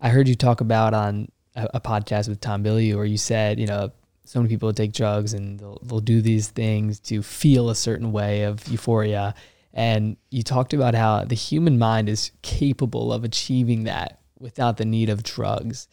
I 0.00 0.08
heard 0.08 0.28
you 0.28 0.34
talk 0.34 0.62
about 0.62 0.94
on 0.94 1.30
a, 1.54 1.68
a 1.74 1.80
podcast 1.80 2.30
with 2.30 2.40
Tom 2.40 2.64
Bilyeu, 2.64 2.96
where 2.96 3.04
you 3.04 3.18
said, 3.18 3.60
you 3.60 3.66
know, 3.66 3.92
so 4.24 4.40
many 4.40 4.48
people 4.48 4.72
take 4.72 4.92
drugs 4.92 5.32
and 5.32 5.58
they'll 5.58 5.80
they'll 5.82 6.00
do 6.00 6.22
these 6.22 6.48
things 6.48 7.00
to 7.00 7.22
feel 7.22 7.70
a 7.70 7.74
certain 7.74 8.12
way 8.12 8.42
of 8.42 8.66
euphoria. 8.68 9.34
And 9.74 10.16
you 10.30 10.42
talked 10.42 10.74
about 10.74 10.94
how 10.94 11.24
the 11.24 11.34
human 11.34 11.78
mind 11.78 12.08
is 12.08 12.30
capable 12.42 13.12
of 13.12 13.24
achieving 13.24 13.84
that 13.84 14.20
without 14.38 14.76
the 14.76 14.84
need 14.84 15.08
of 15.08 15.22
drugs. 15.22 15.88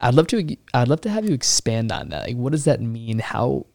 I'd 0.00 0.14
love 0.14 0.26
to 0.28 0.56
I'd 0.74 0.88
love 0.88 1.00
to 1.02 1.10
have 1.10 1.26
you 1.26 1.34
expand 1.34 1.92
on 1.92 2.08
that. 2.10 2.26
Like 2.26 2.36
what 2.36 2.52
does 2.52 2.64
that 2.64 2.80
mean? 2.80 3.18
How 3.18 3.66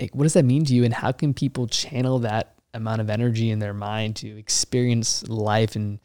like 0.00 0.14
what 0.14 0.24
does 0.24 0.34
that 0.34 0.44
mean 0.44 0.64
to 0.66 0.74
you 0.74 0.84
and 0.84 0.94
how 0.94 1.12
can 1.12 1.34
people 1.34 1.66
channel 1.66 2.20
that 2.20 2.54
amount 2.74 3.00
of 3.00 3.10
energy 3.10 3.50
in 3.50 3.58
their 3.58 3.74
mind 3.74 4.16
to 4.16 4.38
experience 4.38 5.26
life 5.28 5.76
in 5.76 6.00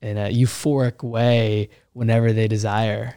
in 0.00 0.18
a 0.18 0.28
euphoric 0.28 1.02
way 1.02 1.68
whenever 1.92 2.32
they 2.32 2.48
desire? 2.48 3.16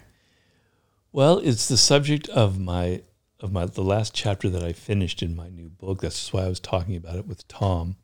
Well, 1.12 1.40
it's 1.40 1.68
the 1.68 1.78
subject 1.78 2.30
of 2.30 2.60
my 2.60 3.02
of 3.40 3.52
my 3.52 3.66
the 3.66 3.84
last 3.84 4.14
chapter 4.14 4.50
that 4.50 4.64
I 4.64 4.74
finished 4.74 5.22
in 5.22 5.36
my 5.36 5.50
new 5.50 5.70
book. 5.70 6.02
That's 6.02 6.34
why 6.34 6.44
I 6.44 6.50
was 6.50 6.60
talking 6.60 6.96
about 6.96 7.18
it 7.18 7.28
with 7.28 7.48
Tom. 7.48 7.96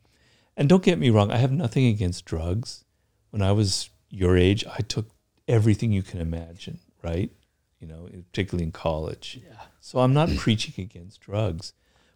And 0.56 0.68
don't 0.68 0.82
get 0.82 0.98
me 0.98 1.10
wrong, 1.10 1.30
I 1.30 1.38
have 1.38 1.52
nothing 1.52 1.86
against 1.86 2.24
drugs. 2.24 2.84
When 3.30 3.42
I 3.42 3.52
was 3.52 3.90
your 4.08 4.36
age, 4.36 4.64
I 4.66 4.82
took 4.82 5.08
everything 5.48 5.92
you 5.92 6.02
can 6.02 6.20
imagine, 6.20 6.78
right? 7.02 7.32
You 7.80 7.88
know, 7.88 8.08
particularly 8.30 8.64
in 8.64 8.72
college. 8.72 9.40
Yeah. 9.44 9.62
So 9.80 9.98
I'm 9.98 10.14
not 10.14 10.30
preaching 10.36 10.84
against 10.84 11.20
drugs. 11.20 11.72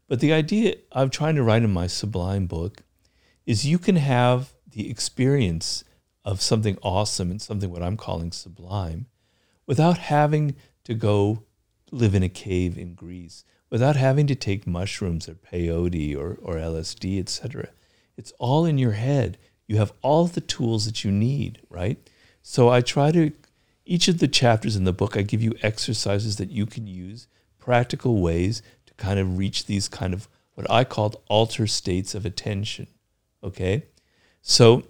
But 0.07 0.21
the 0.21 0.33
idea 0.33 0.77
I'm 0.93 1.11
trying 1.11 1.35
to 1.35 1.43
write 1.43 1.63
in 1.63 1.73
my 1.73 1.87
Sublime 1.87 2.47
book 2.47 2.83
is 3.45 3.67
you 3.67 3.79
can 3.79 3.97
have 3.97 4.53
the 4.71 4.91
experience 4.91 5.85
of 6.25 6.41
something 6.41 6.79
awesome 6.83 7.31
and 7.31 7.43
something 7.43 7.71
what 7.71 7.83
I'm 7.83 7.97
calling 7.97 8.33
sublime 8.33 9.07
without 9.67 9.99
having 9.99 10.55
to 10.85 10.95
go 10.95 11.45
live 11.91 12.15
in 12.15 12.23
a 12.23 12.29
cave 12.29 12.77
in 12.77 12.95
Greece, 12.95 13.45
without 13.71 13.97
having 13.97 14.27
to 14.27 14.35
take 14.35 14.67
mushrooms 14.67 15.29
or 15.29 15.35
peyote 15.35 16.17
or, 16.17 16.39
or 16.43 16.55
LSD, 16.55 17.19
etc. 17.19 17.69
It's 18.17 18.33
all 18.39 18.65
in 18.65 18.79
your 18.79 18.93
head. 18.93 19.39
You 19.67 19.77
have 19.77 19.93
all 20.03 20.27
the 20.27 20.41
tools 20.41 20.87
that 20.87 21.05
you 21.05 21.11
need, 21.11 21.61
right? 21.69 21.99
So 22.43 22.69
I 22.69 22.81
try 22.81 23.13
to, 23.13 23.33
each 23.85 24.09
of 24.09 24.19
the 24.19 24.29
chapters 24.29 24.77
in 24.77 24.85
the 24.85 24.93
book, 24.93 25.17
I 25.17 25.23
give 25.23 25.43
you 25.43 25.55
exercises 25.63 26.37
that 26.37 26.51
you 26.51 26.67
can 26.67 26.87
use, 26.87 27.27
practical 27.59 28.21
ways 28.21 28.63
to 28.87 28.95
kind 28.95 29.19
of 29.21 29.37
reach 29.37 29.67
these 29.67 29.89
kind 29.89 30.15
of 30.15 30.29
what 30.55 30.71
I 30.71 30.85
called 30.85 31.21
alter 31.29 31.67
states 31.67 32.15
of 32.15 32.25
attention. 32.27 32.89
Okay. 33.45 33.85
So 34.43 34.85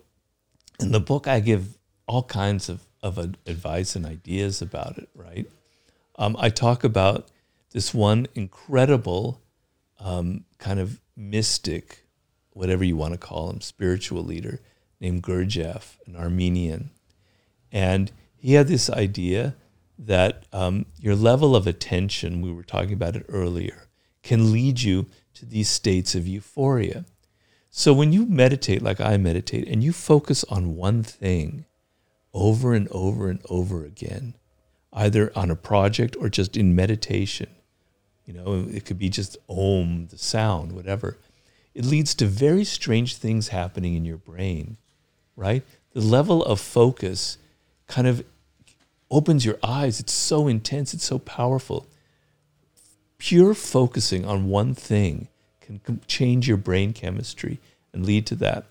in 0.81 0.93
the 0.93 1.01
book, 1.01 1.27
I 1.27 1.41
give 1.41 1.77
all 2.07 2.23
kinds 2.23 2.69
of, 2.69 2.87
of 3.03 3.19
advice 3.19 3.95
and 3.95 4.07
ideas 4.07 4.63
about 4.63 4.97
it, 4.99 5.09
right? 5.15 5.47
Um, 6.19 6.37
I 6.39 6.51
talk 6.51 6.83
about 6.83 7.29
this 7.71 7.95
one 7.95 8.27
incredible 8.35 9.41
um, 10.01 10.45
kind 10.59 10.81
of 10.81 11.01
mystic, 11.17 12.05
whatever 12.51 12.85
you 12.85 12.97
want 12.97 13.15
to 13.15 13.19
call 13.19 13.51
him, 13.51 13.61
spiritual 13.61 14.25
leader 14.25 14.61
named 15.01 15.23
Gurdjieff, 15.23 15.97
an 16.07 16.17
Armenian. 16.17 16.91
And 17.71 18.11
he 18.37 18.55
had 18.55 18.67
this 18.67 18.91
idea 18.91 19.55
that 19.99 20.45
um, 20.53 20.87
your 20.99 21.15
level 21.15 21.55
of 21.55 21.67
attention, 21.67 22.41
we 22.41 22.53
were 22.53 22.63
talking 22.65 22.93
about 22.93 23.17
it 23.17 23.27
earlier, 23.29 23.89
can 24.23 24.53
lead 24.53 24.81
you 24.81 25.07
to 25.35 25.47
these 25.47 25.69
states 25.69 26.15
of 26.15 26.27
euphoria. 26.27 27.05
So 27.71 27.93
when 27.93 28.13
you 28.13 28.27
meditate 28.27 28.83
like 28.83 29.01
I 29.01 29.17
meditate 29.19 29.69
and 29.69 29.85
you 29.85 29.93
focus 29.93 30.45
on 30.45 30.75
one 30.75 31.03
thing 31.03 31.65
over 32.33 32.75
and 32.75 32.89
over 32.89 33.29
and 33.29 33.41
over 33.49 33.85
again, 33.85 34.35
either 34.93 35.33
on 35.37 35.51
a 35.51 35.57
project 35.57 36.17
or 36.19 36.29
just 36.29 36.57
in 36.57 36.75
meditation, 36.75 37.49
you 38.25 38.35
know, 38.35 38.67
it 38.71 38.85
could 38.85 38.99
be 38.99 39.09
just 39.09 39.37
om, 39.49 40.09
the 40.09 40.19
sound, 40.19 40.73
whatever. 40.73 41.17
It 41.75 41.85
leads 41.85 42.15
to 42.17 42.27
very 42.27 42.65
strange 42.65 43.17
things 43.17 43.49
happening 43.49 43.95
in 43.95 44.05
your 44.05 44.17
brain, 44.17 44.77
right? 45.37 45.63
The 45.93 46.01
level 46.01 46.45
of 46.45 46.61
focus 46.61 47.39
kind 47.87 48.07
of 48.07 48.25
opens 49.11 49.45
your 49.45 49.59
eyes. 49.63 50.01
It's 50.01 50.13
so 50.13 50.49
intense, 50.49 50.93
it's 50.93 51.05
so 51.05 51.19
powerful 51.19 51.87
pure 53.19 53.53
focusing 53.53 54.25
on 54.25 54.49
one 54.49 54.75
thing 54.75 55.29
can 55.61 56.01
change 56.07 56.49
your 56.49 56.57
brain 56.57 56.95
chemistry 56.95 57.59
and 57.93 58.07
lead 58.07 58.27
to 58.27 58.35
that. 58.37 58.65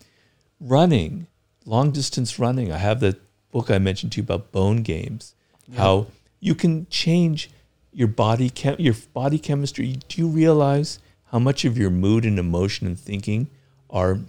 Running, 0.59 1.27
long 1.65 1.91
distance 1.91 2.39
running. 2.39 2.71
I 2.71 2.77
have 2.77 3.01
the 3.01 3.17
book 3.51 3.69
I 3.69 3.77
mentioned 3.77 4.13
to 4.13 4.17
you 4.17 4.23
about 4.23 4.51
bone 4.51 4.81
games. 4.81 5.35
How 5.75 6.07
you 6.39 6.55
can 6.55 6.87
change 6.89 7.49
your 7.91 8.07
body 8.07 8.49
chem- 8.49 8.79
your 8.79 8.95
body 9.13 9.39
chemistry. 9.39 9.99
Do 10.07 10.21
you 10.21 10.27
realize 10.27 10.99
how 11.31 11.39
much 11.39 11.65
of 11.65 11.77
your 11.77 11.89
mood 11.89 12.25
and 12.25 12.39
emotion 12.39 12.87
and 12.87 12.99
thinking 12.99 13.49
are 13.89 14.19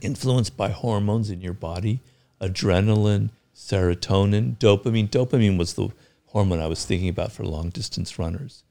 influenced 0.00 0.56
by 0.56 0.70
hormones 0.70 1.30
in 1.30 1.40
your 1.40 1.52
body? 1.52 2.00
Adrenaline, 2.40 3.30
serotonin, 3.54 4.56
dopamine. 4.58 5.08
Dopamine 5.08 5.58
was 5.58 5.74
the 5.74 5.90
hormone 6.26 6.60
I 6.60 6.66
was 6.66 6.84
thinking 6.84 7.08
about 7.08 7.32
for 7.32 7.44
long 7.44 7.70
distance 7.70 8.18
runners. 8.18 8.64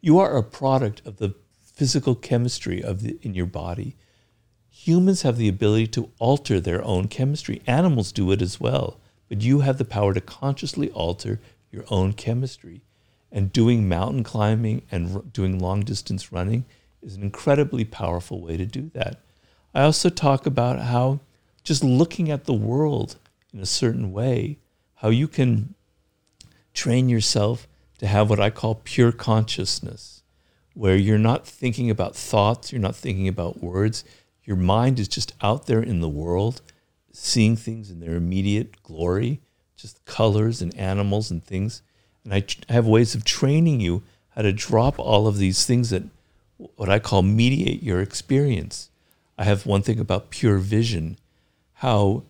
You 0.00 0.18
are 0.18 0.36
a 0.36 0.42
product 0.42 1.02
of 1.06 1.18
the 1.18 1.34
physical 1.62 2.14
chemistry 2.14 2.82
of 2.82 3.02
the, 3.02 3.18
in 3.22 3.34
your 3.34 3.46
body. 3.46 3.96
Humans 4.70 5.22
have 5.22 5.36
the 5.36 5.48
ability 5.48 5.86
to 5.88 6.10
alter 6.18 6.60
their 6.60 6.84
own 6.84 7.08
chemistry. 7.08 7.62
Animals 7.66 8.12
do 8.12 8.32
it 8.32 8.42
as 8.42 8.60
well, 8.60 9.00
but 9.28 9.42
you 9.42 9.60
have 9.60 9.78
the 9.78 9.84
power 9.84 10.14
to 10.14 10.20
consciously 10.20 10.90
alter 10.90 11.40
your 11.70 11.84
own 11.90 12.12
chemistry. 12.12 12.82
And 13.32 13.52
doing 13.52 13.88
mountain 13.88 14.22
climbing 14.22 14.82
and 14.92 15.16
r- 15.16 15.22
doing 15.22 15.58
long 15.58 15.80
distance 15.80 16.32
running 16.32 16.64
is 17.02 17.16
an 17.16 17.22
incredibly 17.22 17.84
powerful 17.84 18.40
way 18.40 18.56
to 18.56 18.64
do 18.64 18.90
that. 18.94 19.20
I 19.74 19.82
also 19.82 20.08
talk 20.08 20.46
about 20.46 20.78
how 20.78 21.20
just 21.64 21.82
looking 21.82 22.30
at 22.30 22.44
the 22.44 22.52
world 22.52 23.16
in 23.52 23.58
a 23.60 23.66
certain 23.66 24.12
way, 24.12 24.58
how 24.96 25.08
you 25.08 25.26
can 25.26 25.74
train 26.74 27.08
yourself 27.08 27.66
to 27.98 28.06
have 28.06 28.30
what 28.30 28.40
I 28.40 28.50
call 28.50 28.80
pure 28.84 29.12
consciousness, 29.12 30.22
where 30.74 30.96
you're 30.96 31.18
not 31.18 31.46
thinking 31.46 31.90
about 31.90 32.14
thoughts, 32.14 32.72
you're 32.72 32.80
not 32.80 32.96
thinking 32.96 33.28
about 33.28 33.62
words. 33.62 34.04
Your 34.44 34.56
mind 34.56 35.00
is 35.00 35.08
just 35.08 35.32
out 35.40 35.66
there 35.66 35.82
in 35.82 36.00
the 36.00 36.08
world, 36.08 36.60
seeing 37.14 37.54
things 37.56 37.90
in 37.90 38.00
their 38.00 38.16
immediate 38.16 38.82
glory, 38.82 39.40
just 39.76 40.04
colors 40.04 40.60
and 40.60 40.76
animals 40.76 41.30
and 41.30 41.44
things. 41.44 41.80
And 42.24 42.34
I, 42.34 42.44
I 42.68 42.72
have 42.72 42.86
ways 42.86 43.14
of 43.14 43.24
training 43.24 43.80
you 43.80 44.02
how 44.30 44.42
to 44.42 44.52
drop 44.52 44.98
all 44.98 45.26
of 45.28 45.38
these 45.38 45.64
things 45.64 45.90
that 45.90 46.02
what 46.76 46.88
I 46.88 46.98
call 46.98 47.22
mediate 47.22 47.82
your 47.82 48.00
experience. 48.00 48.90
I 49.38 49.44
have 49.44 49.66
one 49.66 49.82
thing 49.82 50.00
about 50.00 50.30
pure 50.30 50.58
vision, 50.58 51.18
how 51.74 52.24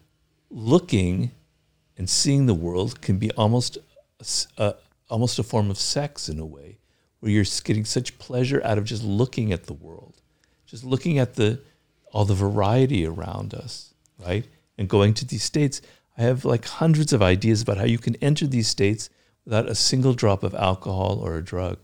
looking 0.50 1.30
and 1.96 2.08
seeing 2.08 2.46
the 2.46 2.54
world 2.54 3.00
can 3.00 3.18
be 3.18 3.30
almost 3.32 3.78
a, 4.58 4.74
almost 5.08 5.38
a 5.38 5.42
form 5.42 5.70
of 5.70 5.78
sex 5.78 6.28
in 6.28 6.38
a 6.38 6.46
way, 6.46 6.78
where 7.20 7.32
you're 7.32 7.44
getting 7.64 7.84
such 7.84 8.18
pleasure 8.18 8.60
out 8.64 8.78
of 8.78 8.84
just 8.84 9.02
looking 9.02 9.52
at 9.52 9.64
the 9.64 9.72
world, 9.72 10.20
just 10.66 10.84
looking 10.84 11.18
at 11.18 11.34
the 11.34 11.60
all 12.12 12.24
the 12.24 12.34
variety 12.34 13.04
around 13.06 13.54
us, 13.54 13.92
right? 14.24 14.46
And 14.76 14.88
going 14.88 15.14
to 15.14 15.24
these 15.24 15.44
states. 15.44 15.80
I 16.16 16.22
have 16.22 16.44
like 16.44 16.64
hundreds 16.64 17.12
of 17.12 17.22
ideas 17.22 17.62
about 17.62 17.78
how 17.78 17.84
you 17.84 17.98
can 17.98 18.16
enter 18.16 18.46
these 18.46 18.68
states 18.68 19.10
without 19.44 19.68
a 19.68 19.74
single 19.74 20.14
drop 20.14 20.42
of 20.42 20.54
alcohol 20.54 21.20
or 21.22 21.36
a 21.36 21.44
drug. 21.44 21.78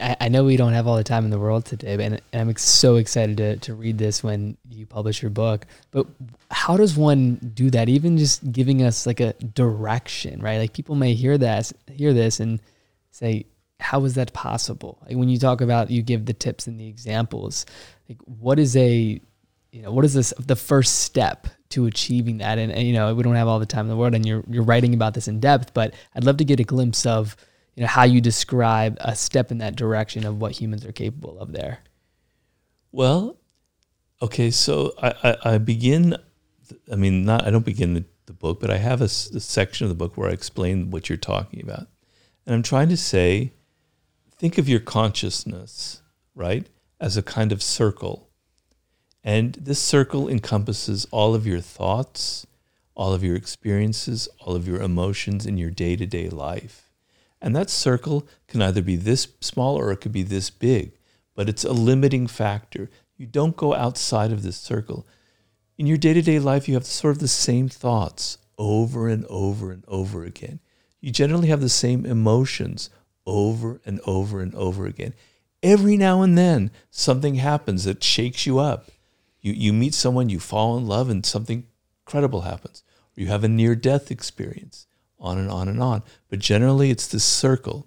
I, 0.00 0.16
I 0.22 0.28
know 0.28 0.44
we 0.44 0.56
don't 0.56 0.72
have 0.72 0.86
all 0.86 0.96
the 0.96 1.04
time 1.04 1.24
in 1.24 1.30
the 1.30 1.38
world 1.38 1.66
today, 1.66 1.96
but 1.96 2.04
and, 2.04 2.22
and 2.32 2.50
I'm 2.50 2.56
so 2.56 2.96
excited 2.96 3.36
to, 3.36 3.56
to 3.58 3.74
read 3.74 3.98
this 3.98 4.22
when 4.22 4.56
you 4.70 4.86
publish 4.86 5.20
your 5.20 5.30
book. 5.30 5.66
But 5.90 6.06
how 6.50 6.76
does 6.76 6.96
one 6.96 7.34
do 7.54 7.70
that? 7.70 7.88
Even 7.88 8.16
just 8.16 8.50
giving 8.50 8.82
us 8.82 9.06
like 9.06 9.20
a 9.20 9.34
direction, 9.34 10.40
right? 10.40 10.58
Like 10.58 10.72
people 10.72 10.94
may 10.94 11.14
hear 11.14 11.36
that, 11.36 11.70
hear 11.92 12.14
this, 12.14 12.40
and 12.40 12.60
say, 13.10 13.44
"How 13.78 14.04
is 14.04 14.14
that 14.14 14.32
possible?" 14.32 14.98
Like 15.06 15.16
when 15.16 15.28
you 15.28 15.38
talk 15.38 15.60
about, 15.60 15.90
you 15.90 16.00
give 16.00 16.24
the 16.24 16.32
tips 16.32 16.66
and 16.66 16.80
the 16.80 16.88
examples. 16.88 17.66
Like 18.08 18.18
what 18.24 18.58
is 18.58 18.76
a, 18.76 19.20
you 19.74 19.82
know, 19.82 19.92
what 19.92 20.04
is 20.04 20.14
this 20.14 20.32
the 20.38 20.56
first 20.56 21.00
step 21.00 21.48
to 21.70 21.86
achieving 21.86 22.38
that? 22.38 22.58
And, 22.58 22.70
and 22.72 22.86
you 22.86 22.92
know, 22.92 23.14
we 23.14 23.22
don't 23.22 23.34
have 23.34 23.48
all 23.48 23.58
the 23.58 23.66
time 23.66 23.86
in 23.86 23.88
the 23.88 23.96
world, 23.96 24.14
and 24.14 24.24
you're 24.24 24.44
you're 24.48 24.62
writing 24.62 24.94
about 24.94 25.14
this 25.14 25.28
in 25.28 25.40
depth, 25.40 25.74
but 25.74 25.94
I'd 26.14 26.24
love 26.24 26.36
to 26.38 26.44
get 26.44 26.60
a 26.60 26.64
glimpse 26.64 27.04
of 27.04 27.36
you 27.74 27.82
know 27.82 27.88
how 27.88 28.04
you 28.04 28.20
describe 28.20 28.96
a 29.00 29.14
step 29.16 29.50
in 29.50 29.58
that 29.58 29.76
direction 29.76 30.24
of 30.24 30.40
what 30.40 30.52
humans 30.52 30.84
are 30.84 30.92
capable 30.92 31.40
of 31.40 31.50
there 31.50 31.80
well 32.92 33.36
okay 34.22 34.48
so 34.48 34.92
i 35.02 35.12
i, 35.24 35.54
I 35.54 35.58
begin 35.58 36.16
i 36.92 36.94
mean 36.94 37.24
not 37.24 37.44
i 37.44 37.50
don't 37.50 37.64
begin 37.64 37.94
the 37.94 38.04
the 38.26 38.32
book, 38.32 38.60
but 38.60 38.70
I 38.70 38.78
have 38.78 39.00
a 39.00 39.08
section 39.08 39.84
of 39.84 39.88
the 39.88 39.94
book 39.94 40.16
where 40.16 40.30
I 40.30 40.32
explain 40.32 40.90
what 40.90 41.08
you're 41.08 41.18
talking 41.18 41.62
about. 41.62 41.88
And 42.46 42.54
I'm 42.54 42.62
trying 42.62 42.88
to 42.88 42.96
say, 42.96 43.52
think 44.30 44.58
of 44.58 44.68
your 44.68 44.80
consciousness, 44.80 46.02
right, 46.34 46.66
as 47.00 47.16
a 47.16 47.22
kind 47.22 47.52
of 47.52 47.62
circle. 47.62 48.23
And 49.24 49.54
this 49.54 49.80
circle 49.80 50.28
encompasses 50.28 51.06
all 51.10 51.34
of 51.34 51.46
your 51.46 51.60
thoughts, 51.60 52.46
all 52.94 53.14
of 53.14 53.24
your 53.24 53.36
experiences, 53.36 54.28
all 54.38 54.54
of 54.54 54.68
your 54.68 54.82
emotions 54.82 55.46
in 55.46 55.56
your 55.56 55.70
day 55.70 55.96
to 55.96 56.04
day 56.04 56.28
life. 56.28 56.90
And 57.40 57.56
that 57.56 57.70
circle 57.70 58.28
can 58.46 58.60
either 58.62 58.82
be 58.82 58.96
this 58.96 59.28
small 59.40 59.76
or 59.76 59.90
it 59.90 60.02
could 60.02 60.12
be 60.12 60.22
this 60.22 60.50
big, 60.50 60.92
but 61.34 61.48
it's 61.48 61.64
a 61.64 61.72
limiting 61.72 62.26
factor. 62.26 62.90
You 63.16 63.26
don't 63.26 63.56
go 63.56 63.74
outside 63.74 64.30
of 64.30 64.42
this 64.42 64.56
circle. 64.56 65.06
In 65.78 65.86
your 65.86 65.96
day 65.96 66.12
to 66.12 66.22
day 66.22 66.38
life, 66.38 66.68
you 66.68 66.74
have 66.74 66.86
sort 66.86 67.16
of 67.16 67.20
the 67.20 67.28
same 67.28 67.68
thoughts 67.68 68.38
over 68.58 69.08
and 69.08 69.24
over 69.26 69.72
and 69.72 69.84
over 69.88 70.24
again. 70.24 70.60
You 71.00 71.10
generally 71.10 71.48
have 71.48 71.60
the 71.60 71.68
same 71.68 72.06
emotions 72.06 72.90
over 73.26 73.80
and 73.84 74.00
over 74.06 74.40
and 74.40 74.54
over 74.54 74.86
again. 74.86 75.14
Every 75.62 75.96
now 75.96 76.22
and 76.22 76.36
then, 76.36 76.70
something 76.90 77.36
happens 77.36 77.84
that 77.84 78.04
shakes 78.04 78.46
you 78.46 78.58
up. 78.58 78.90
You, 79.44 79.52
you 79.52 79.72
meet 79.74 79.92
someone, 79.92 80.30
you 80.30 80.40
fall 80.40 80.78
in 80.78 80.86
love, 80.86 81.10
and 81.10 81.24
something 81.24 81.66
incredible 82.06 82.40
happens. 82.40 82.82
You 83.14 83.26
have 83.26 83.44
a 83.44 83.48
near 83.48 83.74
death 83.74 84.10
experience, 84.10 84.86
on 85.20 85.36
and 85.36 85.50
on 85.50 85.68
and 85.68 85.82
on. 85.82 86.02
But 86.30 86.38
generally, 86.38 86.90
it's 86.90 87.06
this 87.06 87.24
circle. 87.24 87.86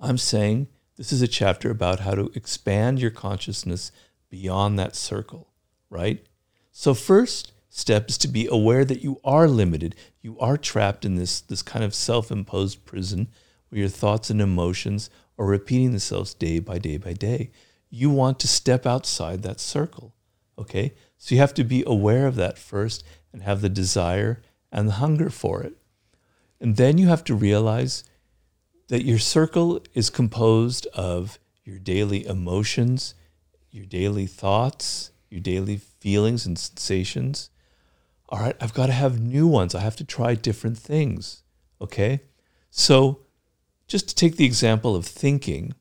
I'm 0.00 0.18
saying 0.18 0.66
this 0.96 1.12
is 1.12 1.22
a 1.22 1.28
chapter 1.28 1.70
about 1.70 2.00
how 2.00 2.16
to 2.16 2.32
expand 2.34 2.98
your 2.98 3.12
consciousness 3.12 3.92
beyond 4.30 4.80
that 4.80 4.96
circle, 4.96 5.46
right? 5.88 6.26
So, 6.72 6.92
first 6.92 7.52
step 7.68 8.10
is 8.10 8.18
to 8.18 8.28
be 8.28 8.48
aware 8.48 8.84
that 8.84 9.04
you 9.04 9.20
are 9.22 9.46
limited. 9.46 9.94
You 10.22 10.36
are 10.40 10.56
trapped 10.56 11.04
in 11.04 11.14
this, 11.14 11.40
this 11.40 11.62
kind 11.62 11.84
of 11.84 11.94
self 11.94 12.32
imposed 12.32 12.84
prison 12.84 13.28
where 13.68 13.82
your 13.82 13.88
thoughts 13.88 14.28
and 14.28 14.40
emotions 14.40 15.08
are 15.38 15.46
repeating 15.46 15.92
themselves 15.92 16.34
day 16.34 16.58
by 16.58 16.78
day 16.78 16.96
by 16.96 17.12
day. 17.12 17.52
You 17.90 18.10
want 18.10 18.40
to 18.40 18.48
step 18.48 18.86
outside 18.86 19.42
that 19.42 19.60
circle, 19.60 20.16
okay? 20.62 20.94
So, 21.18 21.34
you 21.34 21.40
have 21.40 21.54
to 21.54 21.64
be 21.64 21.84
aware 21.86 22.26
of 22.26 22.34
that 22.36 22.58
first 22.58 23.04
and 23.32 23.42
have 23.42 23.60
the 23.60 23.68
desire 23.68 24.42
and 24.72 24.88
the 24.88 24.94
hunger 24.94 25.30
for 25.30 25.62
it. 25.62 25.74
And 26.60 26.76
then 26.76 26.98
you 26.98 27.08
have 27.08 27.24
to 27.24 27.34
realize 27.34 28.04
that 28.88 29.04
your 29.04 29.18
circle 29.18 29.80
is 29.94 30.10
composed 30.10 30.86
of 30.94 31.38
your 31.64 31.78
daily 31.78 32.26
emotions, 32.26 33.14
your 33.70 33.86
daily 33.86 34.26
thoughts, 34.26 35.12
your 35.30 35.40
daily 35.40 35.76
feelings 35.76 36.46
and 36.46 36.58
sensations. 36.58 37.50
All 38.28 38.40
right, 38.40 38.56
I've 38.60 38.74
got 38.74 38.86
to 38.86 38.92
have 38.92 39.20
new 39.20 39.46
ones. 39.46 39.74
I 39.74 39.80
have 39.80 39.96
to 39.96 40.04
try 40.04 40.34
different 40.34 40.78
things. 40.78 41.42
Okay? 41.80 42.20
So, 42.70 43.20
just 43.86 44.08
to 44.08 44.14
take 44.14 44.36
the 44.36 44.44
example 44.44 44.96
of 44.96 45.04
thinking, 45.04 45.74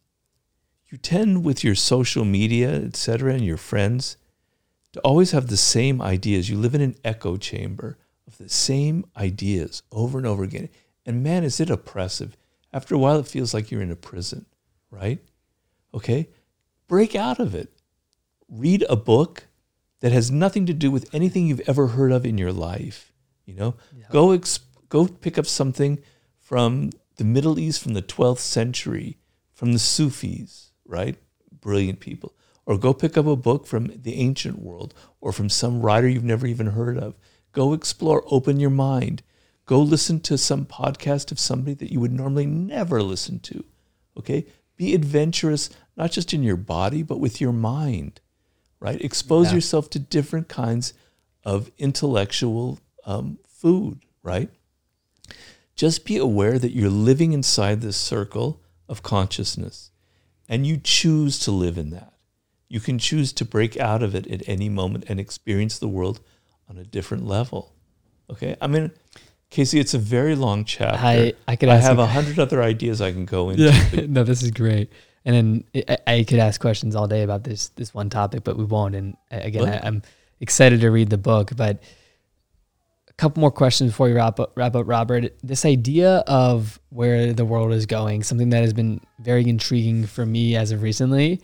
you 0.88 0.98
tend 0.98 1.46
with 1.46 1.64
your 1.64 1.76
social 1.76 2.26
media, 2.26 2.72
etc., 2.72 3.34
and 3.34 3.46
your 3.46 3.58
friends 3.58 4.18
to 4.94 5.00
always 5.02 5.32
have 5.32 5.48
the 5.48 5.58
same 5.58 6.02
ideas. 6.02 6.50
You 6.50 6.58
live 6.58 6.76
in 6.76 6.82
an 6.82 6.96
echo 7.04 7.38
chamber 7.38 7.98
of 8.28 8.38
the 8.38 8.50
same 8.50 9.06
ideas 9.18 9.84
over 9.92 10.18
and 10.18 10.28
over 10.28 10.44
again. 10.44 10.70
And 11.06 11.24
man, 11.24 11.44
is 11.44 11.60
it 11.60 11.70
oppressive. 11.70 12.38
After 12.74 12.96
a 12.96 12.98
while, 13.00 13.20
it 13.20 13.28
feels 13.28 13.54
like 13.54 13.72
you're 13.72 13.82
in 13.82 13.92
a 13.92 13.96
prison, 13.96 14.46
right? 14.90 15.20
Okay? 15.94 16.30
Break 16.88 17.16
out 17.16 17.40
of 17.40 17.56
it. 17.56 17.72
Read 18.50 18.86
a 18.90 18.96
book 18.96 19.48
that 20.02 20.12
has 20.12 20.32
nothing 20.32 20.66
to 20.66 20.74
do 20.74 20.92
with 20.92 21.14
anything 21.14 21.48
you've 21.48 21.68
ever 21.68 21.88
heard 21.88 22.12
of 22.12 22.26
in 22.26 22.38
your 22.38 22.52
life. 22.54 23.14
You 23.46 23.56
know, 23.56 23.76
Yeah. 23.98 24.06
go 24.12 24.32
ex- 24.32 24.60
go 24.90 25.08
pick 25.08 25.38
up 25.38 25.46
something 25.46 26.00
from 26.38 26.92
the 27.16 27.24
Middle 27.24 27.60
East 27.60 27.82
from 27.82 27.94
the 27.94 28.02
12th 28.02 28.40
century, 28.42 29.18
from 29.54 29.74
the 29.74 29.80
Sufis, 29.80 30.72
right? 30.86 31.18
Brilliant 31.62 32.00
people. 32.00 32.34
Or 32.66 32.78
go 32.78 32.94
pick 32.94 33.18
up 33.18 33.26
a 33.26 33.36
book 33.36 33.66
from 33.66 33.92
the 33.96 34.16
ancient 34.16 34.60
world 34.60 34.94
or 35.20 35.32
from 35.34 35.50
some 35.50 35.82
writer 35.82 36.08
you've 36.08 36.24
never 36.24 36.46
even 36.48 36.68
heard 36.68 36.98
of. 36.98 37.18
Go 37.52 37.74
explore, 37.74 38.24
open 38.28 38.60
your 38.60 38.70
mind. 38.70 39.24
Go 39.66 39.82
listen 39.82 40.20
to 40.22 40.38
some 40.38 40.66
podcast 40.66 41.32
of 41.32 41.40
somebody 41.40 41.74
that 41.76 41.92
you 41.92 42.00
would 42.00 42.12
normally 42.12 42.46
never 42.46 43.02
listen 43.02 43.40
to. 43.40 43.64
Okay? 44.18 44.46
Be 44.78 44.94
adventurous, 44.94 45.70
not 45.98 46.12
just 46.12 46.34
in 46.34 46.44
your 46.44 46.56
body, 46.58 47.04
but 47.04 47.20
with 47.20 47.42
your 47.42 47.52
mind, 47.54 48.22
right? 48.80 49.02
Expose 49.02 49.48
Yeah. 49.48 49.56
yourself 49.56 49.90
to 49.92 50.00
different 50.00 50.48
kinds 50.48 50.94
of 51.44 51.72
intellectual 51.78 52.80
um, 53.06 53.40
food, 53.48 54.00
right? 54.24 54.50
Just 55.76 56.06
be 56.06 56.18
aware 56.18 56.60
that 56.60 56.76
you're 56.76 56.90
living 56.90 57.34
inside 57.34 57.82
this 57.82 57.98
circle 57.98 58.62
of 58.88 59.02
consciousness 59.04 59.92
and 60.48 60.68
you 60.68 60.78
choose 60.78 61.40
to 61.40 61.52
live 61.52 61.78
in 61.78 61.90
that. 61.92 62.11
You 62.72 62.80
can 62.80 62.98
choose 63.00 63.34
to 63.34 63.44
break 63.44 63.78
out 63.78 64.02
of 64.02 64.16
it 64.16 64.26
at 64.28 64.48
any 64.48 64.70
moment 64.70 65.04
and 65.10 65.20
experience 65.20 65.78
the 65.78 65.90
world 65.90 66.22
on 66.70 66.78
a 66.78 66.86
different 66.86 67.28
level. 67.28 67.74
Okay? 68.30 68.56
I 68.62 68.68
mean, 68.68 68.92
Casey, 69.50 69.78
it's 69.78 69.94
a 69.94 69.98
very 69.98 70.36
long 70.36 70.64
chapter. 70.64 71.06
I, 71.06 71.34
I 71.50 71.58
could 71.58 71.68
I 71.68 71.76
have 71.76 72.00
a- 72.00 72.08
hundred 72.08 72.40
other 72.40 72.64
ideas 72.64 73.02
I 73.02 73.12
can 73.12 73.26
go 73.26 73.50
into. 73.52 73.64
Yeah, 73.64 74.06
no, 74.08 74.24
this 74.24 74.42
is 74.42 74.52
great. 74.52 74.90
And 75.26 75.36
then 75.76 75.86
I, 75.90 75.98
I 76.16 76.24
could 76.24 76.40
ask 76.40 76.62
questions 76.62 76.96
all 76.96 77.10
day 77.10 77.24
about 77.24 77.44
this 77.44 77.68
this 77.76 77.94
one 77.94 78.10
topic, 78.10 78.46
but 78.46 78.56
we 78.56 78.64
won't. 78.64 78.96
And 78.96 79.18
uh, 79.30 79.40
again, 79.42 79.68
I, 79.68 79.86
I'm 79.86 80.02
excited 80.40 80.80
to 80.80 80.92
read 80.92 81.10
the 81.10 81.18
book, 81.18 81.52
but 81.58 81.84
a 83.10 83.14
couple 83.18 83.42
more 83.42 83.52
questions 83.52 83.92
before 83.92 84.08
we 84.08 84.14
wrap 84.14 84.40
up. 84.40 84.54
Wrap 84.56 84.78
up, 84.78 84.88
Robert. 84.88 85.36
This 85.44 85.66
idea 85.66 86.20
of 86.26 86.80
where 86.88 87.34
the 87.34 87.44
world 87.44 87.74
is 87.74 87.86
going, 87.86 88.24
something 88.24 88.50
that 88.52 88.62
has 88.62 88.72
been 88.72 89.02
very 89.20 89.46
intriguing 89.50 90.06
for 90.06 90.26
me 90.26 90.56
as 90.56 90.72
of 90.72 90.82
recently, 90.82 91.42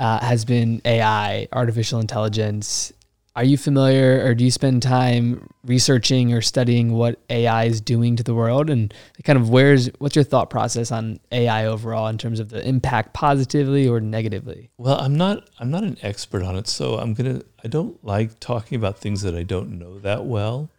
uh, 0.00 0.18
has 0.20 0.46
been 0.46 0.80
AI, 0.84 1.46
artificial 1.52 2.00
intelligence. 2.00 2.90
Are 3.36 3.44
you 3.44 3.58
familiar, 3.58 4.24
or 4.24 4.34
do 4.34 4.42
you 4.44 4.50
spend 4.50 4.82
time 4.82 5.48
researching 5.64 6.32
or 6.32 6.40
studying 6.40 6.94
what 6.94 7.20
AI 7.28 7.64
is 7.64 7.80
doing 7.80 8.16
to 8.16 8.22
the 8.22 8.34
world, 8.34 8.70
and 8.70 8.92
kind 9.24 9.38
of 9.38 9.50
where's 9.50 9.86
what's 9.98 10.16
your 10.16 10.24
thought 10.24 10.50
process 10.50 10.90
on 10.90 11.20
AI 11.30 11.66
overall 11.66 12.08
in 12.08 12.18
terms 12.18 12.40
of 12.40 12.48
the 12.48 12.66
impact 12.66 13.12
positively 13.12 13.86
or 13.86 14.00
negatively? 14.00 14.70
Well, 14.78 14.98
I'm 14.98 15.16
not 15.16 15.48
I'm 15.60 15.70
not 15.70 15.84
an 15.84 15.98
expert 16.02 16.42
on 16.42 16.56
it, 16.56 16.66
so 16.66 16.98
I'm 16.98 17.14
gonna 17.14 17.42
I 17.62 17.68
don't 17.68 18.02
like 18.02 18.40
talking 18.40 18.76
about 18.76 18.98
things 18.98 19.20
that 19.22 19.34
I 19.34 19.42
don't 19.42 19.78
know 19.78 19.98
that 20.00 20.24
well. 20.24 20.70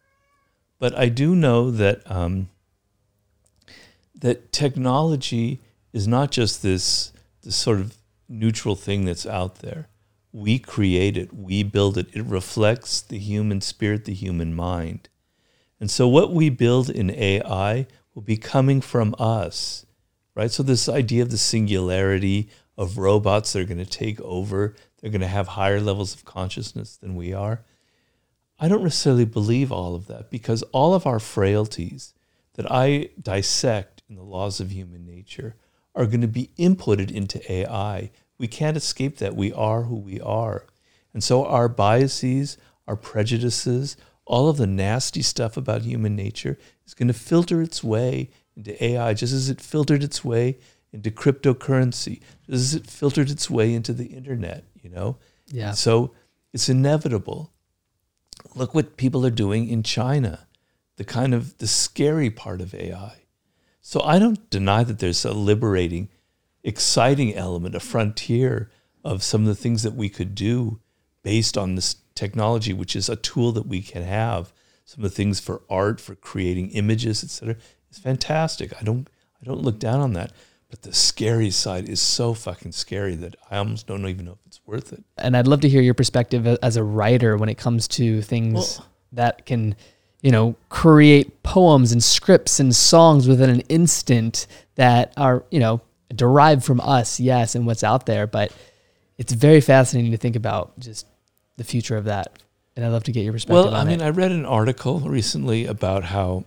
But 0.79 0.97
I 0.97 1.09
do 1.09 1.35
know 1.35 1.69
that 1.69 2.01
um, 2.09 2.49
that 4.15 4.51
technology 4.51 5.61
is 5.93 6.07
not 6.07 6.31
just 6.31 6.63
this 6.63 7.13
this 7.43 7.55
sort 7.55 7.79
of 7.79 8.00
neutral 8.31 8.75
thing 8.75 9.05
that's 9.05 9.25
out 9.25 9.59
there. 9.59 9.87
We 10.31 10.59
create 10.59 11.17
it, 11.17 11.33
we 11.33 11.63
build 11.63 11.97
it. 11.97 12.07
It 12.13 12.23
reflects 12.23 13.01
the 13.01 13.19
human 13.19 13.61
spirit, 13.61 14.05
the 14.05 14.13
human 14.13 14.55
mind. 14.55 15.09
And 15.79 15.91
so 15.91 16.07
what 16.07 16.33
we 16.33 16.49
build 16.49 16.89
in 16.89 17.11
AI 17.11 17.87
will 18.15 18.21
be 18.21 18.37
coming 18.37 18.81
from 18.81 19.13
us, 19.19 19.85
right? 20.35 20.51
So 20.51 20.63
this 20.63 20.87
idea 20.87 21.23
of 21.23 21.31
the 21.31 21.37
singularity 21.37 22.49
of 22.77 22.97
robots 22.97 23.53
that 23.53 23.61
are 23.61 23.65
going 23.65 23.77
to 23.77 23.85
take 23.85 24.21
over, 24.21 24.75
they're 24.99 25.11
going 25.11 25.21
to 25.21 25.27
have 25.27 25.49
higher 25.49 25.81
levels 25.81 26.13
of 26.13 26.23
consciousness 26.23 26.95
than 26.97 27.15
we 27.15 27.33
are. 27.33 27.61
I 28.59 28.67
don't 28.67 28.83
necessarily 28.83 29.25
believe 29.25 29.71
all 29.71 29.95
of 29.95 30.07
that 30.07 30.29
because 30.29 30.61
all 30.71 30.93
of 30.93 31.05
our 31.05 31.19
frailties 31.19 32.13
that 32.53 32.71
I 32.71 33.09
dissect 33.19 34.03
in 34.07 34.15
the 34.15 34.23
laws 34.23 34.59
of 34.59 34.71
human 34.71 35.05
nature 35.05 35.55
are 35.95 36.05
going 36.05 36.21
to 36.21 36.27
be 36.27 36.51
inputted 36.57 37.11
into 37.11 37.51
AI. 37.51 38.11
We 38.37 38.47
can't 38.47 38.77
escape 38.77 39.17
that. 39.17 39.35
We 39.35 39.51
are 39.53 39.83
who 39.83 39.95
we 39.95 40.19
are. 40.21 40.65
And 41.13 41.23
so 41.23 41.45
our 41.45 41.67
biases, 41.67 42.57
our 42.87 42.95
prejudices, 42.95 43.97
all 44.25 44.49
of 44.49 44.57
the 44.57 44.67
nasty 44.67 45.21
stuff 45.21 45.57
about 45.57 45.81
human 45.81 46.15
nature 46.15 46.57
is 46.85 46.93
going 46.93 47.07
to 47.07 47.13
filter 47.13 47.61
its 47.61 47.83
way 47.83 48.29
into 48.55 48.83
AI, 48.83 49.13
just 49.13 49.33
as 49.33 49.49
it 49.49 49.61
filtered 49.61 50.03
its 50.03 50.23
way 50.23 50.57
into 50.93 51.11
cryptocurrency, 51.11 52.21
just 52.45 52.51
as 52.51 52.75
it 52.75 52.87
filtered 52.87 53.29
its 53.29 53.49
way 53.49 53.73
into 53.73 53.93
the 53.93 54.07
internet, 54.07 54.63
you 54.81 54.89
know? 54.89 55.17
Yeah. 55.47 55.71
So 55.71 56.13
it's 56.53 56.69
inevitable. 56.69 57.51
Look 58.55 58.73
what 58.73 58.97
people 58.97 59.25
are 59.25 59.31
doing 59.31 59.67
in 59.67 59.83
China, 59.83 60.47
the 60.97 61.03
kind 61.03 61.33
of 61.33 61.57
the 61.59 61.67
scary 61.67 62.29
part 62.29 62.61
of 62.61 62.73
AI. 62.73 63.20
So 63.81 64.01
I 64.01 64.19
don't 64.19 64.49
deny 64.49 64.83
that 64.83 64.99
there's 64.99 65.25
a 65.25 65.33
liberating, 65.33 66.09
exciting 66.63 67.35
element, 67.35 67.75
a 67.75 67.79
frontier 67.79 68.69
of 69.03 69.23
some 69.23 69.41
of 69.41 69.47
the 69.47 69.55
things 69.55 69.83
that 69.83 69.95
we 69.95 70.07
could 70.07 70.35
do 70.35 70.79
based 71.23 71.57
on 71.57 71.75
this 71.75 71.95
technology, 72.15 72.73
which 72.73 72.95
is 72.95 73.09
a 73.09 73.15
tool 73.15 73.51
that 73.53 73.67
we 73.67 73.81
can 73.81 74.03
have. 74.03 74.53
Some 74.85 75.03
of 75.03 75.09
the 75.09 75.15
things 75.15 75.39
for 75.39 75.61
art, 75.69 75.99
for 75.99 76.15
creating 76.15 76.69
images, 76.71 77.23
etc. 77.23 77.55
It's 77.89 77.99
fantastic. 77.99 78.73
I 78.79 78.83
don't 78.83 79.09
I 79.41 79.45
don't 79.45 79.61
look 79.61 79.79
down 79.79 79.99
on 79.99 80.13
that. 80.13 80.31
But 80.69 80.83
the 80.83 80.93
scary 80.93 81.49
side 81.49 81.89
is 81.89 81.99
so 81.99 82.33
fucking 82.33 82.71
scary 82.71 83.15
that 83.15 83.35
I 83.49 83.57
almost 83.57 83.87
don't 83.87 84.05
even 84.07 84.25
know 84.25 84.33
if 84.33 84.45
it's 84.45 84.61
worth 84.65 84.93
it. 84.93 85.03
And 85.17 85.35
I'd 85.35 85.47
love 85.47 85.59
to 85.61 85.69
hear 85.69 85.81
your 85.81 85.93
perspective 85.93 86.47
as 86.47 86.77
a 86.77 86.83
writer 86.83 87.35
when 87.35 87.49
it 87.49 87.57
comes 87.57 87.87
to 87.89 88.21
things 88.21 88.53
Well- 88.79 88.87
that 89.13 89.45
can 89.45 89.75
you 90.21 90.31
know, 90.31 90.55
create 90.69 91.43
poems 91.43 91.91
and 91.91 92.03
scripts 92.03 92.59
and 92.59 92.75
songs 92.75 93.27
within 93.27 93.49
an 93.49 93.61
instant 93.61 94.47
that 94.75 95.13
are, 95.17 95.43
you 95.51 95.59
know, 95.59 95.81
derived 96.13 96.63
from 96.63 96.79
us, 96.81 97.19
yes, 97.19 97.55
and 97.55 97.65
what's 97.65 97.83
out 97.83 98.05
there. 98.05 98.27
But 98.27 98.51
it's 99.17 99.33
very 99.33 99.61
fascinating 99.61 100.11
to 100.11 100.17
think 100.17 100.35
about 100.35 100.77
just 100.79 101.07
the 101.57 101.63
future 101.63 101.97
of 101.97 102.05
that. 102.05 102.39
And 102.75 102.85
I'd 102.85 102.89
love 102.89 103.03
to 103.05 103.11
get 103.11 103.23
your 103.23 103.33
perspective. 103.33 103.57
On 103.57 103.65
that. 103.65 103.71
Well, 103.71 103.81
I 103.81 103.85
mean, 103.85 104.01
it. 104.01 104.05
I 104.05 104.09
read 104.09 104.31
an 104.31 104.45
article 104.45 104.99
recently 105.01 105.65
about 105.65 106.05
how 106.05 106.45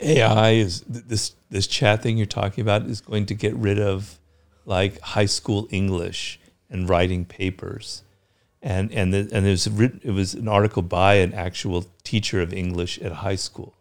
AI 0.00 0.50
is 0.52 0.80
this 0.82 1.34
this 1.50 1.66
chat 1.66 2.02
thing 2.02 2.16
you're 2.16 2.26
talking 2.26 2.62
about 2.62 2.82
is 2.82 3.00
going 3.00 3.26
to 3.26 3.34
get 3.34 3.54
rid 3.56 3.78
of 3.78 4.18
like 4.64 5.00
high 5.00 5.26
school 5.26 5.68
English 5.70 6.40
and 6.70 6.88
writing 6.88 7.24
papers, 7.24 8.02
and 8.64 8.90
and 8.92 9.12
the, 9.12 9.28
and 9.30 9.44
there's 9.46 9.68
written, 9.68 10.00
it 10.02 10.10
was 10.10 10.34
an 10.34 10.48
article 10.48 10.82
by 10.82 11.14
an 11.16 11.34
actual 11.34 11.84
teacher 12.02 12.40
of 12.40 12.52
English 12.52 12.98
at 12.98 13.12
a 13.12 13.16
high 13.16 13.36
school, 13.36 13.74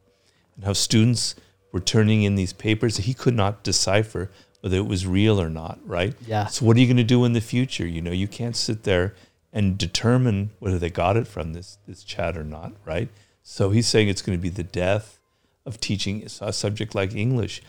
and 0.56 0.66
how 0.66 0.74
students 0.74 1.36
were 1.72 1.80
turning 1.80 2.22
in 2.22 2.36
these 2.36 2.54
papers 2.54 2.98
he 2.98 3.14
could 3.16 3.34
not 3.34 3.64
decipher 3.64 4.30
whether 4.62 4.78
it 4.78 4.86
was 4.86 5.08
real 5.08 5.42
or 5.42 5.50
not, 5.50 5.80
right? 5.86 6.14
Yeah. 6.28 6.46
So 6.48 6.66
what 6.66 6.78
are 6.78 6.80
you 6.80 6.86
going 6.86 6.98
to 6.98 7.04
do 7.04 7.26
in 7.26 7.34
the 7.34 7.42
future? 7.42 7.88
You 7.88 8.02
know, 8.02 8.12
you 8.12 8.28
can't 8.28 8.56
sit 8.56 8.84
there 8.84 9.16
and 9.52 9.78
determine 9.78 10.52
whether 10.60 10.80
they 10.80 10.90
got 10.90 11.18
it 11.18 11.28
from 11.28 11.54
this 11.54 11.78
this 11.88 12.04
chat 12.04 12.38
or 12.38 12.44
not, 12.44 12.74
right? 12.86 13.10
So 13.42 13.72
he's 13.72 13.88
saying 13.88 14.10
it's 14.10 14.22
going 14.22 14.38
to 14.38 14.42
be 14.42 14.50
the 14.50 14.64
death 14.64 15.20
of 15.66 15.80
teaching 15.80 16.24
a 16.42 16.54
subject 16.54 16.94
like 16.94 17.16
English. 17.16 17.62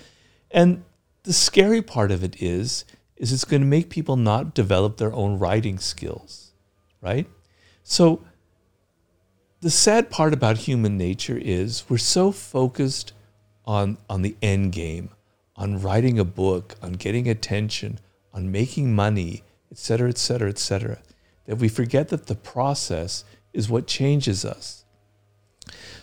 And 0.51 0.85
the 1.23 1.33
scary 1.33 1.81
part 1.81 2.11
of 2.11 2.25
it 2.25 2.43
is 2.43 2.85
is 3.17 3.33
it's 3.33 3.45
going 3.45 3.63
to 3.63 3.69
make 3.69 3.89
people 3.89 4.17
not 4.17 4.55
develop 4.55 4.97
their 4.97 5.13
own 5.13 5.39
writing 5.39 5.79
skills, 5.79 6.44
right? 7.05 7.29
So 7.83 8.25
the 9.61 9.71
sad 9.71 10.11
part 10.11 10.33
about 10.33 10.59
human 10.59 10.97
nature 10.97 11.39
is 11.39 11.85
we're 11.89 11.99
so 11.99 12.33
focused 12.33 13.13
on 13.67 13.99
on 14.11 14.23
the 14.23 14.37
end 14.43 14.73
game, 14.73 15.11
on 15.57 15.81
writing 15.81 16.19
a 16.19 16.25
book, 16.25 16.75
on 16.83 16.93
getting 16.95 17.29
attention, 17.29 18.01
on 18.33 18.51
making 18.51 18.95
money, 18.95 19.45
et 19.71 19.79
cetera, 19.79 20.09
et 20.09 20.19
cetera, 20.19 20.49
et 20.49 20.59
cetera, 20.59 20.99
that 21.47 21.57
we 21.57 21.69
forget 21.69 22.09
that 22.09 22.27
the 22.27 22.35
process 22.35 23.25
is 23.53 23.69
what 23.69 23.87
changes 23.87 24.45
us. 24.45 24.85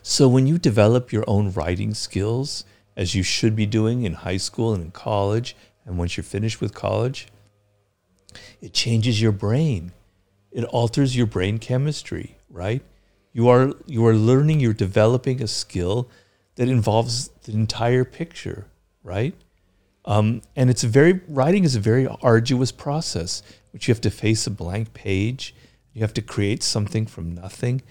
So 0.02 0.28
when 0.28 0.48
you 0.48 0.58
develop 0.58 1.12
your 1.12 1.26
own 1.28 1.52
writing 1.52 1.94
skills, 1.94 2.64
as 2.96 3.14
you 3.16 3.24
should 3.24 3.56
be 3.56 3.66
doing 3.66 4.04
in 4.04 4.14
high 4.14 4.38
school 4.38 4.74
and 4.74 4.84
in 4.84 4.92
college, 4.92 5.56
and 5.86 5.98
once 5.98 6.18
you're 6.18 6.24
finished 6.24 6.62
with 6.62 6.74
college, 6.74 7.28
it 8.62 8.74
changes 8.74 9.22
your 9.22 9.32
brain. 9.32 9.92
It 10.52 10.66
alters 10.66 11.16
your 11.16 11.28
brain 11.28 11.58
chemistry, 11.60 12.38
right? 12.50 12.82
You 13.34 13.48
are 13.48 13.74
you 13.86 14.06
are 14.06 14.16
learning, 14.16 14.60
you're 14.60 14.74
developing 14.74 15.42
a 15.42 15.48
skill 15.48 16.10
that 16.56 16.68
involves 16.68 17.30
the 17.44 17.54
entire 17.54 18.04
picture, 18.04 18.68
right? 19.04 19.34
Um, 20.06 20.42
and 20.56 20.70
it's 20.70 20.84
a 20.84 20.88
very 20.88 21.22
writing 21.28 21.64
is 21.64 21.76
a 21.76 21.80
very 21.80 22.08
arduous 22.22 22.72
process, 22.72 23.44
which 23.72 23.88
you 23.88 23.94
have 23.94 24.02
to 24.02 24.10
face 24.10 24.48
a 24.48 24.52
blank 24.52 24.94
page. 24.94 25.56
You 25.94 26.02
have 26.02 26.14
to 26.16 26.22
create 26.22 26.64
something 26.64 27.06
from 27.06 27.34
nothing, 27.36 27.82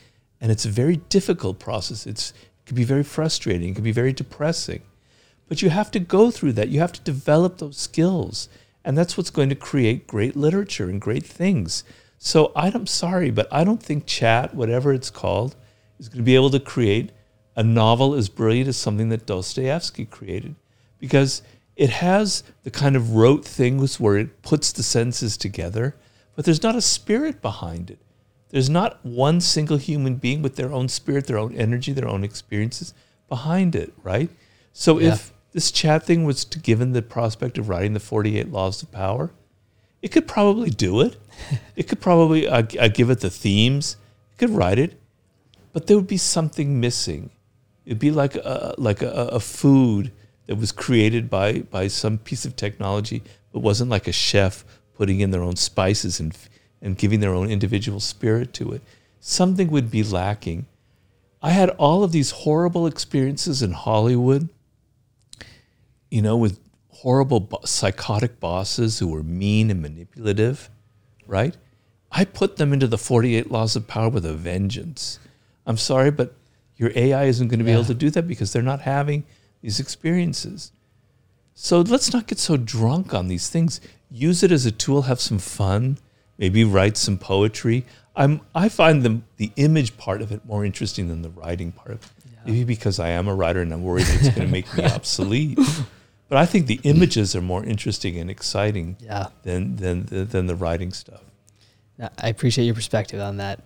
and 0.40 0.50
it's 0.50 0.64
a 0.64 0.70
very 0.70 0.96
difficult 0.96 1.58
process. 1.58 2.06
It's 2.06 2.30
it 2.30 2.66
can 2.66 2.76
be 2.76 2.84
very 2.84 3.02
frustrating. 3.02 3.70
It 3.70 3.74
can 3.74 3.84
be 3.84 3.92
very 3.92 4.12
depressing, 4.12 4.82
but 5.48 5.62
you 5.62 5.70
have 5.70 5.90
to 5.92 6.00
go 6.00 6.30
through 6.30 6.52
that. 6.54 6.68
You 6.68 6.80
have 6.80 6.92
to 6.92 7.00
develop 7.00 7.58
those 7.58 7.78
skills, 7.78 8.48
and 8.84 8.98
that's 8.98 9.16
what's 9.16 9.30
going 9.30 9.48
to 9.48 9.54
create 9.54 10.06
great 10.06 10.36
literature 10.36 10.90
and 10.90 11.00
great 11.00 11.24
things. 11.24 11.84
So 12.22 12.52
I'm 12.54 12.86
sorry, 12.86 13.30
but 13.30 13.48
I 13.50 13.64
don't 13.64 13.82
think 13.82 14.04
chat, 14.04 14.54
whatever 14.54 14.92
it's 14.92 15.08
called, 15.08 15.56
is 15.98 16.10
going 16.10 16.18
to 16.18 16.22
be 16.22 16.34
able 16.34 16.50
to 16.50 16.60
create 16.60 17.12
a 17.56 17.62
novel 17.62 18.12
as 18.14 18.28
brilliant 18.28 18.68
as 18.68 18.76
something 18.76 19.08
that 19.08 19.24
Dostoevsky 19.24 20.04
created, 20.04 20.54
because 20.98 21.40
it 21.76 21.88
has 21.88 22.44
the 22.62 22.70
kind 22.70 22.94
of 22.94 23.14
rote 23.14 23.46
things 23.46 23.98
where 23.98 24.18
it 24.18 24.42
puts 24.42 24.70
the 24.70 24.82
senses 24.82 25.38
together, 25.38 25.96
but 26.36 26.44
there's 26.44 26.62
not 26.62 26.76
a 26.76 26.82
spirit 26.82 27.40
behind 27.40 27.90
it. 27.90 27.98
There's 28.50 28.68
not 28.68 29.02
one 29.02 29.40
single 29.40 29.78
human 29.78 30.16
being 30.16 30.42
with 30.42 30.56
their 30.56 30.72
own 30.72 30.88
spirit, 30.90 31.26
their 31.26 31.38
own 31.38 31.54
energy, 31.54 31.92
their 31.92 32.08
own 32.08 32.22
experiences 32.22 32.92
behind 33.30 33.74
it, 33.74 33.94
right? 34.02 34.28
So 34.74 34.98
Yeah. 34.98 35.14
if 35.14 35.32
this 35.52 35.70
chat 35.70 36.04
thing 36.04 36.24
was 36.24 36.44
to 36.44 36.58
given 36.58 36.92
the 36.92 37.00
prospect 37.00 37.56
of 37.56 37.70
writing 37.70 37.94
the 37.94 38.00
48 38.00 38.52
laws 38.52 38.82
of 38.82 38.92
power, 38.92 39.30
it 40.02 40.08
could 40.08 40.26
probably 40.26 40.70
do 40.70 41.00
it. 41.00 41.16
it 41.76 41.88
could 41.88 42.00
probably 42.00 42.48
uh, 42.48 42.62
give 42.62 43.10
it 43.10 43.20
the 43.20 43.30
themes. 43.30 43.96
It 44.32 44.38
could 44.38 44.50
write 44.50 44.78
it, 44.78 45.00
but 45.72 45.86
there 45.86 45.96
would 45.96 46.06
be 46.06 46.16
something 46.16 46.80
missing. 46.80 47.30
It'd 47.84 47.98
be 47.98 48.10
like 48.10 48.36
a, 48.36 48.74
like 48.78 49.02
a, 49.02 49.10
a 49.10 49.40
food 49.40 50.12
that 50.46 50.56
was 50.56 50.72
created 50.72 51.30
by 51.30 51.60
by 51.60 51.86
some 51.88 52.18
piece 52.18 52.44
of 52.44 52.56
technology, 52.56 53.22
but 53.52 53.60
wasn't 53.60 53.90
like 53.90 54.08
a 54.08 54.12
chef 54.12 54.64
putting 54.94 55.20
in 55.20 55.30
their 55.30 55.42
own 55.42 55.56
spices 55.56 56.20
and 56.20 56.36
and 56.82 56.96
giving 56.96 57.20
their 57.20 57.34
own 57.34 57.50
individual 57.50 58.00
spirit 58.00 58.52
to 58.54 58.72
it. 58.72 58.82
Something 59.20 59.70
would 59.70 59.90
be 59.90 60.02
lacking. 60.02 60.66
I 61.42 61.50
had 61.50 61.70
all 61.70 62.02
of 62.04 62.12
these 62.12 62.30
horrible 62.30 62.86
experiences 62.86 63.62
in 63.62 63.72
Hollywood, 63.72 64.48
you 66.10 66.20
know, 66.20 66.36
with 66.36 66.58
horrible 67.00 67.48
psychotic 67.64 68.38
bosses 68.40 68.98
who 68.98 69.08
were 69.08 69.22
mean 69.22 69.70
and 69.70 69.80
manipulative, 69.80 70.68
right? 71.26 71.56
I 72.12 72.24
put 72.24 72.56
them 72.56 72.72
into 72.72 72.86
the 72.86 72.98
48 72.98 73.50
laws 73.50 73.74
of 73.76 73.86
power 73.86 74.08
with 74.10 74.26
a 74.26 74.34
vengeance. 74.34 75.18
I'm 75.66 75.76
sorry, 75.78 76.10
but 76.10 76.34
your 76.76 76.90
AI 76.94 77.24
isn't 77.24 77.48
going 77.48 77.58
to 77.58 77.64
be 77.64 77.70
Yeah. 77.70 77.78
able 77.78 77.86
to 77.86 77.94
do 77.94 78.10
that 78.10 78.26
because 78.28 78.52
they're 78.52 78.62
not 78.62 78.80
having 78.82 79.24
these 79.62 79.80
experiences. 79.80 80.72
So 81.54 81.80
let's 81.80 82.12
not 82.12 82.26
get 82.26 82.38
so 82.38 82.56
drunk 82.56 83.14
on 83.14 83.28
these 83.28 83.48
things. 83.48 83.80
Use 84.10 84.42
it 84.42 84.50
as 84.52 84.66
a 84.66 84.70
tool, 84.70 85.02
have 85.02 85.20
some 85.20 85.38
fun, 85.38 85.98
maybe 86.38 86.64
write 86.64 86.96
some 86.96 87.16
poetry. 87.18 87.84
I'm 88.16 88.40
I 88.54 88.68
find 88.68 89.02
the 89.02 89.20
the 89.36 89.52
image 89.56 89.96
part 89.96 90.20
of 90.20 90.32
it 90.32 90.44
more 90.44 90.64
interesting 90.64 91.08
than 91.08 91.22
the 91.22 91.30
writing 91.30 91.70
part 91.72 91.90
of 91.92 92.02
it. 92.02 92.10
Maybe 92.46 92.64
because 92.64 92.98
I 92.98 93.10
am 93.10 93.28
a 93.28 93.34
writer 93.34 93.60
and 93.62 93.72
I'm 93.72 93.82
worried 93.84 94.06
it's 94.08 94.28
going 94.34 94.46
to 94.46 94.52
make 94.52 94.74
me 94.76 94.84
obsolete. 94.96 95.58
But 96.30 96.38
I 96.38 96.46
think 96.46 96.68
the 96.68 96.80
images 96.84 97.34
are 97.34 97.42
more 97.42 97.62
interesting 97.64 98.16
and 98.16 98.30
exciting 98.30 98.96
yeah. 99.00 99.26
than 99.42 99.76
than 99.76 100.06
than 100.06 100.46
the 100.46 100.54
writing 100.54 100.92
stuff. 100.92 101.20
I 102.18 102.28
appreciate 102.28 102.64
your 102.64 102.74
perspective 102.74 103.20
on 103.20 103.36
that. 103.38 103.60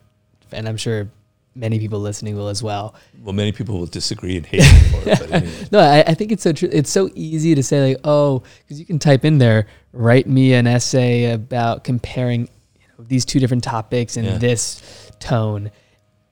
And 0.51 0.67
I'm 0.67 0.79
sure 0.79 1.09
many 1.55 1.79
people 1.79 2.01
listening 2.01 2.37
will 2.37 2.49
as 2.49 2.63
well. 2.63 2.95
Well, 3.23 3.35
many 3.35 3.53
people 3.53 3.79
will 3.79 3.87
disagree 3.87 4.37
and 4.39 4.47
hate 4.47 4.65
for 4.65 5.09
it, 5.09 5.33
anyway. 5.33 5.53
No, 5.73 5.79
I, 5.79 6.01
I 6.07 6.15
think 6.15 6.33
it's 6.33 6.43
so 6.43 6.53
true. 6.53 6.69
It's 6.73 6.91
so 6.91 7.11
easy 7.15 7.55
to 7.55 7.63
say 7.63 7.91
like, 7.91 8.01
oh, 8.03 8.43
because 8.63 8.81
you 8.81 8.87
can 8.87 8.99
type 8.99 9.25
in 9.25 9.39
there, 9.39 9.67
write 9.93 10.27
me 10.27 10.55
an 10.55 10.67
essay 10.67 11.31
about 11.33 11.85
comparing 11.85 12.49
you 12.75 12.87
know, 12.99 13.05
these 13.07 13.25
two 13.25 13.39
different 13.41 13.63
topics 13.63 14.17
in 14.17 14.25
Yeah. 14.25 14.39
this 14.39 15.11
tone, 15.21 15.71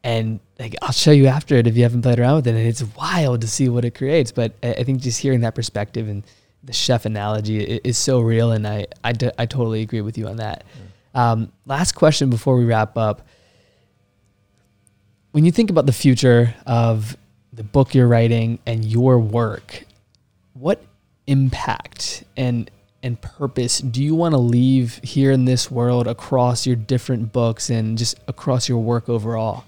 and 0.05 0.40
like 0.59 0.74
I'll 0.82 0.92
show 0.92 1.11
you 1.12 1.26
after 1.26 1.55
it 1.57 1.66
if 1.66 1.76
you 1.76 1.82
haven't 1.84 2.03
played 2.03 2.18
around 2.18 2.36
with 2.36 2.46
it. 2.48 2.55
And 2.55 2.66
it's 2.66 2.82
wild 2.96 3.40
to 3.42 3.46
see 3.48 3.68
what 3.68 3.84
it 3.84 3.94
creates. 3.94 4.32
But 4.32 4.53
I, 4.62 4.72
I 4.74 4.84
think 4.84 5.00
just 5.00 5.20
hearing 5.20 5.40
that 5.40 5.55
perspective 5.55 6.09
and 6.09 6.24
the 6.64 6.72
chef 6.72 7.05
analogy 7.07 7.74
i- 7.76 7.80
is 7.84 7.98
so 7.98 8.20
real, 8.20 8.53
and 8.53 8.66
I 8.66 8.86
I, 9.05 9.12
d- 9.12 9.30
I 9.38 9.46
totally 9.46 9.82
agree 9.82 10.00
with 10.00 10.16
you 10.18 10.28
on 10.28 10.36
that. 10.36 10.64
Um, 11.14 11.53
last 11.66 11.92
question 11.92 12.30
before 12.30 12.57
we 12.57 12.64
wrap 12.64 12.96
up 12.96 13.26
when 15.32 15.44
you 15.44 15.53
think 15.53 15.70
about 15.70 15.86
the 15.86 15.92
future 15.92 16.55
of 16.66 17.16
the 17.53 17.62
book 17.64 17.94
you're 17.94 18.09
writing 18.09 18.59
and 18.66 18.84
your 18.84 19.18
work, 19.18 19.84
what 20.55 20.82
impact 21.26 22.24
and 22.36 22.70
and 23.05 23.20
purpose 23.20 23.78
do 23.80 24.03
you 24.03 24.14
want 24.14 24.32
to 24.32 24.38
leave 24.38 25.00
here 25.03 25.32
in 25.32 25.44
this 25.44 25.68
world 25.70 26.07
across 26.07 26.66
your 26.66 26.76
different 26.76 27.32
books 27.32 27.68
and 27.70 27.98
just 27.98 28.16
across 28.28 28.68
your 28.68 28.78
work 28.78 29.09
overall? 29.09 29.64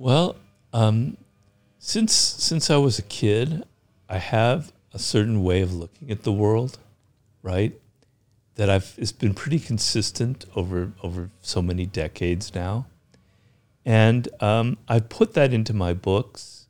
Well, 0.00 0.36
um, 0.72 1.18
since 1.78 2.14
since 2.14 2.70
I 2.70 2.78
was 2.78 2.98
a 2.98 3.02
kid, 3.02 3.64
I 4.08 4.16
have 4.16 4.72
a 4.94 4.98
certain 4.98 5.42
way 5.42 5.60
of 5.60 5.74
looking 5.74 6.10
at 6.10 6.22
the 6.22 6.32
world, 6.32 6.78
right? 7.42 7.78
That 8.54 8.70
I've 8.70 8.94
it's 8.96 9.12
been 9.12 9.34
pretty 9.34 9.58
consistent 9.58 10.46
over 10.56 10.92
over 11.02 11.28
so 11.42 11.60
many 11.60 11.84
decades 11.84 12.54
now, 12.54 12.86
and 13.84 14.26
um, 14.42 14.78
I 14.88 15.00
put 15.00 15.34
that 15.34 15.52
into 15.52 15.74
my 15.74 15.92
books, 15.92 16.66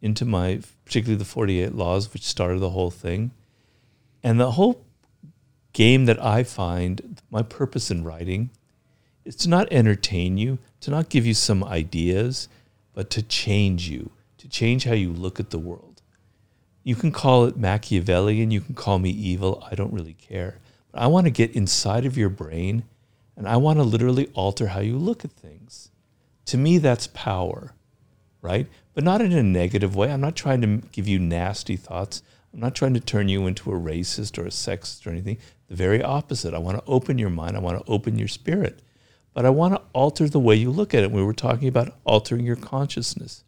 into 0.00 0.24
my 0.24 0.60
particularly 0.86 1.18
the 1.18 1.26
Forty 1.26 1.60
Eight 1.60 1.74
Laws, 1.74 2.10
which 2.14 2.22
started 2.22 2.60
the 2.60 2.70
whole 2.70 2.90
thing, 2.90 3.32
and 4.22 4.40
the 4.40 4.52
whole 4.52 4.82
game 5.74 6.06
that 6.06 6.18
I 6.24 6.44
find 6.44 7.20
my 7.30 7.42
purpose 7.42 7.90
in 7.90 8.04
writing 8.04 8.48
is 9.26 9.36
to 9.36 9.50
not 9.50 9.70
entertain 9.70 10.38
you, 10.38 10.58
to 10.80 10.90
not 10.90 11.10
give 11.10 11.26
you 11.26 11.34
some 11.34 11.62
ideas, 11.62 12.48
but 12.94 13.10
to 13.10 13.22
change 13.22 13.88
you, 13.88 14.10
to 14.38 14.48
change 14.48 14.84
how 14.84 14.94
you 14.94 15.12
look 15.12 15.40
at 15.40 15.50
the 15.50 15.58
world. 15.58 16.02
You 16.82 16.94
can 16.94 17.12
call 17.12 17.44
it 17.44 17.56
Machiavellian, 17.56 18.50
you 18.50 18.60
can 18.60 18.74
call 18.74 18.98
me 18.98 19.10
evil, 19.10 19.66
I 19.70 19.74
don't 19.74 19.92
really 19.92 20.14
care. 20.14 20.58
But 20.92 21.02
I 21.02 21.06
want 21.08 21.26
to 21.26 21.30
get 21.30 21.54
inside 21.56 22.06
of 22.06 22.16
your 22.16 22.30
brain 22.30 22.84
and 23.36 23.48
I 23.48 23.56
want 23.56 23.78
to 23.78 23.84
literally 23.84 24.30
alter 24.34 24.68
how 24.68 24.80
you 24.80 24.98
look 24.98 25.24
at 25.24 25.32
things. 25.32 25.90
To 26.46 26.58
me, 26.58 26.78
that's 26.78 27.06
power. 27.08 27.74
right? 28.42 28.66
But 28.94 29.04
not 29.04 29.20
in 29.20 29.32
a 29.32 29.42
negative 29.42 29.96
way. 29.96 30.12
I'm 30.12 30.20
not 30.20 30.36
trying 30.36 30.60
to 30.62 30.88
give 30.88 31.06
you 31.08 31.18
nasty 31.18 31.76
thoughts. 31.76 32.22
I'm 32.52 32.60
not 32.60 32.74
trying 32.74 32.94
to 32.94 33.00
turn 33.00 33.28
you 33.28 33.46
into 33.46 33.70
a 33.72 33.78
racist 33.78 34.38
or 34.38 34.42
a 34.42 34.50
sexist 34.50 35.06
or 35.06 35.10
anything. 35.10 35.38
The 35.68 35.76
very 35.76 36.02
opposite. 36.02 36.54
I 36.54 36.58
want 36.58 36.78
to 36.78 36.90
open 36.90 37.18
your 37.18 37.30
mind. 37.30 37.56
I 37.56 37.60
want 37.60 37.84
to 37.84 37.92
open 37.92 38.18
your 38.18 38.28
spirit. 38.28 38.80
But 39.32 39.46
I 39.46 39.50
want 39.50 39.74
to 39.74 39.82
alter 39.92 40.28
the 40.28 40.40
way 40.40 40.56
you 40.56 40.70
look 40.70 40.92
at 40.94 41.02
it. 41.02 41.10
We 41.10 41.22
were 41.22 41.32
talking 41.32 41.68
about 41.68 41.94
altering 42.04 42.44
your 42.44 42.56
consciousness. 42.56 43.44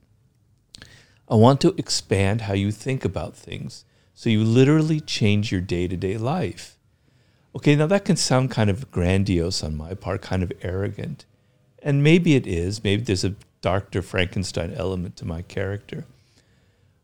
I 1.29 1.35
want 1.35 1.61
to 1.63 1.75
expand 1.79 2.43
how 2.43 2.55
you 2.55 2.71
think 2.71 3.05
about 3.05 3.37
things. 3.37 3.85
So 4.15 4.31
you 4.31 4.45
literally 4.45 5.01
change 5.01 5.51
your 5.51 5.61
day 5.61 5.89
to 5.89 5.97
day 5.97 6.17
life. 6.17 6.77
Okay, 7.57 7.75
now 7.75 7.87
that 7.87 8.05
can 8.05 8.17
sound 8.17 8.51
kind 8.51 8.71
of 8.71 8.91
grandiose 8.91 9.63
on 9.63 9.77
my 9.77 9.95
part, 9.95 10.23
kind 10.23 10.43
of 10.43 10.53
arrogant. 10.63 11.25
And 11.83 12.03
maybe 12.03 12.35
it 12.35 12.47
is. 12.47 12.85
Maybe 12.85 13.03
there's 13.03 13.25
a 13.25 13.35
Dr. 13.61 14.03
Frankenstein 14.03 14.73
element 14.75 15.17
to 15.17 15.25
my 15.25 15.43
character. 15.43 16.05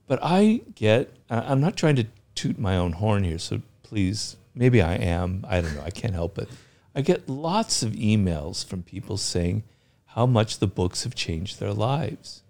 But 0.07 0.21
I 0.23 0.63
get, 0.75 1.13
I'm 1.29 1.61
not 1.61 1.77
trying 1.77 1.97
to 1.97 2.07
toot 2.35 2.59
my 2.59 2.77
own 2.77 2.93
horn 2.93 3.25
here, 3.25 3.39
so 3.39 3.61
please, 3.83 4.37
maybe 4.55 4.81
I 4.81 4.95
am. 4.95 5.45
I 5.49 5.61
don't 5.61 5.75
know. 5.75 5.83
I 5.83 5.91
can't 5.91 6.15
help 6.15 6.39
it. 6.39 6.49
I 6.95 7.03
get 7.03 7.29
lots 7.29 7.83
of 7.83 7.93
emails 7.93 8.65
from 8.65 8.83
people 8.83 9.17
saying 9.17 9.63
how 10.07 10.27
much 10.27 10.59
the 10.59 10.67
books 10.67 11.05
have 11.05 11.15
changed 11.15 11.61
their 11.61 11.73
lives. 11.73 12.43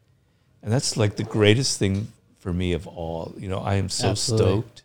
And 0.63 0.73
that's 0.73 0.97
like 0.97 1.17
the 1.17 1.25
greatest 1.25 1.79
thing 1.79 2.09
for 2.39 2.53
me 2.53 2.73
of 2.73 2.87
all. 2.87 3.35
You 3.37 3.49
know, 3.49 3.59
I 3.59 3.75
am 3.75 3.89
so 3.89 4.11
Absolutely. 4.11 4.47
stoked 4.47 4.83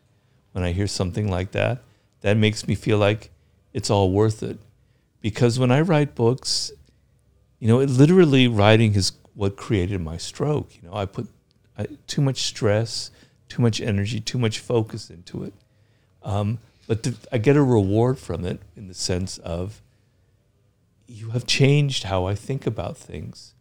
when 0.51 0.63
I 0.63 0.71
hear 0.71 0.87
something 0.87 1.29
like 1.29 1.51
that. 1.51 1.79
That 2.21 2.37
makes 2.37 2.67
me 2.67 2.75
feel 2.75 2.97
like 2.97 3.31
it's 3.73 3.89
all 3.89 4.11
worth 4.11 4.43
it. 4.43 4.57
Because 5.21 5.57
when 5.57 5.71
I 5.71 5.81
write 5.81 6.15
books, 6.15 6.71
you 7.59 7.67
know, 7.67 7.79
it 7.79 7.89
literally 7.89 8.47
writing 8.47 8.93
is 8.95 9.13
what 9.33 9.55
created 9.55 10.01
my 10.01 10.17
stroke. 10.17 10.75
You 10.75 10.89
know, 10.89 10.95
I 10.95 11.05
put 11.05 11.27
I, 11.77 11.87
too 12.07 12.21
much 12.21 12.43
stress, 12.43 13.09
too 13.49 13.61
much 13.61 13.81
energy, 13.81 14.19
too 14.19 14.37
much 14.37 14.59
focus 14.59 15.09
into 15.09 15.43
it. 15.43 15.53
Um, 16.23 16.59
but 16.87 17.03
the, 17.03 17.15
I 17.31 17.37
get 17.37 17.55
a 17.55 17.63
reward 17.63 18.19
from 18.19 18.45
it 18.45 18.59
in 18.75 18.87
the 18.87 18.93
sense 18.93 19.37
of 19.39 19.81
you 21.07 21.29
have 21.29 21.45
changed 21.45 22.03
how 22.03 22.25
I 22.25 22.35
think 22.35 22.65
about 22.65 22.97
things. 22.97 23.53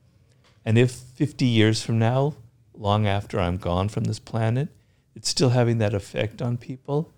And 0.64 0.78
if 0.78 0.92
50 0.92 1.44
years 1.44 1.82
from 1.82 1.98
now, 1.98 2.34
long 2.76 3.06
after 3.06 3.38
I'm 3.38 3.56
gone 3.56 3.88
from 3.88 4.04
this 4.04 4.18
planet, 4.18 4.68
it's 5.14 5.28
still 5.28 5.50
having 5.50 5.78
that 5.78 5.94
effect 5.94 6.40
on 6.40 6.56
people, 6.56 7.12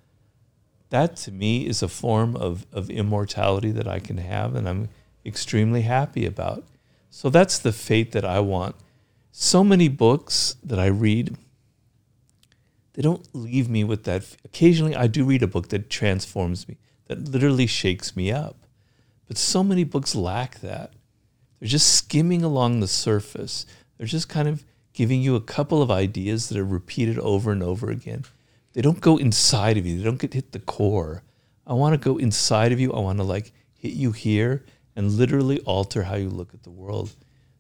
that 0.91 1.17
to 1.17 1.33
me 1.33 1.67
is 1.67 1.83
a 1.83 1.89
form 1.89 2.37
of, 2.37 2.67
of 2.73 2.91
immortality 2.91 3.71
that 3.73 3.89
I 3.89 3.99
can 3.99 4.19
have 4.19 4.55
and 4.55 4.69
I'm 4.69 4.89
extremely 5.25 5.83
happy 5.83 6.27
about. 6.27 6.65
So 7.11 7.31
that's 7.31 7.59
the 7.59 7.73
fate 7.73 8.13
that 8.13 8.25
I 8.25 8.41
want. 8.41 8.77
So 9.33 9.65
many 9.65 9.89
books 9.89 10.57
that 10.63 10.79
I 10.79 10.87
read, 10.87 11.37
they 12.95 13.03
don't 13.03 13.29
leave 13.33 13.69
me 13.69 13.85
with 13.85 14.05
that. 14.05 14.25
Occasionally, 14.45 14.97
I 14.97 15.07
do 15.07 15.25
read 15.25 15.43
a 15.43 15.49
book 15.49 15.69
that 15.69 15.91
transforms 15.91 16.67
me, 16.69 16.79
that 17.07 17.29
literally 17.29 17.67
shakes 17.67 18.17
me 18.17 18.33
up. 18.33 18.67
But 19.27 19.39
so 19.39 19.63
many 19.63 19.85
books 19.85 20.15
lack 20.15 20.61
that. 20.61 20.93
They're 21.59 21.69
just 21.69 21.95
skimming 21.95 22.43
along 22.43 22.81
the 22.81 22.89
surface. 22.89 23.67
They're 23.97 24.07
just 24.07 24.29
kind 24.29 24.49
of 24.49 24.65
giving 24.93 25.23
you 25.23 25.35
a 25.35 25.41
couple 25.41 25.83
of 25.83 25.91
ideas 25.91 26.49
that 26.49 26.59
are 26.59 26.65
repeated 26.65 27.19
over 27.19 27.51
and 27.51 27.63
over 27.63 27.91
again. 27.91 28.25
They 28.75 28.83
don't 28.83 29.01
go 29.01 29.17
inside 29.17 29.77
of 29.77 29.87
you. 29.87 29.99
They 29.99 30.05
don't 30.05 30.21
get 30.21 30.35
hit 30.35 30.53
the 30.53 30.59
core. 30.59 31.23
I 31.67 31.75
want 31.75 31.95
to 31.95 32.09
go 32.09 32.19
inside 32.19 32.73
of 32.73 32.81
you. 32.81 32.93
I 32.93 33.01
want 33.01 33.19
to 33.19 33.25
like 33.25 33.53
hit 33.77 33.95
you 33.95 34.13
here 34.13 34.65
and 34.95 35.13
literally 35.13 35.61
alter 35.61 36.05
how 36.05 36.17
you 36.17 36.29
look 36.29 36.55
at 36.55 36.63
the 36.63 36.71
world. 36.71 37.15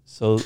So 0.05 0.41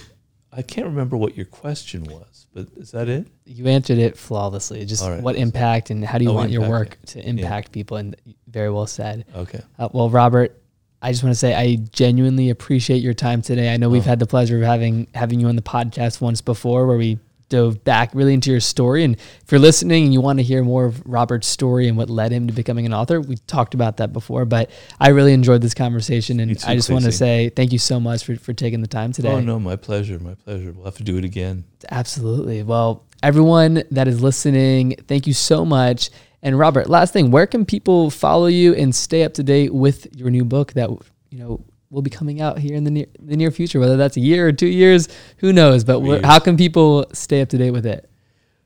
I 0.52 0.62
can't 0.62 0.86
remember 0.86 1.16
what 1.16 1.36
your 1.36 1.46
question 1.46 2.04
was, 2.04 2.46
but 2.54 2.68
is 2.76 2.90
that 2.92 3.08
it? 3.08 3.26
You 3.44 3.66
answered 3.66 3.98
it 3.98 4.16
flawlessly. 4.16 4.84
Just 4.86 5.06
right. 5.06 5.22
what 5.22 5.36
impact 5.36 5.90
and 5.90 6.04
how 6.04 6.18
do 6.18 6.24
you 6.24 6.30
oh, 6.30 6.34
want 6.34 6.50
impact, 6.50 6.68
your 6.68 6.70
work 6.70 6.98
to 7.06 7.20
impact 7.26 7.68
yeah. 7.68 7.72
people? 7.72 7.96
And 7.98 8.16
very 8.48 8.70
well 8.70 8.86
said. 8.86 9.26
Okay. 9.34 9.60
Uh, 9.78 9.88
well, 9.92 10.08
Robert, 10.08 10.60
I 11.02 11.12
just 11.12 11.22
want 11.22 11.32
to 11.32 11.38
say 11.38 11.54
I 11.54 11.76
genuinely 11.92 12.50
appreciate 12.50 13.02
your 13.02 13.14
time 13.14 13.42
today. 13.42 13.72
I 13.72 13.76
know 13.76 13.88
oh. 13.88 13.90
we've 13.90 14.04
had 14.04 14.18
the 14.18 14.26
pleasure 14.26 14.56
of 14.56 14.62
having 14.62 15.06
having 15.14 15.38
you 15.38 15.48
on 15.48 15.56
the 15.56 15.62
podcast 15.62 16.20
once 16.20 16.40
before, 16.40 16.86
where 16.86 16.96
we 16.98 17.18
dove 17.48 17.82
back 17.84 18.10
really 18.14 18.34
into 18.34 18.50
your 18.50 18.60
story. 18.60 19.04
And 19.04 19.16
if 19.16 19.50
you're 19.50 19.58
listening 19.58 20.04
and 20.04 20.12
you 20.12 20.20
want 20.20 20.38
to 20.38 20.42
hear 20.42 20.62
more 20.62 20.86
of 20.86 21.02
Robert's 21.06 21.48
story 21.48 21.88
and 21.88 21.96
what 21.96 22.10
led 22.10 22.32
him 22.32 22.46
to 22.46 22.52
becoming 22.52 22.86
an 22.86 22.94
author, 22.94 23.20
we 23.20 23.36
talked 23.46 23.74
about 23.74 23.98
that 23.98 24.12
before. 24.12 24.44
But 24.44 24.70
I 25.00 25.08
really 25.08 25.32
enjoyed 25.32 25.62
this 25.62 25.74
conversation. 25.74 26.40
And 26.40 26.50
I 26.66 26.74
just 26.74 26.90
want 26.90 27.04
to 27.04 27.12
say 27.12 27.48
thank 27.50 27.72
you 27.72 27.78
so 27.78 27.98
much 27.98 28.24
for, 28.24 28.36
for 28.36 28.52
taking 28.52 28.80
the 28.80 28.88
time 28.88 29.12
today. 29.12 29.32
Oh, 29.32 29.40
no, 29.40 29.58
my 29.58 29.76
pleasure. 29.76 30.18
My 30.18 30.34
pleasure. 30.34 30.72
We'll 30.72 30.84
have 30.84 30.96
to 30.96 31.04
do 31.04 31.16
it 31.16 31.24
again. 31.24 31.64
Absolutely. 31.90 32.62
Well, 32.62 33.04
everyone 33.22 33.82
that 33.90 34.08
is 34.08 34.20
listening, 34.20 34.96
thank 35.06 35.26
you 35.26 35.32
so 35.32 35.64
much. 35.64 36.10
And 36.42 36.58
Robert, 36.58 36.88
last 36.88 37.12
thing, 37.12 37.30
where 37.30 37.46
can 37.46 37.64
people 37.64 38.10
follow 38.10 38.46
you 38.46 38.74
and 38.74 38.94
stay 38.94 39.24
up 39.24 39.34
to 39.34 39.42
date 39.42 39.74
with 39.74 40.14
your 40.14 40.30
new 40.30 40.44
book 40.44 40.74
that, 40.74 40.88
you 41.30 41.38
know, 41.38 41.64
will 41.90 42.02
be 42.02 42.10
coming 42.10 42.40
out 42.40 42.58
here 42.58 42.76
in 42.76 42.84
the 42.84 42.90
near 42.90 43.06
the 43.18 43.36
near 43.36 43.50
future. 43.50 43.80
Whether 43.80 43.96
that's 43.96 44.16
a 44.16 44.20
year 44.20 44.48
or 44.48 44.52
two 44.52 44.66
years, 44.66 45.08
who 45.38 45.52
knows? 45.52 45.84
But 45.84 46.00
wh- 46.00 46.24
how 46.24 46.38
can 46.38 46.56
people 46.56 47.06
stay 47.12 47.40
up 47.40 47.48
to 47.50 47.58
date 47.58 47.70
with 47.70 47.86
it? 47.86 48.08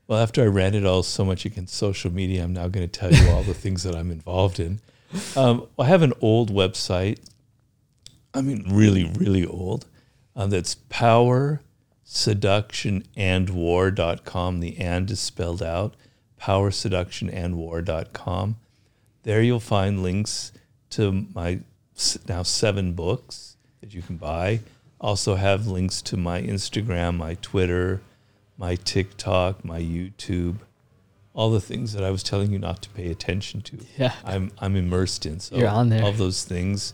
Well, 0.07 0.21
after 0.21 0.43
I 0.43 0.47
ran 0.47 0.75
it 0.75 0.85
all 0.85 1.03
so 1.03 1.23
much 1.23 1.45
against 1.45 1.75
social 1.75 2.11
media, 2.11 2.43
I'm 2.43 2.53
now 2.53 2.67
going 2.67 2.87
to 2.87 2.99
tell 2.99 3.13
you 3.13 3.29
all 3.29 3.43
the 3.43 3.53
things 3.53 3.83
that 3.83 3.95
I'm 3.95 4.11
involved 4.11 4.59
in. 4.59 4.79
Um, 5.35 5.67
I 5.79 5.85
have 5.85 6.01
an 6.01 6.13
old 6.21 6.51
website. 6.51 7.19
I 8.33 8.41
mean, 8.41 8.65
really, 8.69 9.05
really 9.05 9.45
old. 9.45 9.85
Uh, 10.35 10.47
that's 10.47 10.75
power 10.75 11.61
seduction 12.03 13.03
and 13.15 13.49
war.com. 13.49 14.59
The 14.59 14.77
and 14.77 15.09
is 15.09 15.19
spelled 15.19 15.63
out. 15.63 15.95
Power 16.37 16.71
seduction 16.71 17.29
and 17.29 17.55
war.com. 17.55 18.57
There 19.23 19.41
you'll 19.41 19.59
find 19.61 20.03
links 20.03 20.51
to 20.91 21.27
my 21.33 21.61
now 22.27 22.43
seven 22.43 22.93
books 22.93 23.57
that 23.81 23.93
you 23.93 24.01
can 24.01 24.17
buy. 24.17 24.61
Also 24.99 25.35
have 25.35 25.67
links 25.67 26.01
to 26.03 26.17
my 26.17 26.41
Instagram, 26.41 27.17
my 27.17 27.35
Twitter, 27.35 28.01
my 28.57 28.75
TikTok, 28.75 29.65
my 29.65 29.81
YouTube, 29.81 30.59
all 31.33 31.49
the 31.51 31.59
things 31.59 31.93
that 31.93 32.03
I 32.03 32.11
was 32.11 32.23
telling 32.23 32.51
you 32.51 32.59
not 32.59 32.81
to 32.83 32.89
pay 32.89 33.09
attention 33.09 33.61
to. 33.61 33.79
Yeah, 33.97 34.13
I'm 34.23 34.51
I'm 34.59 34.75
immersed 34.75 35.25
in. 35.25 35.39
So 35.39 35.55
You're 35.57 35.67
on 35.69 35.89
there. 35.89 36.03
All 36.03 36.13
those 36.13 36.45
things, 36.45 36.93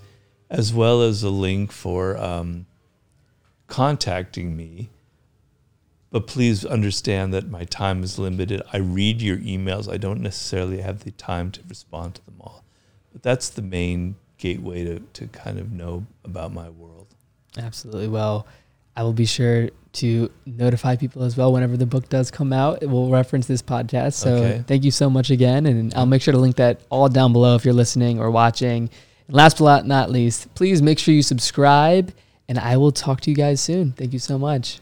as 0.50 0.74
well 0.74 1.02
as 1.02 1.24
a 1.24 1.30
link 1.30 1.72
for 1.72 2.18
um, 2.18 2.66
contacting 3.68 4.56
me. 4.56 4.90
But 6.12 6.26
please 6.26 6.66
understand 6.66 7.34
that 7.36 7.48
my 7.52 7.66
time 7.66 8.04
is 8.04 8.18
limited. 8.18 8.64
I 8.74 8.78
read 8.78 9.22
your 9.22 9.38
emails. 9.38 9.92
I 9.92 9.98
don't 9.98 10.22
necessarily 10.22 10.82
have 10.82 11.04
the 11.04 11.12
time 11.12 11.52
to 11.52 11.62
respond 11.70 12.16
to 12.16 12.26
them 12.26 12.38
all. 12.42 12.64
But 13.12 13.22
that's 13.22 13.50
the 13.50 13.62
main 13.62 14.16
gateway 14.40 14.84
to, 14.86 15.00
to 15.00 15.28
kind 15.28 15.60
of 15.60 15.72
know 15.72 16.06
about 16.24 16.52
my 16.52 16.70
world. 16.70 17.14
Absolutely. 17.58 18.08
Well, 18.08 18.48
I 18.96 19.04
will 19.04 19.14
be 19.14 19.26
sure 19.26 19.70
to 19.92 20.32
notify 20.46 20.96
people 20.96 21.24
as 21.24 21.38
well 21.38 21.54
whenever 21.54 21.78
the 21.78 21.86
book 21.86 22.10
does 22.10 22.32
come 22.32 22.52
out. 22.52 22.82
It 22.82 22.88
will 22.88 23.10
reference 23.10 23.48
this 23.48 23.62
podcast. 23.62 24.14
So 24.14 24.36
okay. 24.36 24.64
thank 24.68 24.84
you 24.84 24.92
so 24.92 25.10
much 25.10 25.30
again. 25.30 25.66
And 25.66 25.94
I'll 25.94 26.06
make 26.06 26.22
sure 26.22 26.32
to 26.32 26.38
link 26.38 26.56
that 26.56 26.82
all 26.90 27.10
down 27.10 27.34
below 27.34 27.56
if 27.56 27.66
you're 27.66 27.74
listening 27.74 28.20
or 28.20 28.32
watching. 28.32 28.90
And 29.28 29.36
last 29.36 29.60
but 29.60 29.86
not 29.86 30.10
least, 30.10 30.54
please 30.56 30.82
make 30.82 31.00
sure 31.00 31.14
you 31.14 31.24
subscribe. 31.24 32.14
And 32.48 32.58
I 32.58 32.78
will 32.78 32.92
talk 32.92 33.22
to 33.22 33.30
you 33.30 33.36
guys 33.36 33.62
soon. 33.62 33.92
Thank 33.92 34.14
you 34.14 34.20
so 34.20 34.38
much. 34.38 34.80